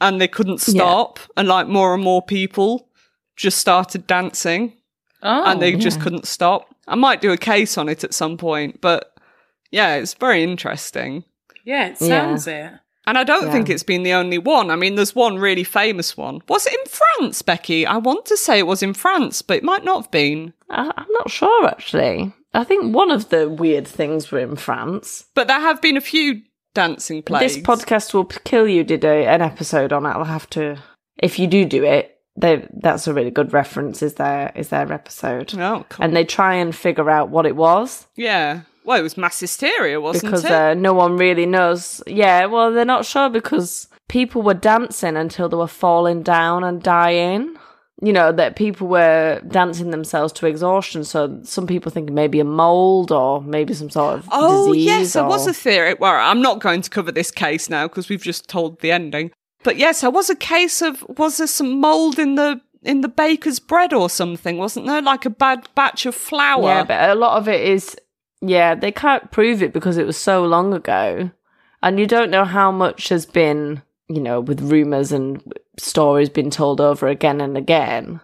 and 0.00 0.20
they 0.20 0.28
couldn't 0.28 0.60
stop, 0.60 1.18
and 1.36 1.48
like 1.48 1.66
more 1.68 1.94
and 1.94 2.02
more 2.02 2.22
people 2.22 2.88
just 3.36 3.58
started 3.58 4.06
dancing, 4.06 4.74
Oh, 5.22 5.44
and 5.46 5.60
they 5.62 5.74
oh, 5.74 5.78
just 5.78 6.00
couldn't 6.00 6.26
stop. 6.26 6.74
I 6.86 6.94
might 6.96 7.20
do 7.22 7.32
a 7.32 7.36
case 7.38 7.78
on 7.78 7.88
it 7.88 8.04
at 8.04 8.12
some 8.14 8.36
point, 8.36 8.80
but 8.80 9.14
yeah, 9.70 9.94
it's 9.94 10.14
very 10.14 10.42
interesting. 10.42 11.24
yeah, 11.64 11.86
it 11.86 11.96
Yeah. 12.00 12.08
sounds 12.08 12.46
it. 12.46 12.72
And 13.06 13.18
I 13.18 13.24
don't 13.24 13.46
Yeah. 13.46 13.52
think 13.52 13.68
it's 13.70 13.82
been 13.82 14.02
the 14.02 14.12
only 14.14 14.38
one. 14.38 14.70
I 14.70 14.76
mean, 14.76 14.94
there's 14.94 15.14
one 15.14 15.38
really 15.38 15.64
famous 15.64 16.16
one. 16.16 16.40
Was 16.48 16.66
it 16.66 16.72
in 16.72 16.86
France, 16.86 17.42
Becky? 17.42 17.86
I 17.86 17.98
want 17.98 18.24
to 18.26 18.36
say 18.36 18.58
it 18.58 18.66
was 18.66 18.82
in 18.82 18.94
France, 18.94 19.42
but 19.42 19.58
it 19.58 19.64
might 19.64 19.84
not 19.84 20.02
have 20.02 20.10
been. 20.10 20.52
I- 20.70 20.92
I'm 20.96 21.12
not 21.12 21.30
sure 21.30 21.66
actually. 21.66 22.32
I 22.54 22.64
think 22.64 22.94
one 22.94 23.10
of 23.10 23.28
the 23.28 23.48
weird 23.48 23.86
things 23.86 24.30
were 24.30 24.38
in 24.38 24.56
France. 24.56 25.24
But 25.34 25.48
there 25.48 25.60
have 25.60 25.82
been 25.82 25.96
a 25.96 26.00
few 26.00 26.42
dancing 26.74 27.22
plagues. 27.22 27.56
This 27.56 27.62
podcast 27.64 28.14
will 28.14 28.24
kill 28.24 28.66
you. 28.68 28.84
Did 28.84 29.04
a, 29.04 29.26
an 29.26 29.42
episode 29.42 29.92
on 29.92 30.06
it? 30.06 30.10
I'll 30.10 30.24
have 30.24 30.48
to. 30.50 30.78
If 31.18 31.38
you 31.38 31.46
do 31.46 31.64
do 31.64 31.84
it, 31.84 32.10
they, 32.36 32.66
that's 32.72 33.06
a 33.06 33.14
really 33.14 33.30
good 33.30 33.52
reference. 33.52 34.02
Is 34.02 34.14
their 34.14 34.50
is 34.56 34.68
their 34.70 34.92
episode? 34.92 35.52
Oh, 35.58 35.84
cool. 35.88 36.04
And 36.04 36.16
they 36.16 36.24
try 36.24 36.54
and 36.54 36.74
figure 36.74 37.08
out 37.10 37.28
what 37.28 37.46
it 37.46 37.54
was 37.56 38.06
yeah. 38.16 38.60
Well, 38.84 38.98
it 38.98 39.02
was 39.02 39.16
mass 39.16 39.40
hysteria, 39.40 40.00
wasn't 40.00 40.24
because 40.24 40.44
it? 40.44 40.50
uh, 40.50 40.74
no 40.74 40.92
one 40.92 41.16
really 41.16 41.46
knows. 41.46 42.02
Yeah, 42.06 42.46
well, 42.46 42.72
they're 42.72 42.84
not 42.84 43.06
sure 43.06 43.30
because 43.30 43.88
people 44.08 44.42
were 44.42 44.54
dancing 44.54 45.16
until 45.16 45.48
they 45.48 45.56
were 45.56 45.66
falling 45.66 46.22
down 46.22 46.64
and 46.64 46.82
dying. 46.82 47.56
You 48.02 48.12
know 48.12 48.32
that 48.32 48.56
people 48.56 48.88
were 48.88 49.40
dancing 49.48 49.90
themselves 49.90 50.32
to 50.34 50.46
exhaustion. 50.46 51.04
So 51.04 51.40
some 51.44 51.66
people 51.66 51.90
think 51.90 52.10
maybe 52.10 52.40
a 52.40 52.44
mold 52.44 53.12
or 53.12 53.40
maybe 53.40 53.72
some 53.72 53.88
sort 53.88 54.14
of 54.14 54.20
disease. 54.24 54.30
oh, 54.32 54.72
disease. 54.72 54.86
yes, 54.86 55.12
there 55.14 55.24
was 55.24 55.46
a 55.46 55.54
theory. 55.54 55.94
Well, 55.94 56.12
I'm 56.14 56.42
not 56.42 56.60
going 56.60 56.82
to 56.82 56.90
cover 56.90 57.12
this 57.12 57.30
case 57.30 57.70
now 57.70 57.86
because 57.88 58.08
we've 58.08 58.22
just 58.22 58.48
told 58.48 58.80
the 58.80 58.90
ending. 58.92 59.30
But 59.62 59.76
yes, 59.78 60.02
there 60.02 60.10
was 60.10 60.28
a 60.28 60.36
case 60.36 60.82
of 60.82 61.02
was 61.16 61.38
there 61.38 61.46
some 61.46 61.80
mold 61.80 62.18
in 62.18 62.34
the 62.34 62.60
in 62.82 63.00
the 63.00 63.08
baker's 63.08 63.58
bread 63.60 63.94
or 63.94 64.10
something? 64.10 64.58
Wasn't 64.58 64.86
there 64.86 65.00
like 65.00 65.24
a 65.24 65.30
bad 65.30 65.66
batch 65.74 66.04
of 66.04 66.14
flour? 66.14 66.64
Yeah, 66.64 66.84
but 66.84 67.08
a 67.08 67.14
lot 67.14 67.38
of 67.38 67.48
it 67.48 67.62
is, 67.62 67.96
yeah, 68.48 68.74
they 68.74 68.92
can't 68.92 69.30
prove 69.30 69.62
it 69.62 69.72
because 69.72 69.96
it 69.96 70.06
was 70.06 70.16
so 70.16 70.44
long 70.44 70.72
ago. 70.72 71.30
And 71.82 71.98
you 71.98 72.06
don't 72.06 72.30
know 72.30 72.44
how 72.44 72.72
much 72.72 73.10
has 73.10 73.26
been, 73.26 73.82
you 74.08 74.20
know, 74.20 74.40
with 74.40 74.60
rumours 74.60 75.12
and 75.12 75.42
stories 75.78 76.28
being 76.28 76.50
told 76.50 76.80
over 76.80 77.08
again 77.08 77.40
and 77.40 77.56
again, 77.56 78.20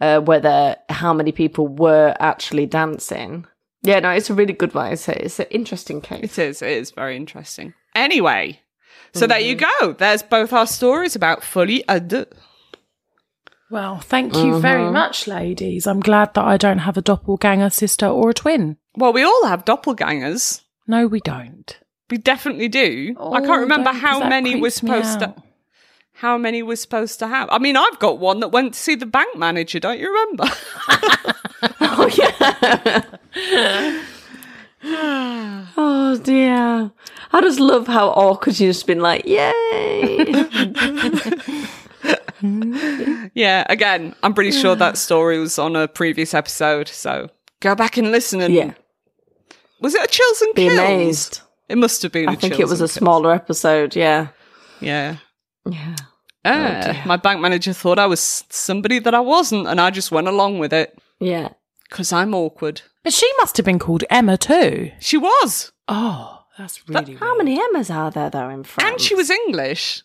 uh, 0.00 0.20
whether 0.20 0.76
how 0.88 1.14
many 1.14 1.32
people 1.32 1.68
were 1.68 2.14
actually 2.20 2.66
dancing. 2.66 3.46
Yeah, 3.82 4.00
no, 4.00 4.10
it's 4.10 4.30
a 4.30 4.34
really 4.34 4.52
good 4.52 4.74
one. 4.74 4.92
It's, 4.92 5.08
a, 5.08 5.24
it's 5.24 5.40
an 5.40 5.46
interesting 5.50 6.00
case. 6.00 6.38
It 6.38 6.48
is. 6.50 6.62
It 6.62 6.70
is 6.70 6.90
very 6.90 7.16
interesting. 7.16 7.74
Anyway, 7.94 8.60
so 9.14 9.26
there 9.26 9.40
you 9.40 9.54
go. 9.54 9.92
There's 9.92 10.22
both 10.22 10.52
our 10.52 10.66
stories 10.66 11.16
about 11.16 11.42
Folie 11.42 11.84
à. 11.88 12.26
Well, 13.70 14.00
thank 14.00 14.36
you 14.36 14.60
very 14.60 14.90
much, 14.90 15.26
ladies. 15.26 15.86
I'm 15.86 16.00
glad 16.00 16.34
that 16.34 16.44
I 16.44 16.58
don't 16.58 16.80
have 16.80 16.98
a 16.98 17.02
doppelganger 17.02 17.70
sister 17.70 18.06
or 18.06 18.30
a 18.30 18.34
twin. 18.34 18.76
Well, 18.96 19.12
we 19.12 19.22
all 19.22 19.46
have 19.46 19.64
doppelgangers. 19.64 20.62
No, 20.86 21.06
we 21.06 21.20
don't. 21.20 21.78
We 22.10 22.18
definitely 22.18 22.68
do. 22.68 23.14
I 23.18 23.22
Oh, 23.22 23.32
can't 23.46 23.60
remember 23.62 23.90
how 23.92 24.28
many 24.28 24.60
we're 24.60 24.70
supposed 24.70 25.20
to. 25.20 25.34
How 26.14 26.36
many 26.36 26.62
we're 26.62 26.76
supposed 26.76 27.18
to 27.20 27.26
have? 27.26 27.48
I 27.50 27.58
mean, 27.58 27.76
I've 27.76 27.98
got 27.98 28.18
one 28.18 28.40
that 28.40 28.48
went 28.48 28.74
to 28.74 28.78
see 28.78 28.94
the 28.94 29.06
bank 29.06 29.36
manager. 29.36 29.80
Don't 29.80 29.98
you 29.98 30.08
remember? 30.12 30.44
oh, 31.80 32.08
yeah. 32.14 33.02
oh, 35.76 36.20
dear. 36.22 36.90
I 37.32 37.40
just 37.40 37.60
love 37.60 37.86
how 37.86 38.08
awkward 38.10 38.60
you've 38.60 38.74
just 38.74 38.86
been 38.86 39.00
like, 39.00 39.24
yay. 39.24 40.26
yeah. 43.34 43.64
Again, 43.68 44.14
I'm 44.22 44.34
pretty 44.34 44.52
sure 44.52 44.76
that 44.76 44.98
story 44.98 45.38
was 45.38 45.58
on 45.58 45.76
a 45.76 45.88
previous 45.88 46.34
episode. 46.34 46.88
So 46.88 47.30
go 47.60 47.74
back 47.74 47.96
and 47.96 48.10
listen. 48.12 48.40
And 48.42 48.52
yeah. 48.52 48.74
Was 49.82 49.94
it 49.94 50.04
a 50.04 50.06
chills 50.08 50.40
and 50.42 50.54
Be 50.54 50.62
kills? 50.68 50.78
amazed. 50.78 51.40
It 51.68 51.76
must 51.78 52.02
have 52.02 52.12
been. 52.12 52.28
I 52.28 52.32
a 52.34 52.36
think 52.36 52.58
it 52.60 52.64
was 52.68 52.80
a 52.80 52.84
Kills. 52.84 52.92
smaller 52.92 53.32
episode, 53.32 53.94
yeah. 53.96 54.28
Yeah. 54.80 55.16
Yeah. 55.68 55.96
Ah, 56.44 57.02
my 57.06 57.16
bank 57.16 57.40
manager 57.40 57.72
thought 57.72 57.98
I 57.98 58.06
was 58.06 58.44
somebody 58.50 58.98
that 58.98 59.14
I 59.14 59.20
wasn't, 59.20 59.68
and 59.68 59.80
I 59.80 59.90
just 59.90 60.10
went 60.10 60.26
along 60.28 60.58
with 60.58 60.72
it 60.72 60.98
Yeah. 61.20 61.50
because 61.88 62.12
I'm 62.12 62.34
awkward. 62.34 62.82
But 63.04 63.12
she 63.12 63.30
must 63.38 63.56
have 63.58 63.66
been 63.66 63.78
called 63.78 64.04
Emma 64.10 64.36
too. 64.36 64.90
She 65.00 65.16
was, 65.16 65.70
Oh, 65.88 66.40
that's 66.58 66.86
really 66.88 67.14
How 67.14 67.36
many 67.36 67.60
Emmas 67.60 67.90
are 67.90 68.10
there 68.10 68.28
though 68.30 68.48
in 68.48 68.64
France? 68.64 68.90
and 68.90 69.00
she 69.00 69.14
was 69.14 69.30
English. 69.30 70.02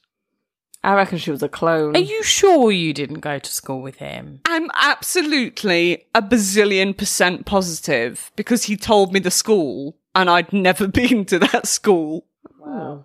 I 0.88 0.94
reckon 0.94 1.18
she 1.18 1.32
was 1.32 1.44
a 1.44 1.50
clone. 1.50 1.98
Are 1.98 2.00
you 2.00 2.24
sure 2.24 2.72
you 2.72 2.94
didn't 2.94 3.20
go 3.20 3.40
to 3.40 3.52
school 3.52 3.82
with 3.82 3.98
him? 3.98 4.40
I'm 4.46 4.72
absolutely 4.74 6.06
a 6.16 6.22
bazillion 6.22 6.98
percent 6.98 7.46
positive 7.46 8.32
because 8.38 8.64
he 8.64 8.78
told 8.78 9.12
me 9.12 9.20
the 9.20 9.30
school, 9.30 9.98
and 10.16 10.30
I'd 10.30 10.54
never 10.54 10.88
been 11.02 11.26
to 11.26 11.40
that 11.40 11.68
school. 11.68 12.26
Oh. 12.66 13.04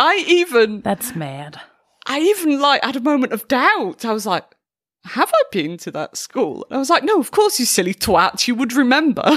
I 0.00 0.24
even, 0.26 0.80
That's 0.80 1.14
mad. 1.14 1.60
I 2.06 2.20
even 2.20 2.58
like 2.62 2.82
had 2.82 2.96
a 2.96 3.00
moment 3.00 3.34
of 3.34 3.46
doubt. 3.46 4.06
I 4.06 4.14
was 4.14 4.24
like, 4.24 4.44
"Have 5.04 5.30
I 5.34 5.42
been 5.52 5.76
to 5.78 5.90
that 5.90 6.16
school?" 6.16 6.64
And 6.70 6.76
I 6.76 6.78
was 6.78 6.88
like, 6.88 7.04
"No, 7.04 7.20
of 7.20 7.30
course, 7.30 7.60
you 7.60 7.66
silly 7.66 7.92
twat, 7.92 8.48
you 8.48 8.54
would 8.54 8.72
remember." 8.72 9.36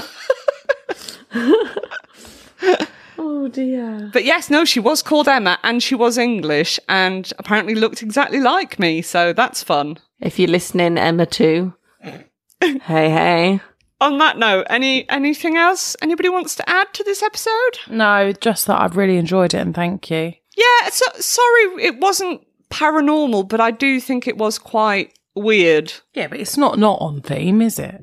Oh 3.22 3.48
dear. 3.48 4.08
But 4.14 4.24
yes, 4.24 4.48
no, 4.48 4.64
she 4.64 4.80
was 4.80 5.02
called 5.02 5.28
Emma 5.28 5.58
and 5.62 5.82
she 5.82 5.94
was 5.94 6.16
English 6.16 6.80
and 6.88 7.30
apparently 7.38 7.74
looked 7.74 8.02
exactly 8.02 8.40
like 8.40 8.78
me, 8.78 9.02
so 9.02 9.34
that's 9.34 9.62
fun. 9.62 9.98
If 10.20 10.38
you're 10.38 10.48
listening, 10.48 10.96
Emma 10.96 11.26
too. 11.26 11.74
hey, 12.02 12.78
hey. 12.80 13.60
On 14.00 14.16
that 14.16 14.38
note, 14.38 14.66
any 14.70 15.06
anything 15.10 15.58
else 15.58 15.94
anybody 16.00 16.30
wants 16.30 16.54
to 16.56 16.68
add 16.68 16.94
to 16.94 17.04
this 17.04 17.22
episode? 17.22 17.78
No, 17.90 18.32
just 18.32 18.66
that 18.66 18.80
I've 18.80 18.96
really 18.96 19.18
enjoyed 19.18 19.52
it 19.52 19.58
and 19.58 19.74
thank 19.74 20.10
you. 20.10 20.32
Yeah, 20.56 20.88
so, 20.88 21.04
sorry 21.18 21.84
it 21.84 22.00
wasn't 22.00 22.40
paranormal, 22.70 23.50
but 23.50 23.60
I 23.60 23.70
do 23.70 24.00
think 24.00 24.26
it 24.26 24.38
was 24.38 24.58
quite 24.58 25.12
weird. 25.34 25.92
Yeah, 26.14 26.28
but 26.28 26.40
it's 26.40 26.56
not 26.56 26.78
not 26.78 27.02
on 27.02 27.20
theme, 27.20 27.60
is 27.60 27.78
it? 27.78 28.02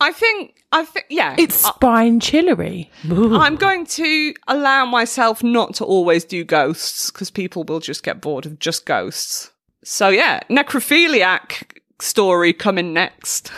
I 0.00 0.12
think 0.12 0.57
I 0.70 0.84
think 0.84 1.06
yeah. 1.08 1.34
It's 1.38 1.54
spine 1.54 2.20
chillery. 2.20 2.90
I'm 3.10 3.56
going 3.56 3.86
to 3.86 4.34
allow 4.46 4.84
myself 4.84 5.42
not 5.42 5.74
to 5.76 5.84
always 5.84 6.24
do 6.24 6.44
ghosts 6.44 7.10
because 7.10 7.30
people 7.30 7.64
will 7.64 7.80
just 7.80 8.02
get 8.02 8.20
bored 8.20 8.44
of 8.44 8.58
just 8.58 8.84
ghosts. 8.84 9.50
So 9.82 10.10
yeah, 10.10 10.40
necrophiliac 10.50 11.78
story 12.00 12.52
coming 12.52 12.92
next. 12.92 13.50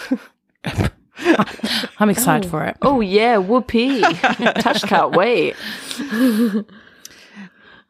I'm 1.98 2.08
excited 2.08 2.48
for 2.50 2.64
it. 2.64 2.76
Oh, 2.80 2.96
oh 2.96 3.00
yeah, 3.00 3.38
whoopee. 3.38 4.00
Tash 4.02 4.82
can't 4.82 5.14
wait. 5.16 5.56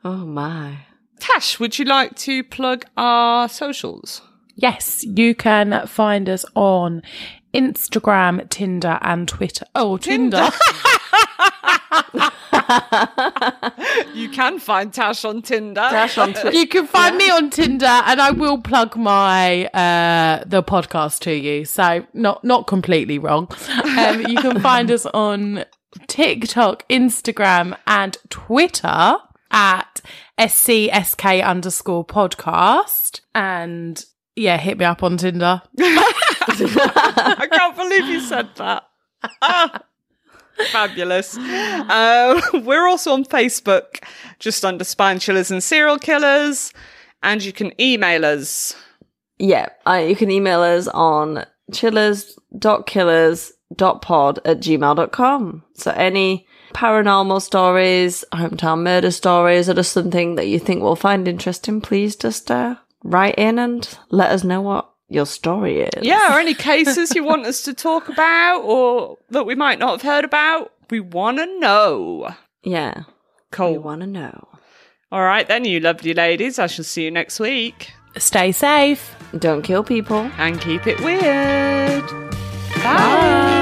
oh 0.05 0.25
my. 0.25 0.87
Tash, 1.19 1.61
would 1.61 1.79
you 1.79 1.85
like 1.85 2.17
to 2.17 2.43
plug 2.43 2.87
our 2.97 3.49
socials? 3.49 4.23
Yes, 4.57 5.05
you 5.05 5.35
can 5.35 5.87
find 5.87 6.29
us 6.29 6.45
on 6.55 7.03
Instagram, 7.55 8.49
Tinder, 8.49 8.99
and 9.03 9.29
Twitter. 9.29 9.67
Oh, 9.75 9.97
Tinder. 9.97 10.51
You 14.15 14.29
can 14.29 14.59
find 14.59 14.93
Tash 14.93 15.25
on 15.25 15.43
Tinder. 15.43 15.81
Dash 15.81 16.19
on 16.19 16.33
Twitter. 16.33 16.53
You 16.53 16.67
can 16.67 16.87
find 16.87 17.17
me 17.17 17.31
on 17.31 17.51
Tinder, 17.51 17.87
and 17.87 18.21
I 18.21 18.31
will 18.31 18.59
plug 18.59 18.97
my 18.97 19.67
uh, 19.67 20.45
the 20.47 20.63
podcast 20.63 21.21
to 21.21 21.33
you. 21.35 21.65
So 21.65 22.07
not 22.13 22.45
not 22.45 22.67
completely 22.67 23.19
wrong. 23.19 23.49
Um, 23.99 24.27
you 24.27 24.37
can 24.37 24.61
find 24.63 24.91
us 24.91 25.07
on 25.07 25.65
TikTok, 26.07 26.89
Instagram, 26.89 27.77
and 27.87 28.17
Twitter 28.29 29.17
at 29.51 30.01
scsk 30.39 31.45
underscore 31.45 32.05
podcast. 32.05 33.21
And 33.35 34.05
yeah, 34.37 34.59
hit 34.59 34.79
me 34.79 34.85
up 34.85 35.03
on 35.03 35.17
Tinder. 35.17 35.63
I 36.49 37.47
can't 37.51 37.77
believe 37.77 38.07
you 38.07 38.21
said 38.21 38.49
that. 38.57 38.85
Ah, 39.43 39.83
fabulous. 40.71 41.37
Uh, 41.37 42.41
we're 42.65 42.89
also 42.89 43.13
on 43.13 43.25
Facebook, 43.25 44.03
just 44.39 44.65
under 44.65 44.85
Spine 44.85 45.19
Chillers 45.19 45.51
and 45.51 45.63
Serial 45.63 45.99
Killers. 45.99 46.73
And 47.23 47.43
you 47.43 47.53
can 47.53 47.79
email 47.81 48.25
us. 48.25 48.75
Yeah, 49.39 49.69
uh, 49.87 50.03
you 50.07 50.17
can 50.17 50.31
email 50.31 50.63
us 50.63 50.89
on 50.89 51.45
chillers.killers.pod 51.73 54.39
at 54.45 54.61
gmail.com. 54.61 55.63
So 55.75 55.91
any 55.93 56.47
paranormal 56.73 57.43
stories, 57.43 58.25
hometown 58.33 58.83
murder 58.83 59.11
stories, 59.11 59.69
or 59.69 59.75
just 59.75 59.93
something 59.93 60.37
that 60.37 60.47
you 60.47 60.59
think 60.59 60.83
we'll 60.83 60.97
find 60.97 61.29
interesting, 61.29 61.83
please 61.83 62.17
just 62.17 62.51
uh, 62.51 62.77
write 63.03 63.35
in 63.37 63.59
and 63.59 63.99
let 64.11 64.31
us 64.31 64.45
know 64.45 64.63
what 64.63 64.91
your 65.11 65.27
story 65.27 65.83
is. 65.83 66.03
Yeah, 66.03 66.35
or 66.35 66.41
any 66.41 66.55
cases 66.55 67.15
you 67.15 67.25
want 67.25 67.45
us 67.45 67.63
to 67.63 67.75
talk 67.75 68.09
about 68.09 68.61
or 68.61 69.19
that 69.29 69.45
we 69.45 69.55
might 69.55 69.79
not 69.79 69.91
have 69.91 70.03
heard 70.03 70.25
about. 70.25 70.73
We 70.89 71.01
want 71.01 71.39
to 71.39 71.59
know. 71.59 72.35
Yeah. 72.63 73.03
Cool. 73.51 73.73
We 73.73 73.79
want 73.79 74.01
to 74.03 74.07
know. 74.07 74.49
All 75.13 75.23
right, 75.23 75.47
then, 75.47 75.65
you 75.65 75.81
lovely 75.81 76.15
ladies. 76.15 76.59
I 76.59 76.69
shall 76.69 76.85
see 76.85 77.05
you 77.05 77.11
next 77.11 77.41
week. 77.41 77.93
Stay 78.17 78.53
safe. 78.53 79.17
Don't 79.39 79.63
kill 79.63 79.83
people. 79.83 80.31
And 80.39 80.61
keep 80.61 80.87
it 80.87 81.01
weird. 81.01 82.07
Bye. 82.77 83.60